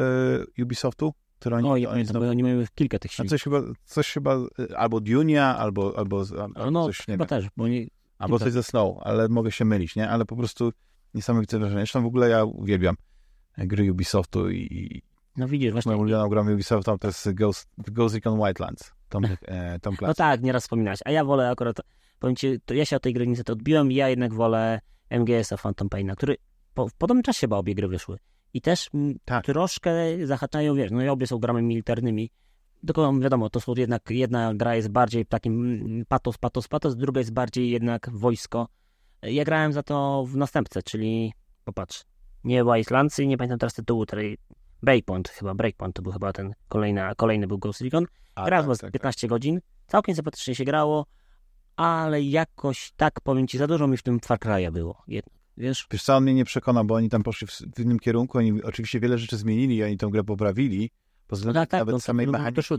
[0.63, 1.15] Ubisoftu?
[1.39, 3.31] Który oni, Oj, oni oni, znowu- oni mają kilka tych silników.
[3.31, 4.37] coś chyba, coś chyba,
[4.71, 6.25] e, albo Dunia, albo, albo,
[6.57, 7.91] albo No, coś, nie chyba wiem, też, bo oni...
[8.19, 10.09] albo coś ze Snow, ale mogę się mylić, nie?
[10.11, 10.73] Ale po prostu
[11.15, 11.81] niesamowite wrażenie.
[11.81, 12.95] Zresztą w ogóle ja uwielbiam
[13.59, 15.03] gry Ubisoftu i
[15.39, 15.91] No widzisz, właśnie...
[15.91, 18.93] moją ulubioną grą Ubisoftu to jest Ghost, Ghost Recon Wildlands.
[19.09, 20.19] Tom, e, Tom No Clancy.
[20.19, 21.77] tak, nieraz wspominałeś, a ja wolę akurat,
[22.19, 24.81] powiem ci, to ja się od tej gry niestety odbiłem, ja jednak wolę
[25.11, 26.37] MGS-a Phantom Paina, który
[26.75, 28.19] po, w podobnym czasie chyba obie gry wyszły.
[28.55, 28.91] I też
[29.25, 29.45] Tak.
[29.45, 29.93] troszkę
[30.25, 32.31] zahaczają, wiesz, no i obie są grami militarnymi,
[32.87, 37.21] tylko wiadomo, to są jednak, jedna gra jest bardziej takim mm, patos, patos, patos, druga
[37.21, 38.69] jest bardziej jednak wojsko.
[39.23, 41.33] Ja grałem za to w następce, czyli,
[41.65, 42.05] popatrz,
[42.45, 44.39] nie Wildlandsy, nie pamiętam teraz tytułu, tej
[44.83, 48.07] Breakpoint chyba, Breakpoint to był chyba ten kolejny, kolejny był Ghost Recon.
[48.35, 51.07] A, Grałem tak, z tak, 15 godzin, całkiem sympatycznie się grało,
[51.77, 55.03] ale jakoś tak, powiem ci, za dużo mi w tym Far Cry'a było.
[55.09, 55.87] Jednak, wiesz?
[55.91, 59.01] Wiesz co, on mnie nie przekona, bo oni tam poszli w, innym kierunku, oni oczywiście
[59.01, 60.91] wiele rzeczy zmienili i oni tę grę poprawili,
[61.27, 62.75] pod względem Tak, tak, nawet no, samej był mechaniki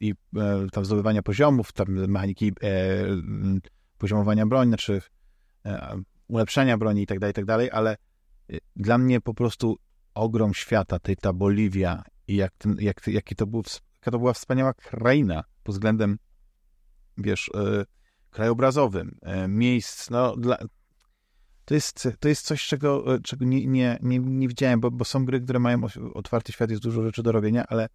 [0.00, 3.04] i, i e, tam zdobywania poziomów, tam mechaniki e,
[3.98, 5.02] poziomowania broni, znaczy
[5.66, 7.96] e, ulepszenia broni i tak dalej, i tak dalej, ale
[8.52, 9.78] e, dla mnie po prostu
[10.14, 13.62] ogrom świata, tej ta Boliwia i jak, ten, jak, jaki to był,
[13.94, 16.18] jaka to była wspaniała kraina pod względem,
[17.18, 17.84] wiesz, e,
[18.30, 20.58] krajobrazowym, e, miejsc, no, dla,
[21.64, 25.24] to jest, to jest coś, czego, czego nie, nie, nie, nie widziałem, bo, bo są
[25.24, 25.80] gry, które mają
[26.14, 27.88] otwarty świat, jest dużo rzeczy do robienia, ale,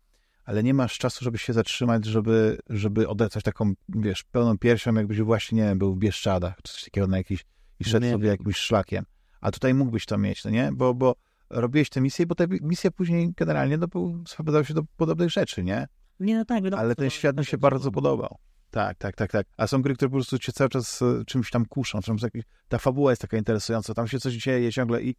[0.46, 5.22] ale nie masz czasu, żeby się zatrzymać, żeby, żeby odetać taką, wiesz, pełną piersią, jakbyś
[5.22, 7.46] właśnie, nie wiem, był w Bieszczadach, czy coś takiego na jakiś,
[7.80, 8.12] i szedł nie.
[8.12, 9.06] sobie jakimś szlakiem.
[9.42, 10.72] A tutaj mógłbyś to mieć, no nie?
[10.74, 11.16] Bo, bo
[11.50, 13.88] robiłeś tę misję, bo ta misja później generalnie no,
[14.28, 15.88] sprowadzały się do podobnych rzeczy, nie?
[16.20, 16.64] Nie, no tak.
[16.78, 18.38] Ale ten świat mi się bardzo podobał.
[18.72, 19.48] Tak, tak, tak, tak.
[19.58, 22.00] A są gry, które po prostu cię cały czas e, czymś tam kuszą.
[22.68, 25.16] Ta fabuła jest taka interesująca, tam się coś dzieje ciągle i,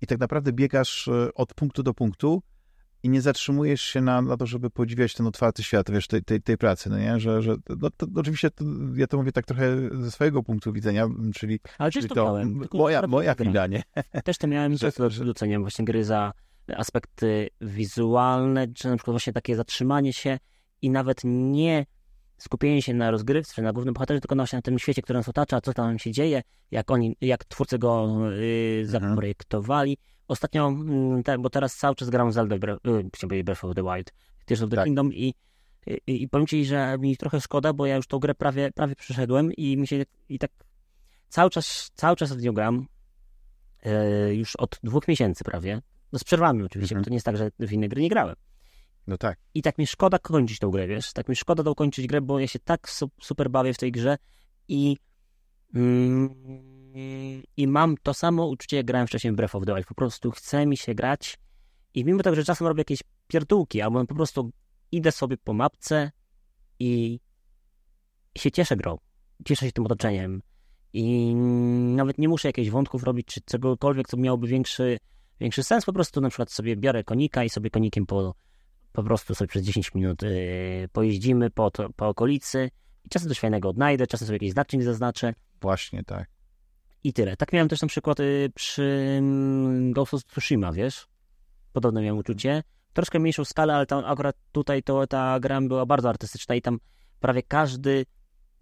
[0.00, 2.42] i tak naprawdę biegasz e, od punktu do punktu
[3.02, 6.42] i nie zatrzymujesz się na, na to, żeby podziwiać ten otwarty świat, wiesz, tej, tej,
[6.42, 7.20] tej pracy, no nie?
[7.20, 11.08] Że, że no to, oczywiście to, ja to mówię tak trochę ze swojego punktu widzenia,
[11.34, 13.82] czyli, Ale czyli to, to miałem, moja, moja wina, nie?
[14.24, 14.76] Też to miałem,
[15.08, 16.32] że, doceniam właśnie gry za
[16.76, 20.38] aspekty wizualne, czy na przykład właśnie takie zatrzymanie się
[20.82, 21.86] i nawet nie
[22.38, 25.60] skupienie się na rozgrywce, na głównym bohaterze, tylko na, na tym świecie, który nas otacza,
[25.60, 29.98] co tam się dzieje, jak oni, jak twórcy go yy, zaprojektowali.
[30.30, 30.70] Ostatnio,
[31.16, 34.12] yy, tak, bo teraz cały czas gram Zelda, yy, Breath of the Wild,
[34.44, 34.84] Tears of the tak.
[34.84, 35.34] Kingdom i,
[35.86, 38.94] i, i powiem ci, że mi trochę szkoda, bo ja już tą grę prawie, prawie
[38.94, 40.50] przeszedłem i mi się i tak
[41.28, 42.86] cały czas, cały czas od nią gram,
[43.84, 47.04] yy, już od dwóch miesięcy prawie, no z przerwami oczywiście, mhm.
[47.04, 48.36] to nie jest tak, że w inne gry nie grałem.
[49.06, 49.38] No tak.
[49.54, 51.12] I tak mi szkoda kończyć tę grę, wiesz?
[51.12, 54.18] Tak mi szkoda dokończyć grę, bo ja się tak su super bawię w tej grze
[54.68, 54.96] i
[55.74, 56.79] mm,
[57.56, 59.86] i mam to samo uczucie, jak grałem wcześniej w Breath of the Wild.
[59.86, 61.38] Po prostu chce mi się grać
[61.94, 64.50] i mimo tego, że czasem robię jakieś pierdółki, albo po prostu
[64.92, 66.10] idę sobie po mapce
[66.78, 67.20] i,
[68.38, 68.98] się cieszę grą.
[69.44, 70.42] Cieszę się tym otoczeniem.
[70.92, 71.34] I
[71.96, 74.98] nawet nie muszę jakichś wątków robić, czy czegokolwiek, co miałoby większy,
[75.40, 75.84] większy sens.
[75.84, 78.34] Po prostu na przykład sobie biorę konika i sobie konikiem po,
[78.92, 82.70] po prostu sobie przez 10 minut yy, pojeździmy po, to, po okolicy
[83.04, 85.34] i czasem coś fajnego odnajdę, czasem sobie jakiś znacznik zaznaczę.
[85.60, 86.39] Właśnie, tak.
[87.04, 87.36] I tyle.
[87.36, 89.20] Tak miałem też na przykład yy, przy
[89.82, 91.06] yy, Ghost of Tsushima, wiesz?
[91.72, 92.62] Podobne miałem uczucie.
[92.92, 96.78] Troszkę mniejszą skalę, ale tam akurat tutaj to ta gra była bardzo artystyczna i tam
[97.20, 98.06] prawie każdy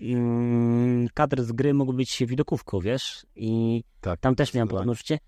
[0.01, 3.27] mm, kadr z gry mógł być widokówką, wiesz?
[3.37, 5.19] I tak, tam też miałem podobne uczucie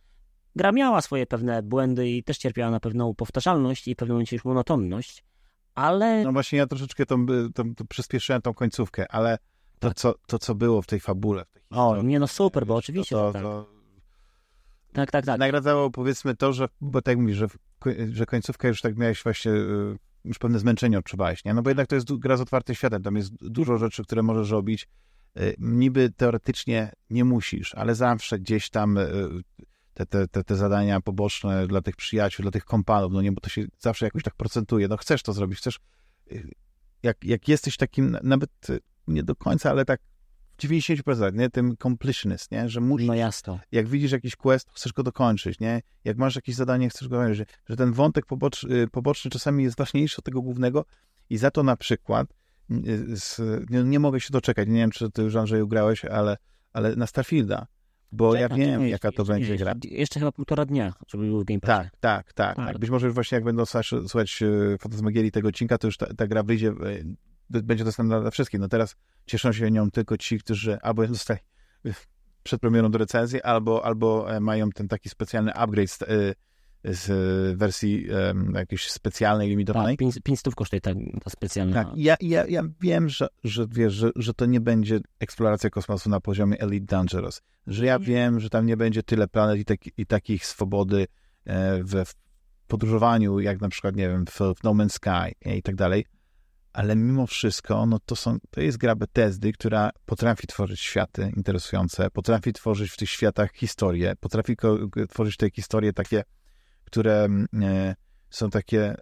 [0.56, 5.24] gra miała swoje pewne błędy i też cierpiała na pewną powtarzalność i momencie już monotonność,
[5.74, 6.24] ale...
[6.24, 9.38] No właśnie ja troszeczkę tą, tą, tą przyspieszyłem tą końcówkę, ale
[9.80, 11.44] to, co, to co było w tej fabule...
[11.44, 13.42] W tej o, nie no super, bo oczywiście to, to, tak.
[13.42, 13.62] To...
[13.64, 13.80] tak.
[14.92, 17.46] Tak, tak, Nagradzało powiedzmy to, że, bo tak mówisz, że,
[18.12, 21.54] że końcówkę już tak miałeś właśnie, y, już pewne zmęczenie odczuwałeś, nie?
[21.54, 24.50] No bo jednak to jest gra z otwartym światem, tam jest dużo rzeczy, które możesz
[24.50, 24.88] robić,
[25.36, 29.28] y, niby teoretycznie nie musisz, ale zawsze gdzieś tam y,
[29.94, 33.48] te, te, te, zadania poboczne dla tych przyjaciół, dla tych kompanów, no nie, bo to
[33.48, 34.88] się zawsze jakoś tak procentuje.
[34.88, 35.80] No chcesz to zrobić, chcesz,
[37.02, 38.50] jak, jak jesteś takim, nawet
[39.08, 40.00] nie do końca, ale tak
[40.58, 43.60] w 90%, nie, tym completionist, nie, że musisz, no jasno.
[43.72, 47.38] jak widzisz jakiś quest, chcesz go dokończyć, nie, jak masz jakieś zadanie, chcesz go dokończyć,
[47.38, 50.84] że, że ten wątek poboczny, y, poboczny czasami jest ważniejszy od tego głównego
[51.30, 52.28] i za to na przykład
[52.70, 53.40] y, z,
[53.70, 56.36] nie, nie, mogę się doczekać, nie wiem, czy ty już Andrzeju grałeś, ale,
[56.72, 57.66] ale na Starfielda,
[58.12, 59.74] bo Czeka, ja wiem, jaka to będzie gra.
[59.84, 61.90] Jeszcze chyba półtora dnia, żeby był w Game Passie.
[62.00, 62.78] Tak, tak, tak, tak.
[62.78, 66.42] Być może właśnie jak będą słuchać e, Fantasmagierii tego odcinka, to już ta, ta gra
[66.42, 66.72] wyjdzie,
[67.50, 68.60] będzie dostępna dla wszystkich.
[68.60, 68.96] No teraz
[69.26, 71.40] cieszą się nią tylko ci, którzy albo dostali
[72.42, 75.98] przed premierą do recenzji, albo, albo e, mają ten taki specjalny upgrade
[76.84, 77.08] z
[77.58, 79.96] wersji um, jakiejś specjalnej, limitowanej.
[79.96, 80.90] Tak, 5 stów kosztuje ta,
[81.24, 81.84] ta specjalna.
[81.84, 86.10] Tak, ja, ja, ja wiem, że, że wiesz, że, że to nie będzie eksploracja kosmosu
[86.10, 89.98] na poziomie Elite Dangerous, że ja wiem, że tam nie będzie tyle planet i, tak,
[89.98, 91.06] i takich swobody
[91.44, 92.14] e, w, w
[92.66, 96.04] podróżowaniu, jak na przykład, nie wiem, w, w No Man's Sky e, i tak dalej,
[96.72, 102.10] ale mimo wszystko, no to, są, to jest gra Bethesdy, która potrafi tworzyć światy interesujące,
[102.10, 104.56] potrafi tworzyć w tych światach historie, potrafi
[105.08, 106.22] tworzyć te historie takie
[106.90, 107.94] które mm, e,
[108.30, 108.94] są takie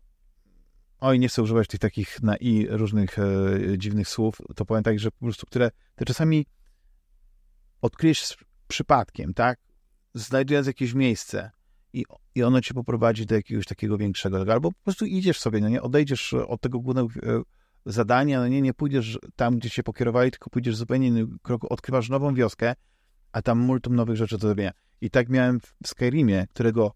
[1.00, 3.24] oj, nie chcę używać tych takich na i różnych e,
[3.78, 6.46] dziwnych słów, to powiem tak, że po prostu, które te czasami
[7.82, 8.36] odkryjesz
[8.68, 9.58] przypadkiem, tak?
[10.14, 11.50] Znajdując jakieś miejsce
[11.92, 12.04] i,
[12.34, 15.82] i ono cię poprowadzi do jakiegoś takiego większego, albo po prostu idziesz sobie, no nie,
[15.82, 17.42] odejdziesz od tego głównego e,
[17.86, 22.08] zadania, no nie, nie pójdziesz tam, gdzie cię pokierowali, tylko pójdziesz zupełnie innym kroku, odkrywasz
[22.08, 22.74] nową wioskę,
[23.32, 24.72] a tam multum nowych rzeczy do zrobienia.
[25.00, 26.92] I tak miałem w Skyrimie, którego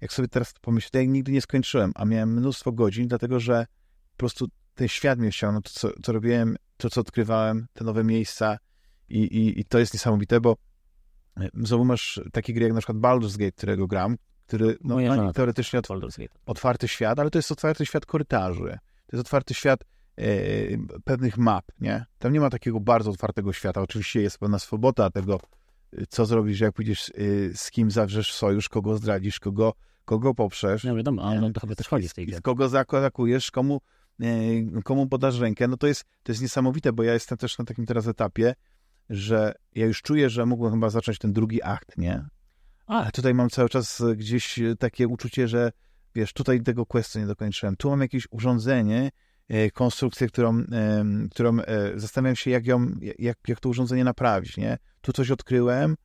[0.00, 3.66] jak sobie teraz pomyślę, nigdy nie skończyłem, a miałem mnóstwo godzin, dlatego że
[4.10, 8.04] po prostu ten świat mnie ściągnął, to co, co robiłem, to co odkrywałem, te nowe
[8.04, 8.58] miejsca
[9.08, 10.56] i, i, i to jest niesamowite, bo
[11.40, 15.32] e, znowu masz takie gry jak na przykład Baldur's Gate, którego gram, który no, no,
[15.32, 15.78] teoretycznie
[16.46, 18.78] otwarty świat, ale to jest otwarty świat korytarzy.
[19.06, 19.84] To jest otwarty świat
[21.04, 22.04] pewnych map, nie?
[22.18, 23.80] Tam nie ma takiego bardzo otwartego świata.
[23.80, 25.40] Oczywiście jest pewna swoboda tego,
[25.98, 29.72] y, co zrobisz, jak pójdziesz, y, z kim zawrzesz sojusz, kogo zdradzisz, kogo,
[30.04, 30.84] kogo poprzesz.
[30.84, 31.46] No wiadomo, ale Nie.
[31.46, 32.40] on to chyba też chodzi w tej grze.
[32.40, 33.80] kogo zaatakujesz, komu,
[34.20, 34.26] e,
[34.84, 37.86] komu podasz rękę, no to jest, to jest niesamowite, bo ja jestem też na takim
[37.86, 38.54] teraz etapie,
[39.10, 42.24] że ja już czuję, że mógłbym chyba zacząć ten drugi akt, nie?
[42.86, 45.72] Ale tutaj mam cały czas e, gdzieś e, takie uczucie, że
[46.14, 47.76] wiesz, tutaj tego questu nie dokończyłem.
[47.76, 49.10] Tu mam jakieś urządzenie, e,
[49.72, 50.64] konstrukcję, którą,
[51.30, 52.86] którą e, zastanawiam się, jak, ją,
[53.18, 54.78] jak, jak to urządzenie naprawić, nie?
[55.00, 55.96] Tu coś odkryłem,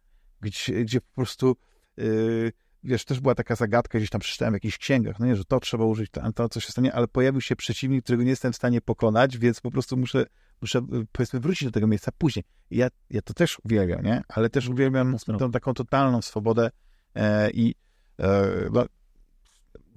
[0.41, 1.55] gdzie, gdzie po prostu
[1.97, 2.03] e,
[2.83, 5.59] wiesz, też była taka zagadka, gdzieś tam przeczytałem w jakichś księgach, no nie, że to
[5.59, 8.55] trzeba użyć, to, to co się stanie, ale pojawił się przeciwnik, którego nie jestem w
[8.55, 10.25] stanie pokonać, więc po prostu muszę,
[10.61, 12.45] muszę e, powiedzmy wrócić do tego miejsca później.
[12.71, 14.21] I ja, ja to też uwielbiam, nie?
[14.29, 15.39] Ale też uwielbiam No, spoko.
[15.39, 16.69] tą taką totalną swobodę
[17.15, 17.75] e, i
[18.19, 18.85] e, no,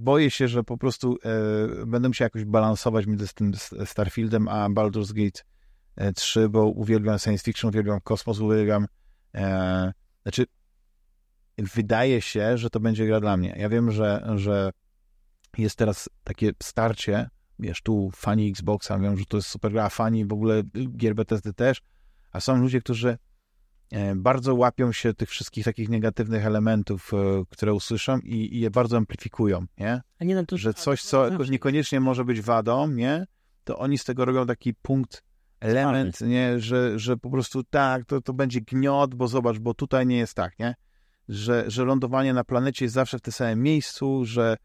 [0.00, 3.52] boję się, że po prostu e, będę musiał jakoś balansować między tym
[3.84, 5.42] Starfieldem a Baldur's Gate
[5.96, 8.86] e, 3, bo uwielbiam science fiction, uwielbiam kosmos, uwielbiam
[9.34, 10.46] e, znaczy
[11.58, 13.54] wydaje się, że to będzie gra dla mnie.
[13.58, 14.70] Ja wiem, że, że
[15.58, 17.28] jest teraz takie starcie,
[17.58, 20.62] wiesz, tu fani Xboxa, wiem, że to jest super gra, fani w ogóle
[20.96, 21.82] gier Bethesdy też,
[22.32, 23.18] a są ludzie, którzy e,
[24.16, 28.96] bardzo łapią się tych wszystkich takich negatywnych elementów, e, które usłyszą i, i je bardzo
[28.96, 30.00] amplifikują, nie?
[30.20, 31.52] A nie, no to, Że coś, co zawsze.
[31.52, 33.26] niekoniecznie może być wadą, nie?
[33.64, 35.22] To oni z tego robią taki punkt,
[35.60, 36.60] element, nie?
[36.60, 40.34] Że, że po prostu tak, to, to będzie gniot, bo zobacz, bo tutaj nie jest
[40.34, 40.74] tak, nie?
[41.28, 44.56] Że, że lądowanie na planecie jest zawsze w tym samym miejscu, że,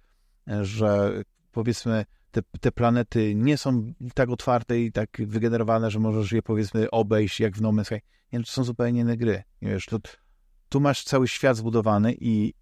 [0.61, 1.11] że
[1.51, 2.05] powiedzmy
[2.35, 7.39] te, te planety nie są tak otwarte i tak wygenerowane, że możesz je powiedzmy obejść
[7.39, 8.01] jak w No Man's Sky.
[8.33, 9.43] Nie, to są zupełnie inne gry.
[9.61, 9.99] Nie Wiesz, to,
[10.69, 12.53] tu masz cały świat zbudowany i,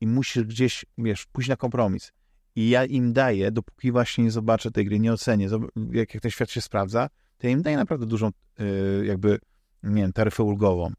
[0.00, 2.12] i musisz gdzieś, wiesz, pójść na kompromis.
[2.56, 5.48] I ja im daję, dopóki właśnie nie zobaczę tej gry, nie ocenię,
[5.92, 7.08] jak, jak ten świat się sprawdza,
[7.38, 8.28] to ja im daję naprawdę dużą,
[8.60, 9.38] y, jakby,
[9.82, 10.92] nie wiem, taryfę ulgową.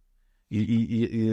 [0.52, 1.30] I, i, i,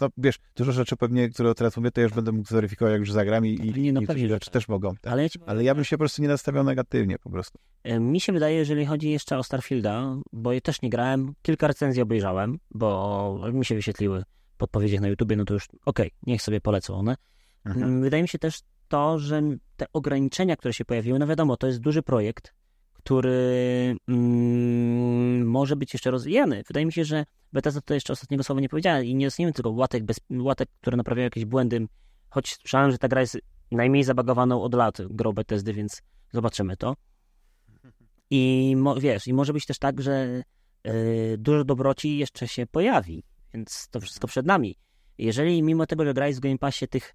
[0.00, 3.00] no, wiesz, dużo rzeczy pewnie, które teraz mówię, to ja już będę mógł zweryfikować, jak
[3.00, 4.52] już zagram i, i, Nie, no i pewnie, rzeczy tak.
[4.52, 4.94] też mogą.
[4.94, 5.12] Tak.
[5.12, 7.58] Ale, ja ci Ale ja bym się po prostu nie nastawiał negatywnie po prostu.
[7.84, 11.66] E, Mi się wydaje, jeżeli chodzi jeszcze o Starfielda, bo ja też nie grałem, kilka
[11.66, 14.24] recenzji obejrzałem, bo mi się wyświetliły
[14.58, 17.16] podpowiedziach na YouTubie, no to już okej, niech sobie polecą one.
[17.64, 17.84] Mhm.
[17.86, 19.42] Mm, Wydaje mi się też to, że
[19.76, 22.54] te ograniczenia, które się pojawiły, no wiadomo, to jest duży projekt,
[23.08, 26.62] który mm, może być jeszcze rozwijany.
[26.66, 29.70] Wydaje mi się, że Bethesda to jeszcze ostatniego słowa nie powiedziała i nie dostaniemy tylko
[29.70, 31.86] łatek, bez, łatek, które naprawiają jakieś błędy,
[32.30, 33.38] choć słyszałem, że ta gra jest
[33.70, 36.02] najmniej zabagowaną od lat grą Bethesdy, więc
[36.32, 36.96] zobaczymy to.
[38.30, 40.42] I mo, wiesz, i może być też tak, że
[40.86, 43.22] y, dużo dobroci jeszcze się pojawi,
[43.54, 44.76] więc to wszystko przed nami.
[45.18, 47.14] Jeżeli mimo tego, że gra jest w Game Passie tych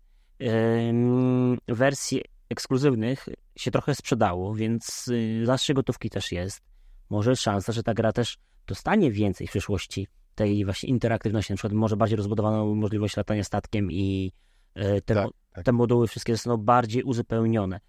[1.68, 2.22] wersji
[2.54, 6.62] ekskluzywnych się trochę sprzedało, więc y, zastrze gotówki też jest.
[7.10, 11.58] Może jest szansa, że ta gra też dostanie więcej w przyszłości tej właśnie interaktywności, na
[11.58, 14.32] przykład może bardziej rozbudowaną możliwość latania statkiem i
[14.78, 15.66] y, te, Tak, tak.
[15.66, 17.80] te moduły wszystkie zostaną bardziej uzupełnione.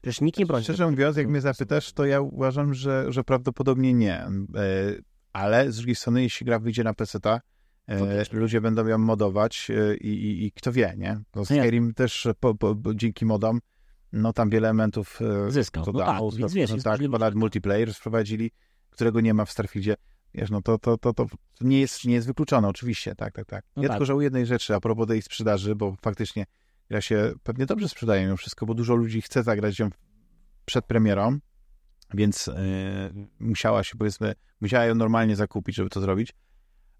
[0.00, 0.64] Przecież nikt nie broni.
[0.64, 4.14] Szczerze mówiąc, jak mnie zapytasz, to ja uważam, że, że prawdopodobnie nie.
[4.16, 4.28] E,
[5.32, 7.18] Ale z drugiej strony, jeśli gra wyjdzie na PC,
[7.88, 11.12] e, ludzie będą ją modować e, i, i, i kto wie, nie?
[11.14, 13.60] No, No Skyrim też po, po, dzięki modom,
[14.12, 15.84] no tam wiele elementów e, Zyskał.
[15.84, 16.30] to No dało.
[16.30, 17.30] tak, więc wiesz, no, tak, tego.
[17.34, 18.50] multiplayer wprowadzili,
[18.90, 19.94] którego nie ma w Starfieldzie.
[20.34, 21.26] Wiesz, no to, to, to, to
[21.60, 23.64] nie, jest, nie jest wykluczone, oczywiście, tak, tak, tak.
[23.76, 23.96] No ja tak.
[23.96, 26.46] tylko żałuję jednej rzeczy a propos tej sprzedaży, bo faktycznie
[26.90, 29.90] gra się pewnie dobrze sprzedaje mimo wszystko, bo dużo ludzi chce zagrać ją
[30.64, 31.38] przed premierą,
[32.14, 32.54] więc e,
[33.40, 36.32] musiała się, powiedzmy, musiała ją normalnie zakupić, żeby to zrobić,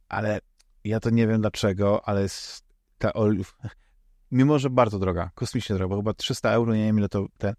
[0.09, 0.41] ale
[0.85, 2.27] ja to nie wiem dlaczego, ale
[2.99, 3.13] ta,
[4.31, 7.55] mimo, że bardzo droga, kosmicznie droga, bo chyba 300 euro, nie wiem ile to, ten,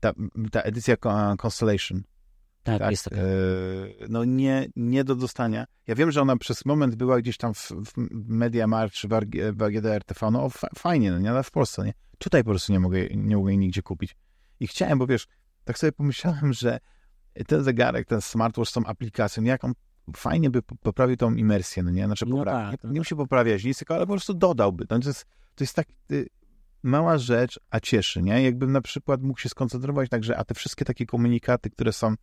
[0.00, 0.12] ta,
[0.52, 2.02] ta edycja Con- Constellation,
[2.62, 3.16] Tak, tak, jest taka.
[3.16, 3.26] e,
[4.08, 5.64] no nie, nie do dostania.
[5.86, 7.92] Ja wiem, że ona przez moment była gdzieś tam w, w
[8.28, 11.84] Mediamarkt czy w AG- w AGD RTV, no fa- fajnie, no nie, ale w Polsce,
[11.84, 11.92] nie.
[12.18, 14.16] Tutaj po prostu nie mogę, nie mogę jej nigdzie kupić.
[14.60, 15.26] I chciałem, bo wiesz,
[15.64, 16.80] tak sobie pomyślałem, że
[17.46, 19.72] ten zegarek, ten smartwatch z tą aplikacją, jak on
[20.16, 22.06] fajnie by po- poprawił tą imersję, no nie?
[22.06, 24.84] Znaczy No popra- tak, nie, no nie musi poprawiać nic, tylko ale po prostu dodałby.
[24.90, 25.26] No, to, jest,
[25.60, 26.26] to jest tak y,
[26.82, 28.42] mała rzecz, a cieszy, nie?
[28.42, 32.14] Jakbym na przykład mógł się skoncentrować grze, a te wszystkie takie komunikaty, które są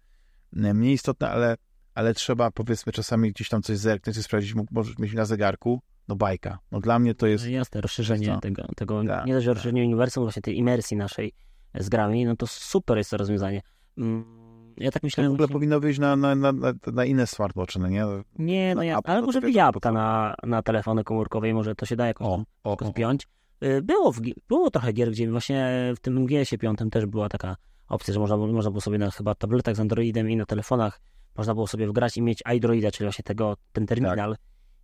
[0.55, 1.57] e, mniej istotne, ale,
[1.93, 6.15] ale trzeba powiedzmy czasami gdzieś tam coś zerknąć, coś sprawdzić, możesz mieć na zegarku, no
[6.15, 6.59] bajka.
[6.71, 7.45] No dla mnie to jest...
[7.45, 8.39] No jasne, rozszerzenie co?
[8.39, 11.33] tego, tego Tak, nie dość, rozszerzenie uniwersum, właśnie tej imersji naszej
[11.75, 13.61] z grami, no to super jest to rozwiązanie.
[13.97, 14.46] Mm,
[14.77, 16.53] Ja tak To w myślałem, ogóle powinno wyjść na, na, na,
[16.93, 18.05] na, inne smartwatche, no nie?
[18.39, 21.95] nie, no ja, ale może być apka na, na telefony komórkowe i może to się
[21.95, 22.77] da jakoś O, o, o,
[23.63, 27.55] Y, Było, w, było trochę gier, gdzie właśnie w tym GS-ie 5 też była taka
[27.87, 31.01] opcja, że można, było- można było sobie na chyba tabletach z Androidem i na telefonach
[31.37, 34.35] można było sobie wgrać i mieć iDroida, czyli właśnie tego, ten terminal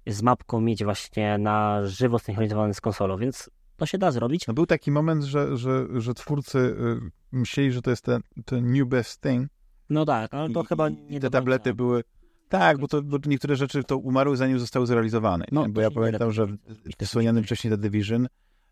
[0.07, 4.47] z mapką mieć właśnie na żywo synchronizowany z konsolą, więc to się da zrobić.
[4.47, 8.71] No był taki moment, że, że, że twórcy y, myśleli, że to jest ten, ten
[8.73, 9.51] new best thing.
[9.93, 11.75] No tak, ale to I, chyba nie te tablety końca.
[11.75, 12.03] były...
[12.49, 15.45] Tak, bo, to, bo niektóre rzeczy to umarły zanim zostały zrealizowane.
[15.51, 18.27] No, bo ja pamiętam, że w wspomnianym wcześniej The Division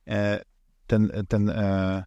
[0.08, 0.42] e,
[0.88, 2.04] ten, ten e,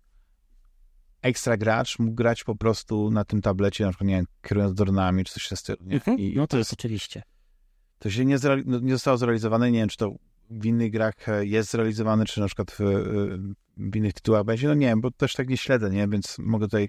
[1.22, 5.24] ekstra gracz mógł grać po prostu na tym tablecie, na przykład, nie wiem, kierując dronami,
[5.24, 5.78] czy coś w stylu.
[5.86, 7.22] Mhm, I no to jest oczywiście.
[7.98, 9.70] to się nie, zreali- no, nie zostało zrealizowane.
[9.70, 10.14] Nie wiem, czy to
[10.50, 12.84] w innych grach e, jest zrealizowane, czy na przykład w, e,
[13.76, 14.68] w innych tytułach będzie.
[14.68, 16.08] No nie wiem, bo też tak nie śledzę, nie?
[16.08, 16.88] Więc mogę tutaj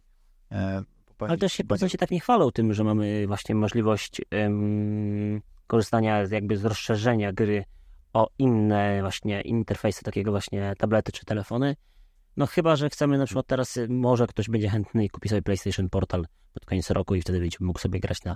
[0.51, 0.83] e,
[1.15, 1.67] popełnić Ale też się błędy.
[1.67, 7.33] producenci tak nie chwalą tym, że mamy właśnie możliwość em, korzystania z jakby z rozszerzenia
[7.33, 7.65] gry
[8.13, 11.75] o inne właśnie interfejsy, takiego właśnie tablety czy telefony.
[12.37, 15.89] No chyba, że chcemy na przykład teraz, może ktoś będzie chętny i kupi sobie PlayStation
[15.89, 18.35] Portal pod koniec roku i wtedy będzie mógł sobie grać na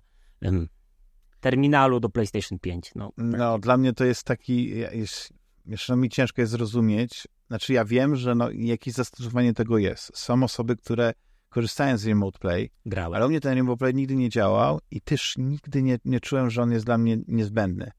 [1.40, 2.92] terminalu do PlayStation 5.
[2.96, 5.34] No, No, dla mnie to jest taki, jest,
[5.66, 10.18] jeszcze no, mi ciężko jest zrozumieć, znaczy ja wiem, że no, jakieś zastosowanie tego jest.
[10.18, 11.14] Są osoby, które
[11.50, 13.14] korzystają z Remote Play, grałem.
[13.14, 16.50] ale u mnie ten Remote Play nigdy nie działał i też nigdy nie, nie czułem,
[16.50, 17.92] że on jest dla mnie niezbędny.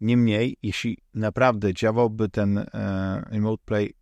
[0.00, 2.66] Niemniej, jeśli naprawdę działałby ten e,
[3.30, 3.94] Remote Play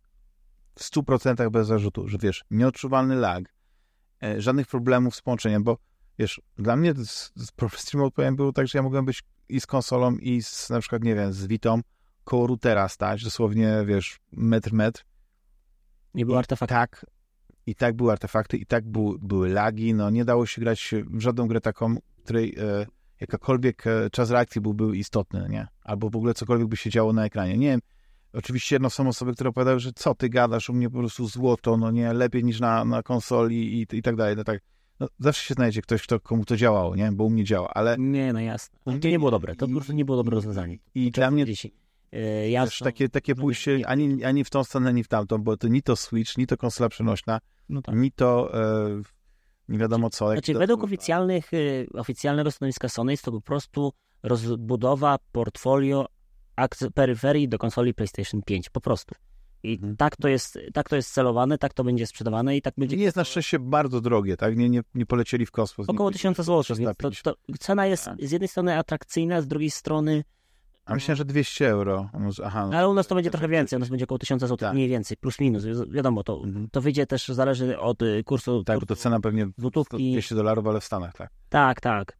[0.75, 3.55] w 100% bez zarzutu, że wiesz, nieodczuwalny lag,
[4.23, 5.77] e, żadnych problemów z połączeniem, bo
[6.19, 9.65] wiesz, dla mnie z, z Remote Playem było tak, że ja mogłem być i z
[9.65, 11.81] konsolą, i z na przykład, nie wiem, z Vitą
[12.23, 15.03] koło routera stać, dosłownie, wiesz, metr, metr.
[16.13, 16.73] Nie było I artefaktu.
[16.73, 17.05] Tak,
[17.65, 21.19] i tak były artefakty, i tak był, były lagi, no nie dało się grać w
[21.19, 22.85] żadną grę taką, której e,
[23.19, 25.67] jakakolwiek e, czas reakcji byłby istotny, nie?
[25.81, 27.57] Albo w ogóle cokolwiek by się działo na ekranie.
[27.57, 27.79] Nie wiem,
[28.33, 31.77] oczywiście no, są osoby, które opowiadają, że co ty gadasz, u mnie po prostu złoto,
[31.77, 34.61] no nie, lepiej niż na, na konsoli i, i tak dalej, no tak.
[34.99, 37.11] No, zawsze się znajdzie ktoś, kto, komu to działało, nie?
[37.11, 37.95] Bo u mnie działa, ale...
[37.99, 38.79] Nie, no jasne.
[39.01, 40.77] To nie było dobre, to po prostu nie było dobre rozwiązanie.
[40.95, 41.45] I, i dla mnie...
[41.45, 45.67] 10 E, takie, takie pójście ani, ani w tą stronę, ani w tamtą, bo to
[45.67, 47.95] ni to Switch, ni to konsola przenośna, no tak.
[47.95, 49.01] ni to e,
[49.69, 50.31] nie wiadomo co.
[50.31, 51.57] Znaczy, to, według oficjalnych, e,
[51.99, 56.05] oficjalnego stanowiska Sony jest to po prostu rozbudowa portfolio
[56.93, 59.15] peryferii do konsoli PlayStation 5, po prostu.
[59.63, 59.97] I mhm.
[59.97, 62.97] tak, to jest, tak to jest celowane, tak to będzie sprzedawane i tak będzie...
[62.97, 64.57] Nie jest na szczęście bardzo drogie, tak?
[64.57, 65.89] Nie, nie, nie polecieli w kosmos.
[65.89, 68.17] Około 1000 zł, to, to, cena jest tak.
[68.21, 70.23] z jednej strony atrakcyjna, z drugiej strony
[70.85, 72.09] a myślałem, że 200 euro.
[72.43, 72.77] Aha, no.
[72.77, 74.73] Ale u nas to będzie trochę więcej, u nas będzie około 1000 zł, Tak.
[74.73, 75.65] mniej więcej, plus minus.
[75.65, 76.67] Wi- Wiadomo, to, Mhm.
[76.71, 78.63] to wyjdzie też, zależy od y, kursu.
[78.63, 80.11] Tak, bo to cena pewnie Złotówki.
[80.11, 81.29] 200 dolarów, ale w Stanach, tak.
[81.49, 82.17] Tak, tak.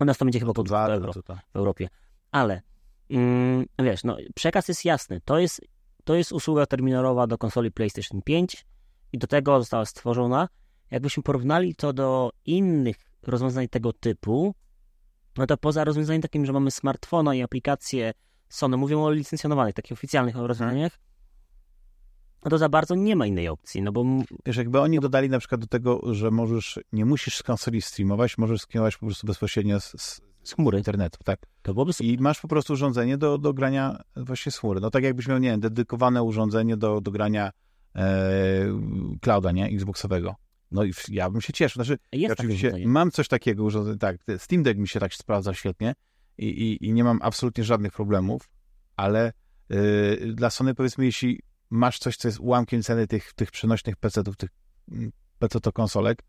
[0.00, 1.12] U nas to będzie chyba około 2 Dwa euro.
[1.12, 1.34] to, to.
[1.52, 1.88] w Europie.
[2.30, 2.62] Ale
[3.10, 5.20] mm, wiesz, no, przekaz jest jasny.
[5.24, 5.60] To jest,
[6.04, 8.64] to jest usługa terminalowa do konsoli PlayStation 5
[9.12, 10.48] i do tego została stworzona.
[10.90, 14.54] Jakbyśmy porównali to do innych rozwiązań tego typu,
[15.36, 18.12] no to poza rozwiązaniem takim, że mamy smartfona i aplikacje
[18.48, 20.98] Sony, mówią o licencjonowanych, takich oficjalnych rozwiązaniach,
[22.44, 24.04] no to za bardzo nie ma innej opcji, no bo
[24.46, 28.38] Wiesz, jakby oni dodali na przykład do tego, że możesz, nie musisz z konsoli streamować,
[28.38, 31.40] możesz streamować po prostu bezpośrednio z, z, z chmury, internetu, tak.
[31.62, 32.12] to byłoby super.
[32.12, 34.80] I masz po prostu urządzenie do, do grania właśnie z chmury.
[34.80, 37.50] No tak jakbyś miał, nie wiem, dedykowane urządzenie do, do grania
[37.96, 38.10] e,
[39.20, 40.34] clouda, nie, Xboxowego.
[40.72, 41.84] No i ja bym się cieszył.
[41.84, 45.14] Znaczy, Jest ja takie oczywiście mam coś takiego, urządzenie, tak, Steam Deck mi się tak
[45.14, 45.94] sprawdza świetnie
[46.38, 48.50] i, i, i nie mam absolutnie żadnych problemów,
[48.96, 49.32] ale
[49.72, 51.40] y, dla Sony powiedzmy, jeśli
[51.70, 54.50] masz coś, co jest ułamkiem ceny tych, tych przenośnych PC-ów, tych
[54.92, 56.22] mm, PC-to konsolek,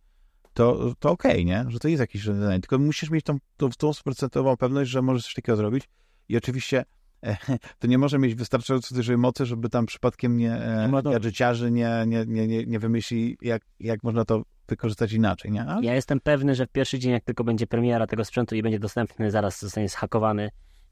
[0.53, 1.65] to, to okej, nie?
[1.67, 2.59] Że to jest jakieś rozwiązanie.
[2.59, 5.89] Tylko musisz mieć tą, tą, tą stuprocentową pewność, że możesz coś takiego zrobić
[6.29, 6.85] i oczywiście
[7.79, 12.25] to nie może mieć wystarczająco dużej mocy, żeby tam przypadkiem nie, e, gadżeciarzy nie, nie,
[12.27, 15.61] nie, nie, nie wymyśli, jak, jak można to wykorzystać inaczej, nie?
[15.65, 18.61] Ale Ja jestem pewny, że w pierwszy dzień, jak tylko będzie premiera tego sprzętu i
[18.61, 20.49] będzie dostępny, zaraz zostanie zhakowany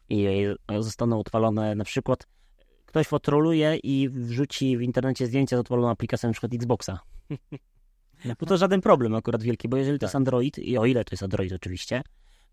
[0.09, 0.27] i
[0.79, 2.27] zostaną utrwalone na przykład
[2.85, 6.99] ktoś fotroluje i wrzuci w internecie zdjęcia z odpaloną aplikacją na przykład Xboxa.
[8.39, 10.07] Bo to żaden problem akurat wielki, bo jeżeli to Tak.
[10.07, 12.01] jest Android, i o ile to jest Android oczywiście,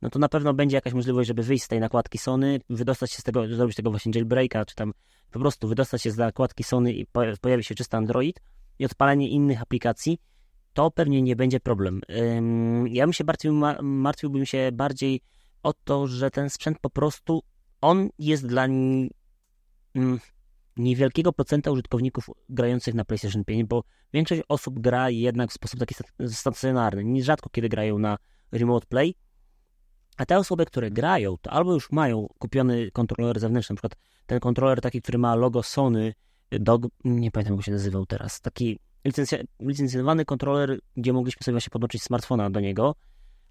[0.03, 3.19] no to na pewno będzie jakaś możliwość, żeby wyjść z tej nakładki Sony, wydostać się
[3.19, 4.93] z tego, zrobić tego właśnie jailbreaka, czy tam
[5.31, 8.41] po prostu wydostać się z nakładki Sony i po- pojawi się czysty Android
[8.79, 10.19] i odpalenie innych aplikacji,
[10.73, 12.01] to pewnie nie będzie problem.
[12.87, 15.21] Ja bym się bardziej, ma- martwiłbym się bardziej
[15.63, 17.43] o to, że ten sprzęt po prostu,
[17.81, 19.09] on jest dla mm,
[20.77, 25.95] niewielkiego procenta użytkowników grających na PlayStation 5, bo większość osób gra jednak w sposób taki
[25.95, 27.23] sta- stacjonarny.
[27.23, 28.19] Rzadko kiedy grają na
[28.53, 29.15] Remote Play,
[30.19, 33.97] a te osoby, które grają, to albo już mają kupiony kontroler zewnętrzny, na przykład
[34.27, 36.15] ten kontroler taki, który ma logo Sony
[36.51, 41.71] Dog, nie pamiętam jak się nazywał teraz, taki licencja, licencjonowany kontroler, gdzie mogliśmy sobie właśnie
[41.71, 42.95] podłączyć smartfona do niego,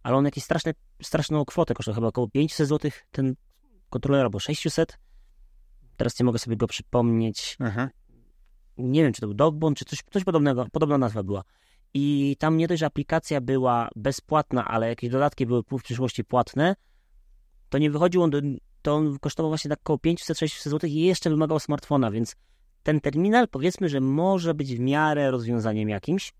[0.03, 3.35] ale on jakieś straszne, straszną kwotę kosztował, chyba około 500 zł ten
[3.89, 4.99] kontroler, albo 600.
[5.97, 7.57] Teraz nie mogę sobie go przypomnieć.
[7.59, 7.89] Aha.
[8.77, 11.43] Nie wiem, czy to był Dogbone, czy coś, coś podobnego, podobna nazwa była.
[11.93, 16.75] I tam nie dość, że aplikacja była bezpłatna, ale jakieś dodatki były w przyszłości płatne,
[17.69, 18.41] to nie wychodził on, do,
[18.81, 22.35] to on kosztował właśnie tak około 500-600 zł i jeszcze wymagał smartfona, więc
[22.83, 26.33] ten terminal powiedzmy, że może być w miarę rozwiązaniem jakimś,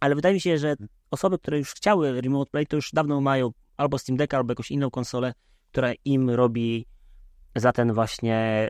[0.00, 0.76] ale wydaje mi się, że
[1.10, 4.70] osoby, które już chciały Remote Play, to już dawno mają albo Steam Deck, albo jakąś
[4.70, 5.34] inną konsolę,
[5.72, 6.86] która im robi
[7.56, 8.68] za ten właśnie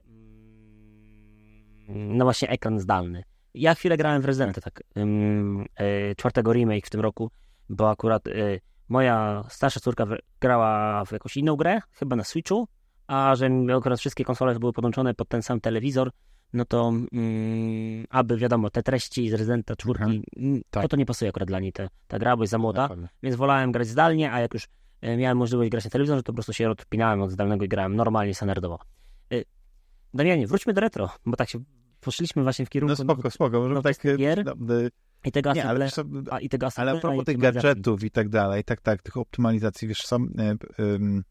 [1.88, 3.22] no właśnie ekran zdalny.
[3.56, 7.30] Ja chwilę grałem w Resident tak, y, czwartego remake w tym roku,
[7.68, 10.06] bo akurat y, moja starsza córka
[10.40, 12.68] grała w jakąś inną grę, chyba na Switchu,
[13.06, 16.10] a że akurat wszystkie konsole były podłączone pod ten sam telewizor,
[16.52, 20.22] no to mm, aby wiadomo, te treści z Residenta czwórki, mhm.
[20.36, 20.82] Mm, tak.
[20.82, 22.88] to, to nie pasuje akurat dla niej te, ta gra, bo jest za młoda,
[23.22, 26.34] więc wolałem grać zdalnie, a jak już y, miałem możliwość grać na telewizorze, to po
[26.34, 28.78] prostu się odpinałem od zdalnego i grałem normalnie, standardowo.
[30.14, 31.58] Damianie, wróćmy do retro, bo tak się
[32.06, 32.94] poszliśmy właśnie w kierunku...
[32.98, 34.06] No spoko, spoko, możemy tak...
[34.06, 34.74] E, gier no,
[35.24, 35.88] i tego nie, ale,
[36.30, 39.88] a, i tego ale a propos tych gadżetów i tak dalej, tak, tak, tych optymalizacji,
[39.88, 40.24] wiesz, są...
[40.24, 41.22] Y,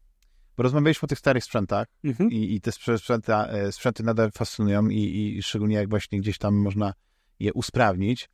[0.56, 2.30] bo rozmawialiśmy o tych starych sprzętach mhm.
[2.30, 6.54] i, i te sprzęty, e, sprzęty nadal fascynują i, i szczególnie jak właśnie gdzieś tam
[6.54, 6.92] można
[7.40, 8.28] je usprawnić,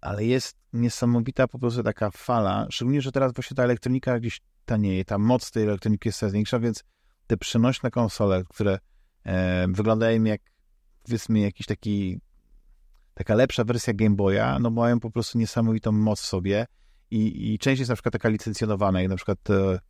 [0.00, 5.04] ale jest niesamowita po prostu taka fala, szczególnie, że teraz właśnie ta elektronika gdzieś tanieje,
[5.04, 6.84] ta moc tej elektroniki jest coraz większa, więc
[7.26, 8.78] te przenośne konsole, które
[9.24, 10.51] e, wyglądają jak
[11.02, 12.20] powiedzmy jakiś taki
[13.14, 16.66] taka lepsza wersja Game Boya, no mają po prostu niesamowitą moc w sobie
[17.10, 19.80] i, i część jest na przykład taka licencjonowana, jak na przykład e,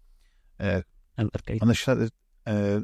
[0.60, 0.82] e
[1.60, 2.09] one się, e,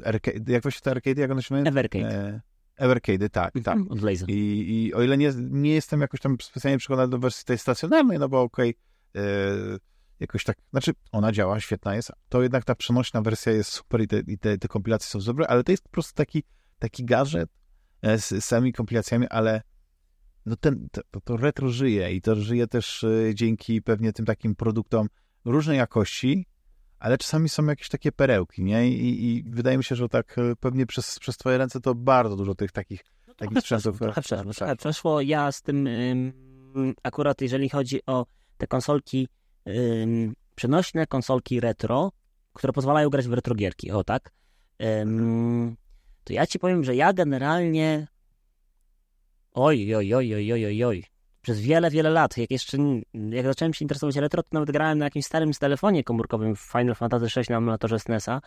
[0.05, 1.79] arcade, jak właśnie te arcade, jak one się nazywają?
[1.79, 2.11] Evercade.
[2.11, 2.41] E,
[2.77, 3.77] Evercade, tak, tak.
[3.89, 4.29] Od Laser.
[4.29, 8.19] I, I o ile nie, nie jestem jakoś tam specjalnie przekonany do wersji tej stacjonarnej,
[8.19, 8.75] no bo okej,
[9.13, 9.77] okay, e,
[10.19, 14.07] jakoś tak, znaczy ona działa, świetna jest, to jednak ta przenośna wersja jest super i
[14.07, 16.43] te, i te, te kompilacje są dobre, ale to jest po prostu taki,
[16.79, 17.49] taki gadżet,
[18.03, 19.61] z samymi kompilacjami, ale
[20.45, 24.55] no ten, to, to retro żyje i to żyje też e, dzięki pewnie tym takim
[24.55, 25.07] produktom
[25.45, 26.45] różnej jakości,
[26.99, 28.89] ale czasami są jakieś takie perełki, nie?
[28.89, 32.35] I, i wydaje mi się, że tak e, pewnie przez, przez twoje ręce to bardzo
[32.35, 33.99] dużo tych takich, no takich sprzętów.
[34.21, 35.21] Przeszło, przeszło.
[35.21, 36.33] Ja z tym ym,
[37.03, 38.25] akurat jeżeli chodzi o
[38.57, 39.27] te konsolki
[40.55, 42.11] przenośne, konsolki retro,
[42.53, 44.31] które pozwalają grać w retrogierki, o tak,
[46.29, 48.07] to ja ci powiem, że ja generalnie
[49.53, 51.03] oj, oj, oj, oj, oj, oj, oj.
[51.41, 52.77] Przez wiele, wiele lat, jak jeszcze,
[53.13, 56.95] jak zacząłem się interesować retro, to nawet grałem na jakimś starym telefonie komórkowym w Final
[56.95, 58.41] Fantasy VI na emulatorze SNESa.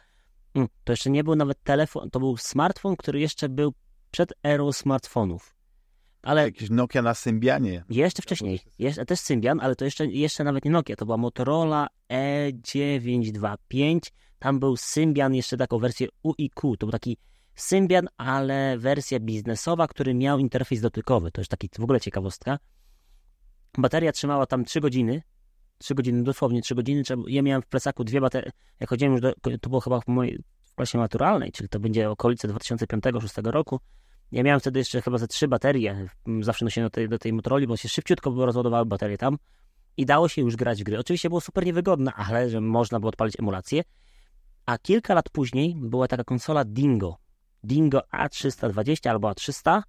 [0.54, 3.72] Mm, to jeszcze nie był nawet telefon, to był smartfon, który jeszcze był
[4.10, 5.54] przed erą smartfonów.
[6.22, 7.84] Ale Jakiś Nokia na Symbianie.
[7.90, 8.60] Jeszcze wcześniej.
[8.78, 10.96] Jeszcze, też Symbian, ale to jeszcze, jeszcze nawet nie Nokia.
[10.96, 14.00] To była Motorola E925.
[14.38, 16.76] Tam był Symbian, jeszcze taką wersję UIQ.
[16.76, 17.16] To był taki
[17.54, 21.32] Symbian, ale wersja biznesowa, który miał interfejs dotykowy.
[21.32, 22.58] To jest taki w ogóle ciekawostka.
[23.78, 25.22] Bateria trzymała tam 3 godziny.
[25.78, 27.02] 3 godziny, dosłownie 3 godziny.
[27.26, 28.50] Ja miałem w plecaku dwie baterie.
[28.80, 32.10] Jak chodziłem już do, to było chyba w mojej w klasie maturalnej, czyli to będzie
[32.10, 33.80] okolice 2005-2006 roku.
[34.32, 36.08] Ja miałem wtedy jeszcze chyba ze trzy baterie.
[36.40, 39.38] Zawsze nosiłem do tej, do tej Motorola, bo się szybciutko rozładowały baterie tam
[39.96, 40.98] i dało się już grać w gry.
[40.98, 43.82] Oczywiście było super niewygodne, ale że można było odpalić emulację.
[44.66, 47.16] A kilka lat później była taka konsola Dingo.
[47.64, 49.82] Dingo A320 albo A300,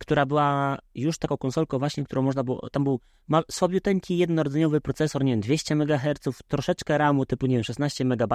[0.00, 3.00] która była już taką konsolką właśnie, którą można było, tam był
[3.50, 8.34] słabiuteńki jednorodzeniowy procesor, nie wiem, 200 MHz, troszeczkę RAMu typu, nie wiem, 16 MB,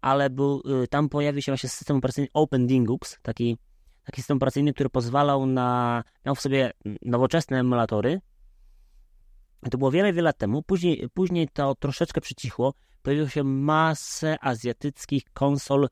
[0.00, 3.58] ale był, y, tam pojawił się właśnie system operacyjny Open Dingux, taki,
[4.04, 6.72] taki system operacyjny, który pozwalał na, miał w sobie
[7.02, 8.20] nowoczesne emulatory.
[9.70, 10.62] To było wiele, wiele lat temu.
[10.62, 12.74] Później, później to troszeczkę przycichło.
[13.02, 15.88] Pojawiło się masę azjatyckich konsol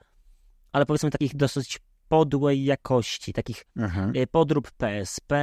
[0.75, 3.65] ale powiedzmy takich dosyć podłej jakości, takich.
[4.17, 5.35] Y, podrób PSP.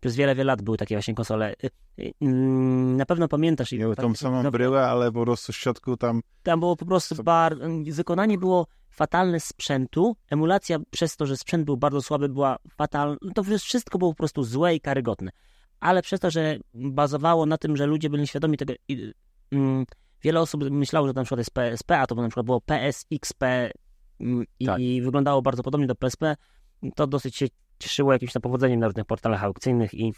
[0.00, 1.54] Przez wiele, wiele lat były takie właśnie konsole.
[1.64, 3.72] Y, y, mm, na pewno pamiętasz.
[3.72, 6.20] Miały tą samą no, bryłę, ale po prostu w środku tam...
[6.42, 7.56] Tam było po prostu bar...
[7.92, 10.16] Wykonanie było fatalne sprzętu.
[10.30, 13.16] Emulacja przez to, że sprzęt był bardzo słaby, była fatalna.
[13.34, 15.30] To wszystko było po prostu złe i karygodne.
[15.80, 18.72] Ale przez to, że bazowało na tym, że ludzie byli świadomi tego...
[19.52, 19.86] Mm,
[20.22, 23.70] wiele osób myślało, że to na przykład jest PSP, a to na przykład było PSXP,
[24.60, 24.80] i, tak.
[24.80, 26.36] i wyglądało bardzo podobnie do PSP,
[26.94, 27.46] to dosyć się
[27.78, 30.12] cieszyło jakimś powodzeniem na różnych portalach aukcyjnych i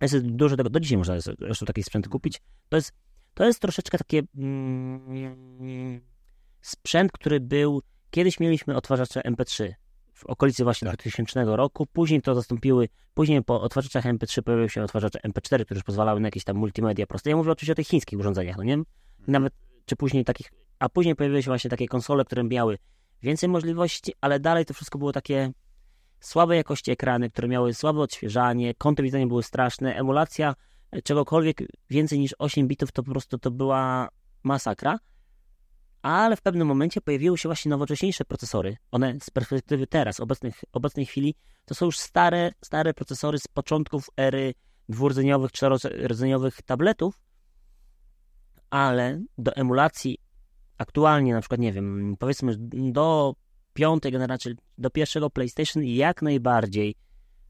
[0.00, 2.42] jest dużo tego, do dzisiaj można zresztą taki sprzęt kupić.
[2.68, 2.92] To jest,
[3.34, 6.00] to jest troszeczkę takie mm,
[6.62, 9.72] sprzęt, który był, kiedyś mieliśmy odtwarzacze MP3
[10.12, 10.96] w okolicy właśnie tak.
[10.96, 11.86] 2000 roku.
[11.86, 16.28] Później to zastąpiły, później po otwarzaczach MP3 pojawiły się otwarzacze MP4, które już pozwalały na
[16.28, 17.30] jakieś tam multimedia proste.
[17.30, 18.74] Ja mówię oczywiście o tych chińskich urządzeniach, no nie?
[18.74, 18.86] Mhm.
[19.26, 19.52] Nawet,
[19.84, 22.78] czy później takich, a później pojawiły się właśnie takie konsole, które miały
[23.22, 25.52] więcej możliwości, ale dalej to wszystko było takie
[26.20, 30.54] słabej jakości ekrany, które miały słabe odświeżanie, kąty widzenia były straszne, emulacja
[30.90, 31.58] e, czegokolwiek
[31.90, 34.08] więcej niż 8 bitów to po prostu to była
[34.42, 34.98] masakra
[36.04, 38.76] ale w pewnym momencie pojawiły się właśnie nowocześniejsze procesory.
[38.90, 41.34] One z perspektywy teraz, obecnych, obecnej chwili,
[41.64, 44.54] to są już stare, stare procesory z początków ery
[44.88, 47.20] dwurdzeniowych, czterodzeniowych tabletów,
[48.70, 50.18] ale do emulacji
[50.78, 52.56] aktualnie, na przykład, nie wiem, powiedzmy
[52.92, 53.34] do
[53.72, 56.94] piątej generacji, do pierwszego PlayStation jak najbardziej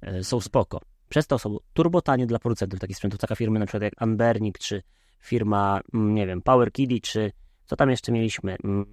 [0.01, 0.81] e, są spoko.
[1.09, 4.83] Przez to są turbotanie dla producentów takich sprzętów, taka firma na przykład jak Anbernic, czy
[5.21, 7.33] firma, mm, nie wiem, Power Kiddy, czy
[7.67, 8.57] co tam jeszcze mieliśmy?
[8.65, 8.87] Mm,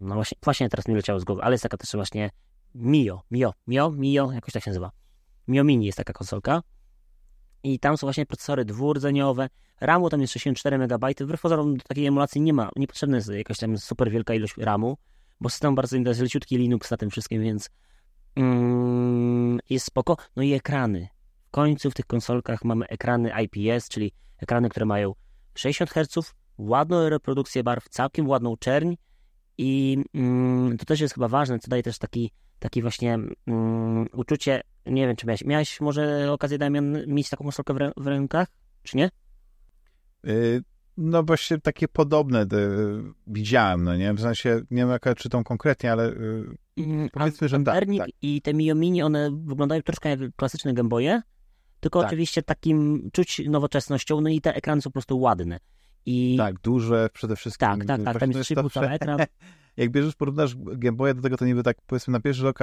[0.00, 2.30] no właśnie, właśnie teraz mi leciało z głowy, ale jest taka też właśnie
[2.74, 4.90] Mio, Mio, Mio, Mio, jakoś tak się nazywa.
[5.48, 6.62] Mio Mini jest taka konsolka.
[7.62, 9.48] I tam są właśnie procesory dwurdzeniowe.
[9.80, 11.04] RAMu tam jest 64 MB.
[11.20, 14.96] Wbrew pozorom do takiej emulacji nie ma, niepotrzebna jest jakaś tam super wielka ilość RAMu,
[15.40, 17.70] bo system bardzo jest leciutki Linux na tym wszystkim, więc
[18.36, 20.16] mm, jest spoko.
[20.36, 21.08] No i ekrany.
[21.48, 25.14] W końcu w tych konsolkach mamy ekrany IPS, czyli ekrany, które mają
[25.54, 28.94] 60 Hz, ładną reprodukcję barw, całkiem ładną czerń
[29.58, 34.60] i mm, to też jest chyba ważne, co daje też taki, taki właśnie mm, uczucie,
[34.86, 38.48] nie wiem, czy miałeś, miałeś może okazję, Damian, mieć taką konsolkę w, w rękach,
[38.82, 39.10] czy nie?
[40.24, 40.62] Yy,
[40.96, 44.14] no właśnie takie podobne yy, widziałem, no nie?
[44.14, 46.12] W sensie, nie wiem jaka czy tą konkretnie, ale
[46.76, 48.08] yy, powiedzmy, że tak, tak.
[48.22, 51.22] i te Mio Mini, one wyglądają troszkę jak klasyczne Gameboye,
[51.80, 52.08] tylko tak.
[52.08, 55.58] oczywiście takim czuć nowoczesnością, no i te ekrany są po prostu ładne.
[56.06, 56.36] I...
[56.38, 57.68] Tak, duże przede wszystkim.
[57.68, 59.18] Tak, tak, tak, tam jest 3,5 ekran.
[59.78, 62.58] Jak bierzesz, porównasz Game Boya do tego, to niby tak powiedzmy na pierwszy rok,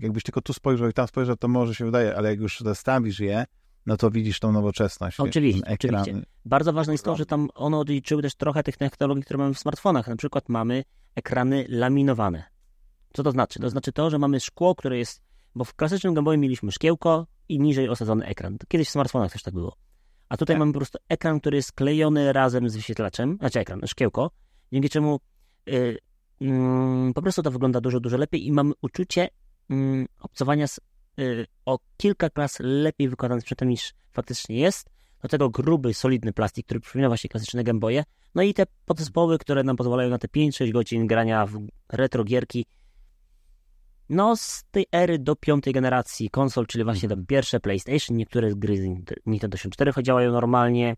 [0.00, 3.20] jakbyś tylko tu spojrzał i tam spojrzał, to może się wydaje, ale jak już zestawisz
[3.20, 3.44] je,
[3.86, 5.20] no to widzisz tą nowoczesność.
[5.20, 6.22] Oczywiście, oczywiście.
[6.44, 9.58] Bardzo ważne jest to, że tam one odliczyły też trochę tych technologii, które mamy w
[9.58, 10.08] smartfonach.
[10.08, 10.84] Na przykład mamy
[11.14, 12.44] ekrany laminowane.
[13.12, 13.60] Co to znaczy?
[13.60, 15.22] To znaczy to, że mamy szkło, które jest,
[15.54, 18.58] bo w klasycznym Game Boyu mieliśmy szkiełko i niżej osadzony ekran.
[18.68, 19.76] Kiedyś w smartfonach też tak było.
[20.28, 20.58] A tutaj tak.
[20.58, 24.30] mamy po prostu ekran, który jest klejony razem z wyświetlaczem, znaczy ekran, szkiełko,
[24.72, 25.20] dzięki czemu
[25.68, 25.98] y,
[27.14, 29.28] po prostu to wygląda dużo, dużo lepiej i mamy uczucie
[29.70, 30.80] y, obcowania z
[31.18, 34.90] y, o kilka klas lepiej wykonanym sprzętem niż faktycznie jest.
[35.22, 38.04] Do tego gruby, solidny plastik, który przypomina właśnie klasyczne Gameboye.
[38.34, 42.66] No i te podzespoły, które nam pozwalają na te 5-6 godzin grania w retro gierki
[44.12, 48.76] no, z tej ery do piątej generacji konsol, czyli właśnie do pierwsze PlayStation, niektóre gry
[48.76, 48.80] z
[49.26, 50.96] Nintendo 64 działają normalnie.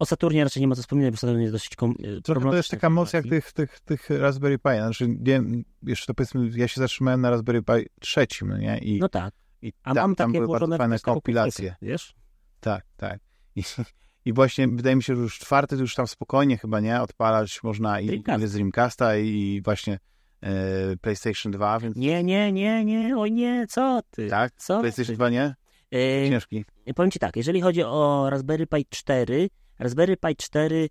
[0.00, 1.94] E, o Saturnie raczej nie ma co wspominać, bo Saturn jest dosyć kom...
[2.18, 4.76] E, to jest taka moc jak tych, tych, tych Raspberry Pi.
[4.76, 5.42] Znaczy, nie,
[5.82, 8.78] jeszcze to powiedzmy, ja się zatrzymałem na Raspberry Pi trzecim, no nie?
[8.78, 9.34] I, no tak.
[9.62, 11.76] I A tam, mam tam takie były bardzo fajne kompilacje.
[11.82, 12.14] Wiesz?
[12.60, 13.20] Tak, tak.
[13.56, 13.62] I,
[14.24, 17.00] I właśnie wydaje mi się, że już czwarty to już tam spokojnie chyba, nie?
[17.00, 18.44] Odpalać można i Dreamcast.
[18.44, 19.98] z Dreamcasta i właśnie
[20.42, 21.96] E, PlayStation 2, więc...
[21.96, 24.28] Nie, nie, nie, nie, oj nie, co ty?
[24.28, 24.52] Tak?
[24.56, 25.54] Co PlayStation 2 nie?
[25.90, 26.64] Yy, Ciężki.
[26.94, 29.48] Powiem ci tak, jeżeli chodzi o Raspberry Pi 4,
[29.80, 30.88] Raspberry Pi 4,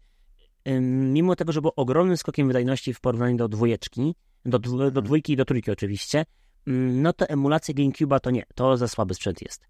[0.81, 5.05] mimo tego, że był ogromnym skokiem wydajności w porównaniu do dwójeczki, do, do mhm.
[5.05, 6.25] dwójki i do trójki oczywiście,
[6.65, 9.65] no to emulacja GameCube'a to nie, to za słaby sprzęt jest.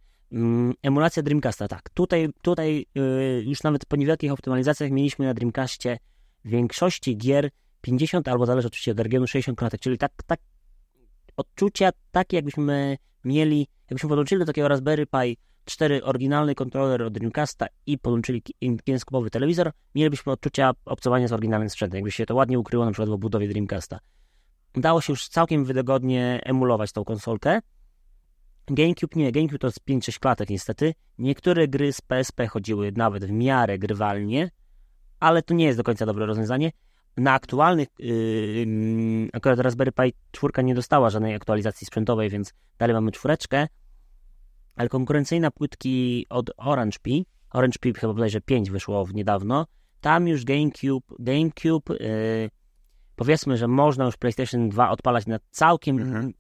[0.82, 1.90] Emulacja Dreamcasta, tak.
[1.90, 5.98] Tutaj, tutaj y, już nawet po niewielkich optymalizacjach mieliśmy na Dreamcastie
[6.46, 7.50] w większości gier
[7.82, 10.40] 50 albo zależy oczywiście od regionu 60 klatek, czyli tak, tak
[11.38, 17.66] odczucia takie jakbyśmy mieli, jakbyśmy podłączyli do takiego Raspberry Pi 4 oryginalny kontroler od Dreamcasta
[17.86, 18.44] i podłączyli
[18.84, 23.10] kineskopowy telewizor, mielibyśmy odczucia obcowania z oryginalnym sprzętem, jakby się to ładnie ukryło na przykład
[23.10, 24.00] w obudowie Dreamcasta.
[24.76, 27.60] Dało się już całkiem wygodnie emulować tą konsolkę.
[28.68, 30.94] GameCube nie, GameCube to jest 5-6 klatek niestety.
[31.18, 34.52] Niektóre gry z PSP chodziły nawet w miarę grywalnie,
[35.20, 36.72] ale to nie jest do końca dobre rozwiązanie
[37.20, 43.12] na aktualnych, yy, akurat Raspberry Pi 4 nie dostała żadnej aktualizacji sprzętowej, więc dalej mamy
[43.12, 43.68] czwóreczkę,
[44.80, 49.66] ale konkurencyjna płytki od Orange Pi, Orange Pi chyba bodajże 5 wyszło w niedawno,
[50.02, 52.50] tam już GameCube, GameCube yy,
[53.16, 56.34] powiedzmy, że można już PlayStation 2 odpalać na całkiem mhm.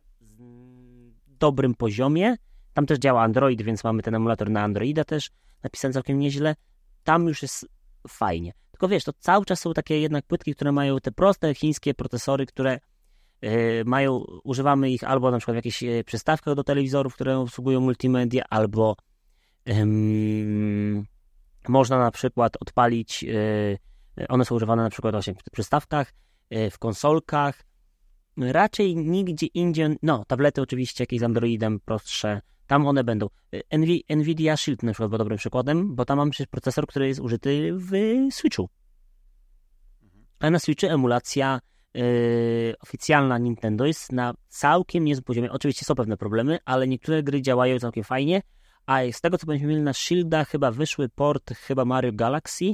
[1.28, 2.36] dobrym poziomie,
[2.74, 5.32] tam też działa Android, więc mamy ten emulator na Androida też
[5.64, 6.56] napisany całkiem nieźle,
[7.03, 7.68] tam już jest
[8.07, 8.53] fajnie.
[8.72, 12.45] Tylko wiesz, to cały czas są takie jednak płytki, które mają te proste chińskie procesory,
[12.45, 12.80] które
[13.86, 18.44] mają, używamy ich albo na przykład w jakichś e, przystawkach do telewizorów, które obsługują multimedia,
[18.49, 18.95] albo
[21.68, 23.78] można na przykład odpalić, yy,
[24.30, 26.14] one są używane na przykład właśnie w przystawkach,
[26.72, 27.64] w konsolkach,
[28.38, 33.28] raczej nigdzie indziej, no tablety oczywiście jakieś z Androidem prostsze, tam one będą.
[33.70, 37.20] Nv Nvidia Shield na przykład był dobrym przykładem, bo tam mamy przecież procesor, który jest
[37.20, 37.91] użyty w
[38.32, 38.70] Switchu.
[40.40, 41.60] A na Switchu emulacja
[41.94, 45.52] yy, oficjalna Nintendo jest na całkiem niezłym poziomie.
[45.52, 48.41] Oczywiście są pewne problemy, ale niektóre gry działają całkiem fajnie,
[48.86, 52.66] a z tego co będziemy mieli na Shielda chyba wyszły port chyba Mario Galaxy,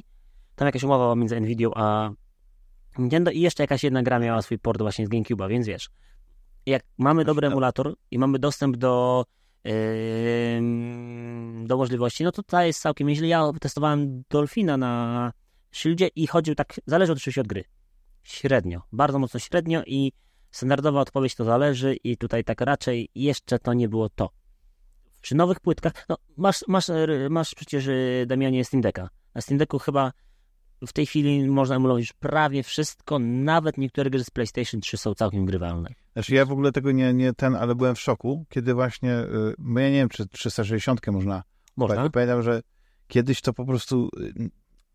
[0.55, 2.09] tam jakaś umowa między Nvidia a
[2.97, 5.89] Nintendo i jeszcze jakaś jedna gra miała swój port właśnie z GameCube'a, więc wiesz,
[6.65, 9.25] jak mamy dobry emulator i mamy dostęp do
[9.63, 9.71] yy,
[11.65, 13.27] do możliwości, no to ta jest całkiem nieźle.
[13.27, 15.33] Ja testowałem Dolfina na
[15.71, 17.63] Shieldzie i chodził tak, zależy oczywiście od gry.
[18.25, 20.11] Średnio, bardzo mocno średnio i
[20.51, 24.29] standardowa odpowiedź to zależy i tutaj tak raczej jeszcze to nie było to.
[25.21, 26.87] Przy nowych płytkach, no masz, masz,
[27.29, 29.09] masz przecież y, Damianie Steam Decka.
[29.35, 30.11] Na Steam Decku chyba
[30.87, 35.13] w tej chwili można emulować już prawie wszystko, nawet niektóre gry z PlayStation 3 są
[35.13, 35.89] całkiem grywalne.
[36.13, 39.15] Znaczy ja w ogóle tego nie, nie ten, ale byłem w szoku, kiedy właśnie,
[39.57, 41.43] bo ja nie wiem, czy 360 można.
[41.75, 42.09] Można?
[42.09, 42.61] Pamiętam, że
[43.07, 44.09] kiedyś to po prostu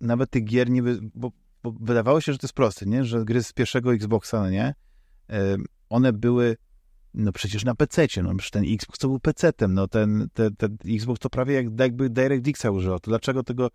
[0.00, 1.30] nawet tych gier niby, bo,
[1.62, 3.04] bo wydawało się, że to jest proste, nie?
[3.04, 4.74] Że gry z pierwszego Xboxa, no nie?
[5.88, 6.56] One były
[7.14, 10.76] no przecież na PC-cie, no przecież ten Xbox to był PC-tem, no ten, ten, ten
[10.84, 13.68] Xbox to prawie jak, jakby DirectXa używał, to dlaczego tego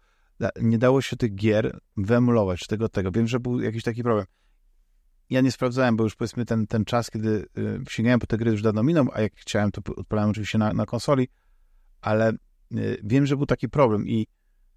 [0.62, 3.12] nie dało się tych gier wyemulować, tego, tego.
[3.12, 4.26] Wiem, że był jakiś taki problem.
[5.30, 8.52] Ja nie sprawdzałem, bo już powiedzmy ten, ten czas, kiedy y, sięgałem po te gry
[8.52, 11.28] już dawno minął, a jak chciałem, to odpalałem oczywiście na, na konsoli,
[12.02, 12.32] ale
[12.74, 14.28] y, wiem, że był taki problem i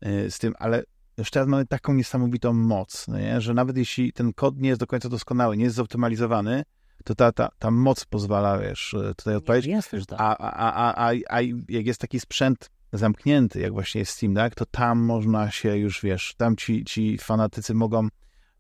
[0.07, 0.85] y, z tym, ale
[1.19, 3.41] już teraz mamy taką niesamowitą moc, no nie?
[3.41, 6.63] że nawet jeśli ten kod nie jest do końca doskonały, nie jest zoptymalizowany,
[7.05, 9.67] to ta, ta, ta moc pozwala, wiesz, tutaj odpalić.
[9.67, 10.21] Jasne, że tak.
[10.21, 14.55] a, a, a, a, a jak jest taki sprzęt zamknięty, jak właśnie jest Steam Deck,
[14.55, 18.09] to tam można się już, wiesz, tam ci, ci fanatycy mogą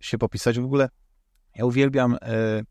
[0.00, 0.58] się popisać.
[0.58, 0.88] W ogóle
[1.54, 2.62] ja uwielbiam e,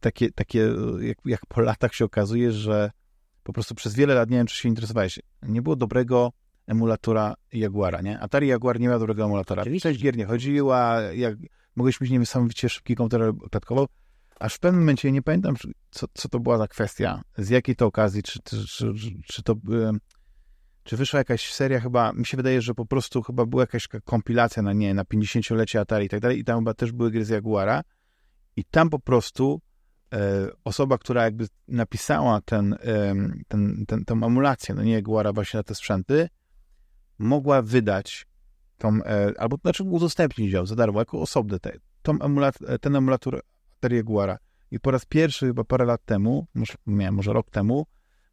[0.00, 0.68] takie, takie
[1.00, 2.90] jak, jak po latach się okazuje, że
[3.42, 6.32] po prostu przez wiele lat, nie wiem, czy się interesowałeś, nie było dobrego
[6.66, 8.20] emulatora Jaguara, nie?
[8.20, 9.62] Atari Jaguar nie miał dobrego emulatora.
[9.62, 9.88] Oczywiście.
[9.88, 11.34] Część gier nie chodziła, jak,
[11.76, 13.86] mogłeś mieć niesamowicie szybki komputer klatkował,
[14.40, 15.54] aż w pewnym momencie, nie pamiętam,
[15.90, 18.94] co, co to była za kwestia, z jakiej to okazji, czy, czy, czy,
[19.26, 19.54] czy to
[20.84, 24.62] czy wyszła jakaś seria chyba, mi się wydaje, że po prostu chyba była jakaś kompilacja
[24.62, 27.28] na nie, na 50-lecie Atari i tak dalej i tam chyba też były gry z
[27.28, 27.82] Jaguara
[28.56, 29.60] i tam po prostu
[30.12, 33.14] e, osoba, która jakby napisała ten, e,
[33.48, 36.28] ten, ten, tę emulację, no nie Jaguara właśnie na te sprzęty,
[37.18, 38.26] mogła wydać
[38.78, 41.72] tą, e, albo znaczy udostępnić ją za darmo, jako osobny te,
[42.02, 43.40] tą emulat, ten emulator
[43.78, 44.38] Atari Jaguara.
[44.70, 47.86] I po raz pierwszy chyba parę lat temu, może, nie, może rok temu,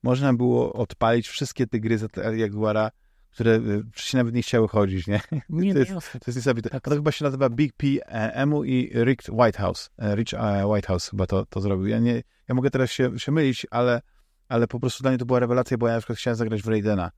[0.03, 2.91] można było odpalić wszystkie te gry z Jaguara,
[3.31, 3.59] które
[3.93, 5.21] wcześniej nawet nie chciały chodzić, nie?
[5.49, 6.69] Nie, to, jest, to jest niesamowite.
[6.69, 6.83] Tak.
[6.83, 9.89] To chyba się nazywa Big P e, Emu i Rick Whitehouse.
[9.97, 11.87] E, Rich e, Whitehouse chyba to, to zrobił.
[11.87, 14.01] Ja, nie, ja mogę teraz się, się mylić, ale,
[14.47, 16.67] ale po prostu dla mnie to była rewelacja, bo ja na przykład chciałem zagrać w
[16.67, 17.11] Raidena.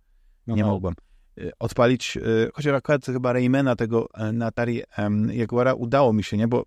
[0.48, 0.68] No nie no.
[0.68, 0.94] mogłem.
[1.60, 2.18] Odpalić,
[2.54, 4.82] chociaż akurat chyba Raymana tego na Atari
[5.32, 6.48] Jaguara udało mi się, nie?
[6.48, 6.66] Bo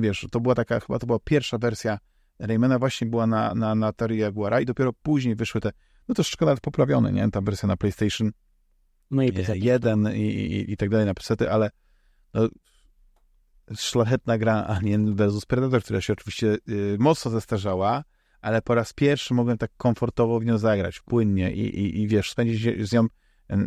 [0.00, 1.98] wiesz, to była taka, chyba to była pierwsza wersja
[2.38, 5.72] Raymana właśnie była na, na, na Atari Jaguara i dopiero później wyszły te,
[6.08, 7.30] no to szkoda poprawione, nie?
[7.30, 8.30] Ta wersja na PlayStation
[9.10, 9.58] no i PC.
[9.58, 11.70] 1 i, i, i tak dalej na PC, ale
[12.34, 12.48] no,
[13.76, 18.04] szlachetna gra Alien vs Predator, która się oczywiście y, mocno zestarzała,
[18.40, 22.30] ale po raz pierwszy mogłem tak komfortowo w nią zagrać, płynnie i, i, i wiesz,
[22.30, 23.06] spędzić z nią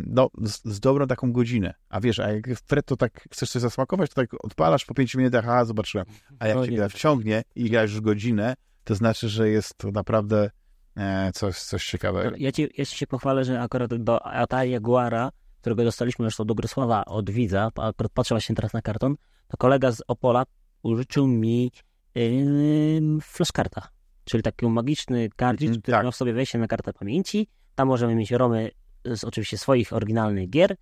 [0.06, 1.74] no, z, z, dobrą taką godzinę.
[1.88, 5.14] A wiesz, a jak Fred to tak chcesz coś zasmakować, to tak odpalasz po 5
[5.14, 6.06] minutach, a zobaczyłem.
[6.38, 8.54] A jak cię gra wciągnie i grasz już godzinę,
[8.84, 10.50] to znaczy, że jest to naprawdę
[10.96, 12.36] e, coś, coś ciekawego.
[12.38, 15.30] Ja ci, ja ci się pochwalę, że akurat do Atari Jaguara,
[15.60, 19.16] którego dostaliśmy zresztą do Grosława od widza, akurat patrzę właśnie teraz na karton,
[19.48, 20.44] to kolega z Opola
[20.82, 21.72] użyczył mi
[22.14, 23.88] yy, flashkarta,
[24.24, 26.04] czyli taki magiczny kartridż, mm, który tak.
[26.04, 27.48] ma w sobie wejście na kartę pamięci.
[27.74, 28.70] Tam możemy mieć romy
[29.14, 30.76] z oczywiście swoich oryginalnych gier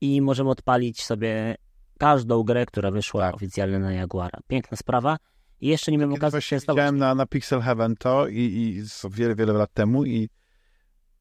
[0.00, 1.54] i możemy odpalić sobie
[1.98, 3.34] każdą grę, która wyszła tak.
[3.34, 4.38] oficjalnie na Jaguara.
[4.46, 5.16] Piękna sprawa.
[5.60, 9.34] I jeszcze nie miałem okazji się Widziałem na, na Pixel Heaven to i, i wiele,
[9.34, 10.28] wiele lat temu i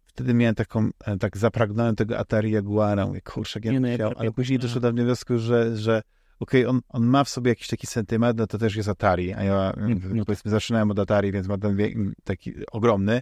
[0.05, 3.07] wtedy miałem taką, e, tak zapragnąłem tego Atari Jaguara.
[3.07, 6.01] Mówię, kurczę, ja nie, no, ale później doszło do mnie wniosku, że, że
[6.39, 9.33] okej, okay, on, on ma w sobie jakiś taki sentyment, no to też jest Atari,
[9.33, 11.77] a ja no, no powiedzmy zaczynałem od Atari, więc ma ten
[12.23, 13.21] taki ogromny,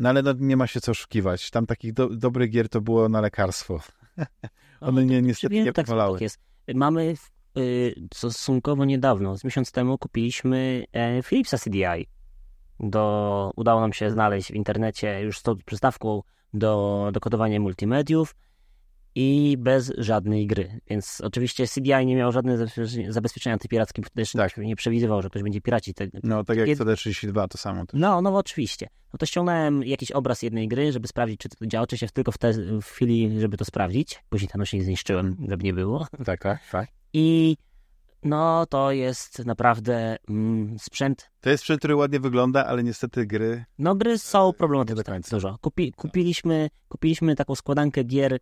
[0.00, 1.50] no ale no, nie ma się co oszukiwać.
[1.50, 3.80] Tam takich do, dobrych gier to było na lekarstwo.
[4.80, 5.86] One nie, niestety nie tak.
[5.86, 6.38] Tak jest.
[6.74, 7.14] Mamy
[7.58, 12.06] y, stosunkowo niedawno, z miesiąc temu kupiliśmy e, Philipsa CDI.
[12.80, 16.22] Do, udało nam się znaleźć w internecie już z tą przystawką
[16.54, 18.34] do, do kodowania multimediów
[19.14, 20.80] i bez żadnej gry.
[20.90, 24.56] Więc oczywiście CDI nie miał żadnego zabezpieczenia- zabezpieczenia antypirackim, też Tak.
[24.56, 25.96] nie przewidywał, że ktoś będzie piracić.
[25.96, 27.86] te- No, tak jak Kiedy- CD32 to samo.
[27.86, 28.00] też.
[28.00, 28.88] No, no oczywiście.
[29.12, 31.82] No to ściągnąłem jakiś obraz jednej gry, żeby sprawdzić, czy to działa.
[31.84, 34.22] Oczywiście tylko w, te, w chwili, żeby to sprawdzić.
[34.28, 36.06] Później ten nośnik zniszczyłem, żeby nie było.
[36.24, 36.88] Tak, tak, tak.
[37.12, 37.56] I
[38.24, 41.30] no, to jest naprawdę mm, sprzęt.
[41.40, 43.64] To jest sprzęt, który ładnie wygląda, ale niestety gry...
[43.78, 45.58] No, gry są do problematyczne dużo.
[45.60, 48.38] Kupi, kupiliśmy, kupiliśmy taką składankę gier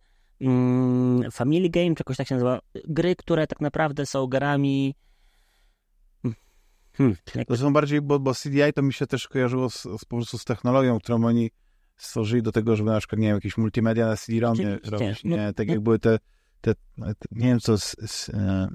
[1.31, 2.59] Family Game, czy jakoś tak się nazywa.
[2.87, 4.95] Gry, które tak naprawdę są grami...
[6.97, 10.05] Hmm, jak To są bardziej, bo, bo CDI to mi się też kojarzyło z, z,
[10.05, 11.51] po prostu z technologią, którą oni
[11.97, 15.53] stworzyli do tego, żeby na przykład, nie wiem, jakieś multimedia na CD-ROMie robić, No, nie?
[15.53, 15.73] Tak no.
[15.73, 16.19] jak były te,
[16.61, 18.67] te, te nie wiem co, z, z, e,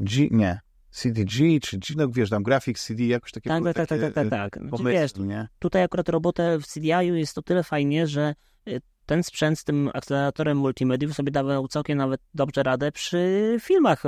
[0.00, 0.60] G, nie,
[0.90, 4.26] CDG, czy G, no wiesz, tam Graphics CD, jakoś takie tak, tak, tak, tak, tak,
[4.26, 4.56] e, tak.
[4.56, 5.48] Znaczy, pomysły, wiesz, nie?
[5.58, 8.34] tutaj akurat robotę w CDI-u jest to tyle fajnie, że
[9.06, 14.02] ten sprzęt z tym akceleratorem multimediów sobie dawał całkiem nawet dobrze radę przy filmach.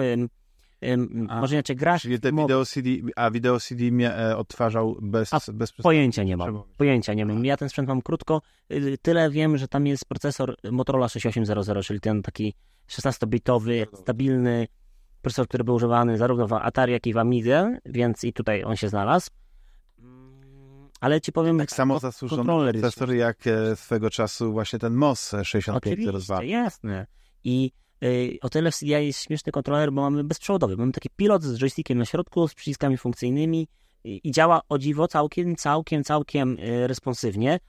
[1.29, 2.01] A, może inaczej grach.
[2.01, 6.37] Czyli te wideo CD, a wideo CD mnie e, odtwarzał bez, A, bez Pojęcia nie
[6.37, 6.63] mam.
[6.77, 7.45] Pojęcia nie mam.
[7.45, 8.43] Ja ten sprzęt mam krótko.
[8.73, 12.55] Y, Tyle wiem, że tam jest procesor Motorola 6800, czyli ten taki
[12.89, 14.69] 16-bitowy, stabilny
[15.23, 18.77] procesor, który był używany zarówno w Atari, jak i w Amidze, więc i tutaj on
[18.77, 19.31] się znalazł.
[21.01, 26.37] Ale ci powiem, Tak samo zasłużony procesor jak e, swego czasu właśnie ten MOS 6502.
[26.37, 27.07] Oczywiście, jasne.
[27.45, 27.73] I
[28.05, 30.77] y, o tyle w CDI jest śmieszny kontroler, bo mamy bezprzewodowy.
[30.77, 33.69] Mamy taki pilot z joystickiem na środku, z przyciskami funkcyjnymi
[34.05, 37.61] i, działa o dziwo całkiem, całkiem, całkiem y, responsywnie.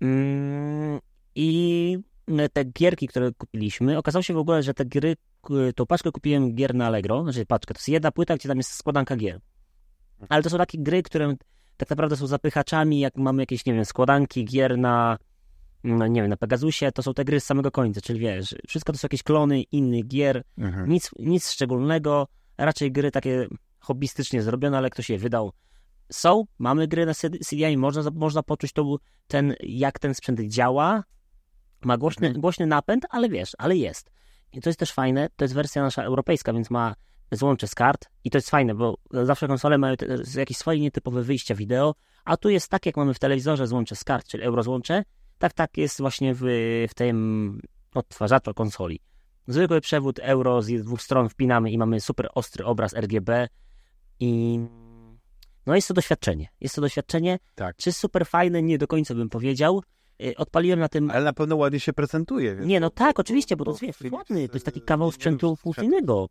[0.00, 1.00] Mm,
[1.34, 1.98] I
[2.52, 5.16] te gierki, które kupiliśmy, okazało się w ogóle, że te gry,
[5.74, 8.70] tą paczkę kupiłem gier na Allegro, znaczy paczkę, to jest jedna płyta, gdzie tam jest
[8.70, 9.40] składanka gier.
[10.28, 11.34] Ale to są takie gry, które
[11.76, 15.18] tak naprawdę są zapychaczami, jak mamy jakieś, nie wiem, składanki gier na,
[15.84, 18.92] no nie wiem, na Pegasusie, to są te gry z samego końca, czyli wiesz, wszystko
[18.92, 20.88] to są jakieś klony innych gier, Mhm.
[20.90, 22.26] nic, nic szczególnego,
[22.58, 23.46] raczej gry takie
[23.80, 25.52] hobbystycznie zrobione, ale ktoś je wydał.
[26.12, 28.96] Są, mamy gry na CD- CDI, można, można poczuć to,
[29.26, 31.04] ten, jak ten sprzęt działa,
[31.84, 32.40] ma głośny, Mhm.
[32.40, 34.10] głośny napęd, ale wiesz, ale jest.
[34.52, 36.94] I to jest też fajne, to jest wersja nasza europejska, więc ma
[37.32, 39.96] złącze z kart i to jest fajne, bo zawsze konsole mają
[40.36, 41.94] jakieś swoje nietypowe wyjścia wideo,
[42.24, 45.04] a tu jest tak, jak mamy w telewizorze złącze z kart, czyli eurozłącze,
[45.38, 46.40] tak, tak jest właśnie w,
[46.90, 47.60] w tym
[47.94, 49.00] odtwarzaczu konsoli.
[49.46, 53.48] Zwykły przewód euro z dwóch stron wpinamy i mamy super ostry obraz RGB
[54.20, 54.60] i
[55.66, 56.48] no jest to doświadczenie.
[56.60, 57.38] Jest to doświadczenie.
[57.54, 57.76] Tak.
[57.76, 58.62] Czy super fajne?
[58.62, 59.82] Nie do końca bym powiedział.
[60.22, 61.10] Y, Odpaliłem na tym...
[61.10, 62.54] Ale na pewno ładnie się prezentuje.
[62.54, 65.12] Więc Nie, no tak, oczywiście, bo to jest, wiesz, ładny, to jest taki e, kawał
[65.12, 66.28] sprzętu funkcyjnego.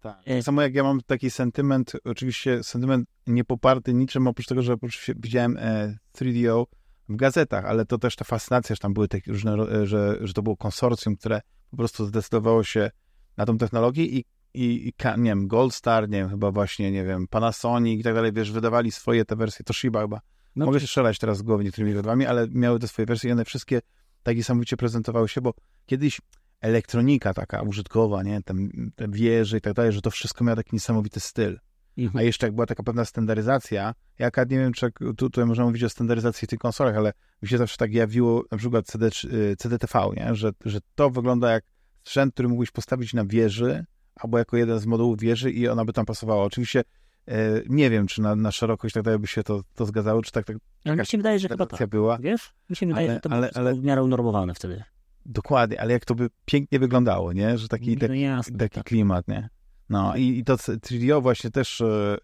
[0.00, 0.24] Tak.
[0.24, 5.14] Tak samo jak ja mam taki sentyment, oczywiście sentyment niepoparty niczym, oprócz tego, że oczywiście
[5.16, 6.64] widziałem e, 3DO
[7.08, 10.32] w gazetach, ale to też ta fascynacja, że tam były takie różne, e, że, że
[10.32, 12.90] to było konsorcjum, które po prostu zdecydowało się
[13.36, 17.04] na tą technologię i, i, i nie wiem, Gold Star, nie wiem, chyba właśnie, nie
[17.04, 20.20] wiem, Panasonic i tak dalej, wiesz, wydawali swoje te wersje, Toshiba chyba,
[20.56, 23.32] No, Mogę się strzelać teraz w głowę niektórymi rodami, ale miały te swoje wersje i
[23.32, 23.80] one wszystkie
[24.22, 25.54] tak niesamowicie prezentowały się, bo
[25.86, 26.20] kiedyś
[26.60, 30.70] elektronika taka użytkowa, nie, tam, te wieże i tak dalej, że to wszystko miało taki
[30.72, 31.58] niesamowity styl.
[31.98, 32.16] Mhm.
[32.16, 35.88] A jeszcze jak była taka pewna standaryzacja, jaka, nie wiem, czy tutaj można mówić o
[35.90, 37.12] standaryzacji w tych konsolach, ale
[37.42, 41.50] mi się zawsze tak jawiło na przykład CD, y, CDTV, nie, że, że to wygląda
[41.50, 41.64] jak
[42.04, 45.92] sprzęt, który mógłbyś postawić na wieży, albo jako jeden z modułów wieży i ona by
[45.92, 46.44] tam pasowała.
[46.44, 46.84] Oczywiście
[47.28, 47.34] e,
[47.68, 50.46] nie wiem, czy na, na szerokość tak dalej by się to, to zgadzało, czy tak,
[50.46, 51.88] tak Ale mi się wydaje, że chyba tak.
[51.88, 52.18] była.
[52.18, 52.52] Wiesz?
[52.70, 54.82] Mi się wydaje, Ale- że to ale- było ale- w miarę unormowane wtedy.
[55.28, 57.58] Dokładnie, ale jak to by pięknie wyglądało, nie?
[57.58, 58.84] Że taki, no taki, jasne, taki tak.
[58.84, 59.48] klimat, nie?
[59.88, 62.16] No i, i to 3DO właśnie też, e,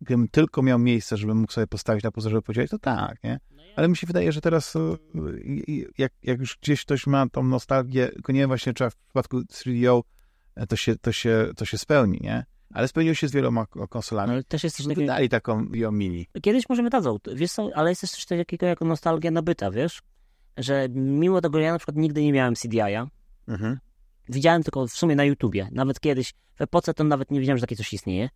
[0.00, 3.40] gdybym tylko miał miejsce, żebym mógł sobie postawić na pozorze powiedzieć, to tak, nie?
[3.76, 4.80] Ale mi się wydaje, że teraz e,
[5.98, 10.02] jak, jak już gdzieś ktoś ma tą nostalgię, tylko nie właśnie trzeba w przypadku 3DO
[10.54, 12.44] e, to się, to się, to się spełni, nie?
[12.74, 14.32] Ale spełniło się z wieloma konsolami.
[14.32, 15.00] Ale też jest coś No, takiego...
[15.00, 16.26] wydali taką ją mini.
[16.42, 20.02] Kiedyś może wydadzą, wiesz co, ale jest też coś takiego jak nostalgia nabyta, wiesz?
[20.56, 23.06] Że mimo tego, że ja na przykład nigdy nie miałem CDI-a,
[23.48, 23.78] Mhm.
[24.28, 25.68] widziałem tylko w sumie na YouTubie.
[25.72, 28.28] Nawet kiedyś, w epoce to nawet nie wiedziałem, że takie coś istnieje.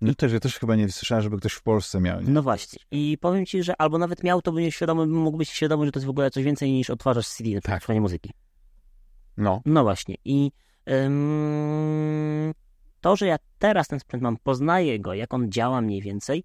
[0.00, 2.30] No też, ja też chyba nie słyszałem, żeby ktoś w Polsce miał, nie?
[2.30, 2.78] No właśnie.
[2.90, 5.98] I powiem ci, że albo nawet miał, to by nieświadomy, mógł być świadomy, że to
[5.98, 7.96] jest w ogóle coś więcej niż odtwarzasz CD, na przykład Tak.
[8.00, 8.30] muzyki.
[9.36, 9.60] No.
[9.64, 10.14] No właśnie.
[10.24, 10.52] I
[10.90, 12.52] ym,
[13.00, 16.44] to, że ja teraz ten sprzęt mam, poznaję go, jak on działa mniej więcej,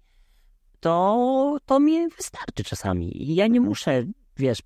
[0.80, 3.22] to, to mi wystarczy czasami.
[3.30, 4.04] I ja nie muszę,
[4.36, 4.58] wiesz,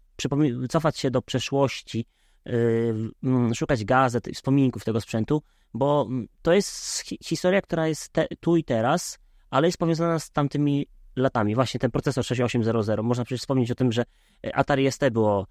[0.69, 2.07] cofać się do przeszłości,
[2.47, 5.43] yy, mm, szukać gazet i wspominków tego sprzętu,
[5.75, 9.19] bo mm, to jest hi- historia, która jest te, tu i teraz,
[9.51, 10.87] ale jest powiązana z tamtymi
[11.17, 11.55] latami.
[11.55, 13.01] Właśnie ten procesor 6800.
[13.03, 14.05] Można przecież wspomnieć o tym, że
[14.47, 15.47] e, Atari ST było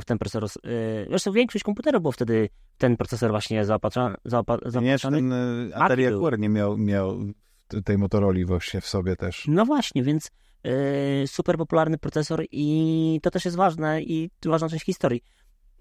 [0.00, 0.44] w ten procesor.
[0.66, 4.14] y, Zresztą większość komputerów było wtedy ten procesor właśnie zaopatrzony.
[4.24, 6.04] Zaopa, Nie, ten y, Atari
[6.38, 7.18] nie miał, miał
[7.84, 9.44] tej Motorola właśnie w sobie też.
[9.48, 10.30] No właśnie, więc y,
[11.26, 15.22] super popularny procesor i to też jest ważne i ważna część historii.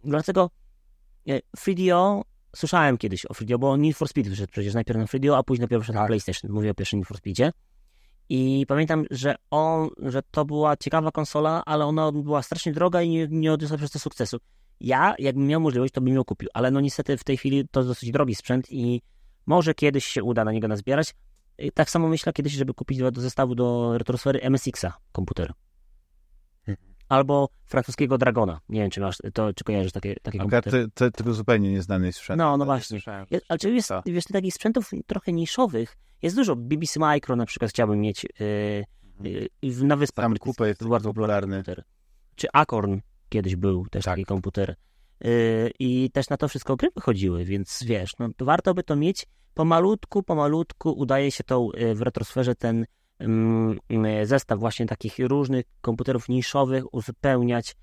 [0.04, 0.50] Dlatego
[1.30, 2.22] y, FreeDO,
[2.56, 5.62] słyszałem kiedyś o FreeDO, bo Need for Speed wyszedł przecież najpierw na FreeDO, a później
[5.62, 6.08] dopiero wyszedł na Tak.
[6.08, 6.52] PlayStation.
[6.52, 7.52] Mówię o pierwszym Need for Speedzie.
[8.30, 13.10] I pamiętam, że on, że to była ciekawa konsola, ale ona była strasznie droga i
[13.10, 14.38] nie, nie odniosła przez to sukcesu.
[14.80, 17.84] Ja, jakbym miał możliwość, to bym ją kupił, ale no niestety w tej chwili to
[17.84, 19.02] dosyć drogi sprzęt i
[19.46, 21.14] może kiedyś się uda na niego nazbierać.
[21.62, 25.54] I Tak samo myślę kiedyś, żeby kupić do, do zestawu do retrosfery MSX-a komputer.
[26.68, 26.88] Mhm.
[27.10, 28.60] Albo francuskiego Dragona.
[28.70, 30.72] Nie wiem, czy masz, to, czy kojarzysz takie, takie komputery.
[30.72, 32.38] ty, ty, tego zupełnie nieznany sprzęt.
[32.38, 32.86] No, no właśnie.
[33.00, 33.26] słyszałem.
[33.32, 34.02] Je- Ale czy jest, To.
[34.06, 36.56] wiesz, takich sprzętów trochę niszowych jest dużo.
[36.56, 38.26] BBC Micro na przykład chciałbym mieć
[39.24, 40.24] yy, yy, na wyspach.
[40.24, 41.84] Sam brytyjskich kupę jest bardzo popularny komputer.
[42.36, 44.12] Czy Acorn kiedyś był też Tak.
[44.14, 44.76] taki komputer.
[45.24, 48.96] Yy, I też na to wszystko gry wychodziły, więc wiesz, no, to warto by to
[48.96, 49.26] mieć.
[49.54, 52.86] Pomalutku, pomalutku udaje się tą yy, w retrosferze ten
[53.20, 57.76] mm, yy, zestaw właśnie takich różnych komputerów niszowych uzupełniać.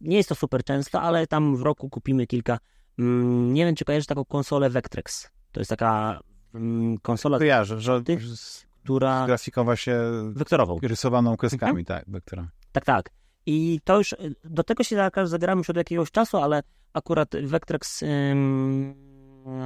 [0.00, 2.58] Nie jest to super często, ale tam w roku kupimy kilka.
[2.98, 5.30] Mm, nie wiem, czy kojarzysz taką konsolę Vectrex.
[5.52, 6.20] To jest taka
[6.54, 9.26] mm, konsola, Kojarzę, że Ty- z, z która...
[9.26, 9.94] grafiką właśnie
[10.32, 10.78] Wektorową.
[10.82, 11.84] rysowaną kreskami, Mhm.
[11.84, 12.48] tak, wektora.
[12.72, 13.10] Tak, tak.
[13.46, 16.62] I to już, y, do tego się zabieramy już od jakiegoś czasu, ale
[16.92, 18.94] akurat Vectrex ym,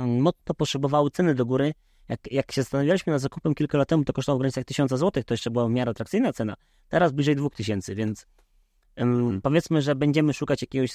[0.07, 1.75] mocno poszybowały ceny do góry.
[2.09, 5.23] Jak, jak się zastanawialiśmy nad zakupem kilka lat temu, to kosztowało w granicach 1000 zł,
[5.27, 6.55] to jeszcze była w miarę atrakcyjna cena.
[6.89, 8.27] Teraz bliżej 2000, więc
[8.97, 9.41] Mhm.
[9.41, 10.93] powiedzmy, że będziemy szukać jakiegoś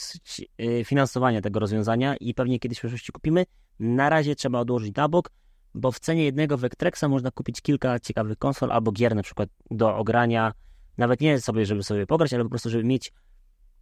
[0.62, 3.46] y, finansowania tego rozwiązania i pewnie kiedyś w przyszłości kupimy.
[3.80, 5.32] Na razie trzeba odłożyć na bok,
[5.74, 9.96] bo w cenie jednego Vectrexa można kupić kilka ciekawych konsol albo gier na przykład do
[9.96, 10.54] ogrania,
[10.98, 13.14] nawet nie sobie, żeby sobie pograć, ale po prostu, żeby mieć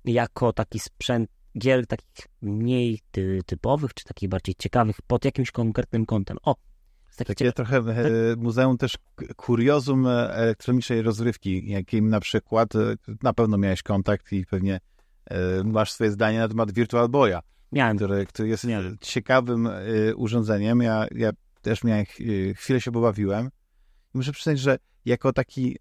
[0.06, 6.06] jako taki sprzęt gier takich mniej ty, typowych, czy takich bardziej ciekawych pod jakimś konkretnym
[6.06, 6.38] kątem.
[6.44, 6.56] O,
[7.10, 8.02] z takich Takie trochę e,
[8.38, 8.98] muzeum też
[9.36, 12.80] kuriozum e, elektronicznej rozrywki, jakim na przykład e,
[13.24, 14.80] na pewno miałeś kontakt i pewnie
[15.26, 17.40] e, masz swoje zdanie na temat Virtual Boya,
[17.72, 17.98] miałem.
[17.98, 18.98] który, który jest Miałem.
[19.02, 20.82] ciekawym e, urządzeniem.
[20.82, 22.20] Ja, ja też miałem, ch-
[22.56, 23.46] chwilę się pobawiłem
[24.14, 25.78] i muszę przyznać, że jako taki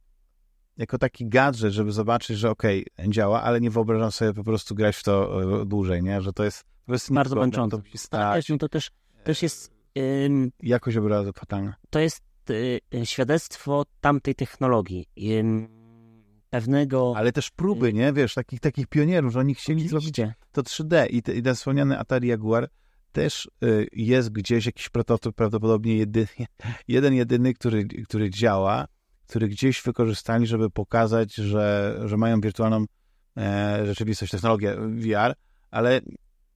[0.76, 4.96] jako taki gadżet, żeby zobaczyć, że okej, działa, ale nie wyobrażam sobie po prostu grać
[4.96, 6.22] w to e, dłużej, nie?
[6.22, 7.76] Że to jest po prostu Bardzo męczące.
[7.76, 8.90] to Tak, to też,
[9.24, 11.74] też jest ym, jakość obrazu fatalna.
[11.90, 15.06] to jest y, y, świadectwo tamtej technologii.
[15.38, 15.68] Ym,
[16.50, 17.14] pewnego...
[17.16, 18.12] Ale też próby, nie?
[18.12, 20.34] Wiesz, takich, takich pionierów, że oni chcieli zrobić Oczywiście.
[20.52, 22.68] to 3D i, te, i ten wspomniany Atari Jaguar
[23.12, 26.26] też y, jest gdzieś jakiś prototyp, prawdopodobnie jedyny,
[26.88, 28.86] jeden jedyny, który, który działa,
[29.26, 32.84] który gdzieś wykorzystali, żeby pokazać, że, że mają wirtualną
[33.36, 35.34] e, rzeczywistość, technologię VR,
[35.70, 36.00] ale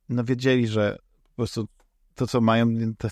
[0.09, 1.69] no wiedzieli, że po prostu
[2.15, 3.09] to, co mają, to,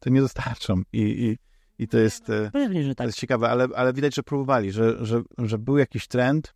[0.00, 1.38] to nie dostarczą i, i,
[1.82, 2.30] i to jest...
[2.30, 3.06] e, Pewnie, że to tak.
[3.06, 6.54] jest ciekawe, ale, ale widać, że próbowali, że, że, że był jakiś trend,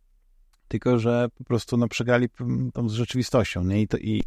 [0.67, 2.27] tylko że po prostu no, przegrali
[2.73, 3.63] tą z rzeczywistością.
[3.63, 3.81] Nie?
[3.81, 4.23] I, to, i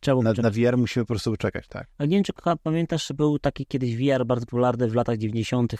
[0.00, 1.88] Trzeba na, na VR musimy po prostu czekać, tak.
[1.98, 2.32] Ale nie wiem, czy
[2.62, 5.74] pamiętasz, był taki kiedyś VR bardzo popularny w latach 90.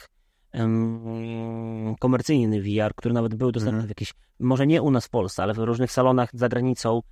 [2.00, 3.86] komercyjny VR, który nawet był dostępny Mhm.
[3.86, 7.02] w jakichś, może nie u nas w Polsce, ale w różnych salonach za granicą,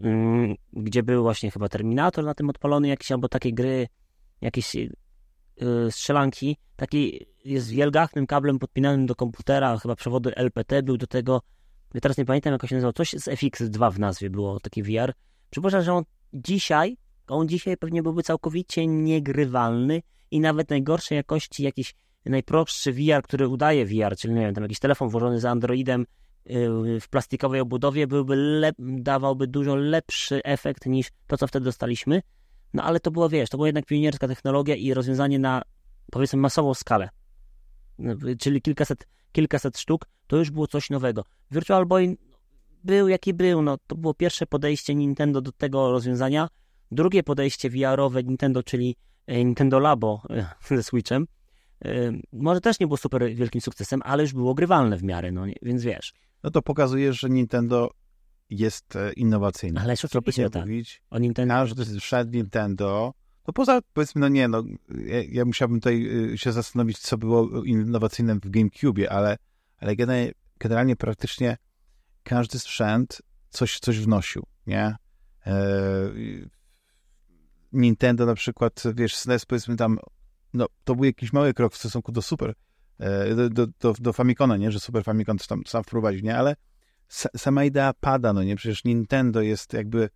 [0.00, 3.88] em, gdzie był właśnie chyba Terminator na tym odpalony jakiś, albo takie gry,
[4.40, 4.90] jakieś y,
[5.90, 11.42] strzelanki, taki jest wielgachnym kablem podpinanym do komputera, chyba przewody LPT był do tego,
[11.94, 15.12] ja teraz nie pamiętam jak się nazywał, coś z FX2 w nazwie było, taki VR.
[15.50, 16.04] Przypuszczam, że on
[16.34, 16.96] dzisiaj,
[17.28, 21.94] on dzisiaj pewnie byłby całkowicie niegrywalny i nawet najgorszej jakości jakiś
[22.30, 26.06] najprostszy VR, który udaje VR, czyli nie wiem, tam jakiś telefon włożony z Androidem
[26.46, 32.22] yy, w plastikowej obudowie byłby dawałby dużo lepszy efekt niż to, co wtedy dostaliśmy.
[32.74, 35.62] No ale to było, wiesz, to była jednak pionierska technologia i rozwiązanie na,
[36.10, 37.08] powiedzmy, masową skalę.
[37.98, 41.24] No, Czyli kilkaset, kilkaset sztuk, to już było coś nowego.
[41.50, 42.16] Virtual Boy
[42.84, 46.48] był jaki był, no to było pierwsze podejście Nintendo do tego rozwiązania.
[46.90, 48.96] Drugie podejście VR-owe Nintendo, czyli
[49.26, 50.22] e, Nintendo Labo
[50.70, 51.26] ze Switchem,
[52.32, 55.82] może też nie było super wielkim sukcesem, ale już było grywalne w miarę, no więc
[55.82, 56.12] wiesz.
[56.42, 57.90] No to pokazuje, że Nintendo
[58.50, 59.80] jest e, innowacyjne.
[59.80, 60.62] Ależ Co by oczywiście, tak.
[60.66, 63.12] mówić, O Nintendo, każdy szedł Nintendo,
[63.46, 67.64] no poza, powiedzmy, no nie, no ja, ja musiałbym tutaj y, się zastanowić, co było
[67.64, 69.36] innowacyjne w GameCube, ale,
[69.78, 71.56] ale generalnie, generalnie praktycznie
[72.22, 74.96] każdy sprzęt coś, coś wnosił, nie?
[75.46, 75.56] E,
[77.72, 79.98] Nintendo na przykład, wiesz, SNES powiedzmy tam,
[80.54, 82.54] no to był jakiś mały krok w stosunku do Super,
[82.98, 84.70] e, do, do, do, do Famicona, nie?
[84.70, 86.36] Że Super Famicon tam sam wprowadził, nie?
[86.36, 86.56] Ale
[87.36, 88.56] sama idea pada, no nie?
[88.56, 90.08] Przecież Nintendo jest jakby...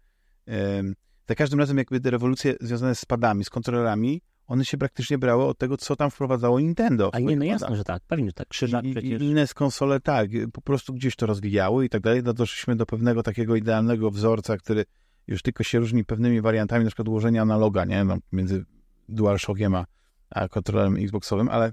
[1.28, 5.44] za każdym razem jakby te rewolucje związane z padami, z kontrolerami, one się praktycznie brały
[5.44, 7.10] od tego, co tam wprowadzało Nintendo.
[7.14, 8.48] A nie, no jasne, że tak, pewnie, że tak.
[8.48, 9.22] Krzyżak I, przecież.
[9.22, 12.22] Inne z konsole tak, po prostu gdzieś to rozwijały i tak dalej.
[12.22, 14.84] No doszliśmy do pewnego takiego idealnego wzorca, który
[15.26, 18.04] już tylko się różni pewnymi wariantami, na przykład ułożenia analoga, nie?
[18.04, 18.64] No, między
[19.08, 19.84] DualShockiem a,
[20.30, 21.72] a kontrolerem Xboxowym, ale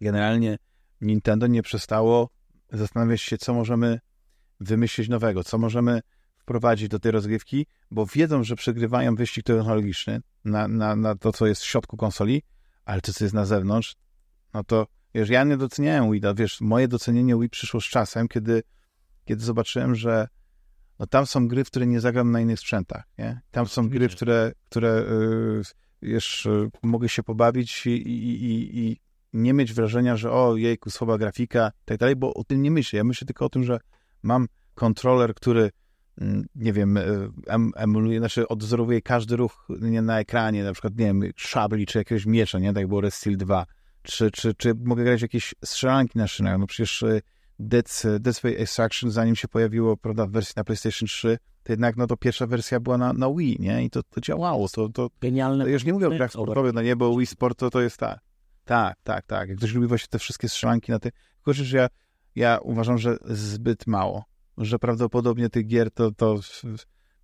[0.00, 0.58] generalnie
[1.00, 2.30] Nintendo nie przestało
[2.72, 4.00] zastanawiać się, co możemy
[4.60, 6.00] wymyślić nowego, co możemy
[6.38, 11.46] wprowadzić do tej rozgrywki, bo wiedzą, że przegrywają wyścig technologiczny na, na, na to, co
[11.46, 12.42] jest w środku konsoli,
[12.84, 13.96] ale to, co jest na zewnątrz,
[14.54, 18.62] no to wiesz, ja nie doceniałem Wii, wiesz, moje docenienie Wii przyszło z czasem, kiedy,
[19.24, 20.28] kiedy zobaczyłem, że
[20.98, 23.40] no tam są gry, w które nie zagram na innych sprzętach, nie?
[23.50, 25.62] Tam są gry, w które, które yy,
[26.02, 28.96] wiesz, yy, mogę się pobawić i, i, i,
[29.32, 32.70] nie mieć wrażenia, że o jejku, słaba grafika i tak dalej, bo o tym nie
[32.70, 32.96] myślę.
[32.96, 33.80] Ja myślę tylko o tym, że
[34.22, 35.70] mam kontroler, który
[36.20, 37.02] mm, nie wiem, e,
[37.46, 41.98] em, emuluje, znaczy odwzorowuje każdy ruch nie, na ekranie, na przykład, nie wiem, szabli czy
[41.98, 42.72] jakiegoś miecza, nie?
[42.72, 43.66] Tak było Red Steel 2.
[44.02, 46.58] Czy, czy, czy mogę grać jakieś strzelanki na szynach?
[46.58, 47.20] No przecież e,
[47.68, 51.96] Dead, Dead Space Extraction, zanim się pojawiło, prawda, w wersji na PlayStation 3, to jednak,
[51.96, 53.84] no to pierwsza wersja była na, na Wii, nie?
[53.84, 54.68] I to, to działało.
[54.68, 55.64] To, to, Genialne.
[55.64, 57.96] To już nie mówię o grach sportowych, no nie, bo Wii Sport to, to jest
[57.96, 58.20] tak.
[58.64, 59.48] Tak, tak, tak.
[59.48, 61.10] Jak ktoś lubi właśnie te wszystkie strzelanki na te...
[61.36, 61.88] Tylko, że ja,
[62.34, 64.24] ja uważam, że zbyt mało.
[64.58, 66.40] Że prawdopodobnie tych gier to, to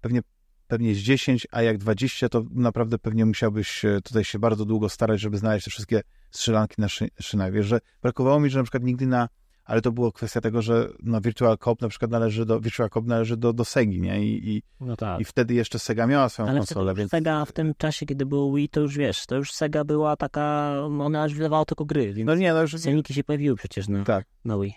[0.00, 0.20] pewnie,
[0.66, 5.20] pewnie z 10, a jak 20, to naprawdę pewnie musiałbyś tutaj się bardzo długo starać,
[5.20, 6.00] żeby znaleźć te wszystkie
[6.30, 7.52] strzelanki na szy, szynach.
[7.52, 9.28] Wiesz, że brakowało mi, że na przykład nigdy na
[9.68, 13.06] ale to było kwestia tego, że no, Virtual Cop na przykład należy do, Virtual Cop
[13.06, 14.22] należy do, do Segi, nie?
[14.24, 15.20] I, i, no tak.
[15.20, 17.10] I wtedy jeszcze Sega miała swoją ale konsolę, wtedy więc...
[17.10, 20.74] Sega w tym czasie, kiedy było Wii, to już wiesz, to już Sega była taka,
[21.00, 22.74] ona już wydawała tylko gry, więc no nie, no już...
[22.74, 24.26] ceniki się pojawiły przecież na, tak.
[24.44, 24.74] na Wii.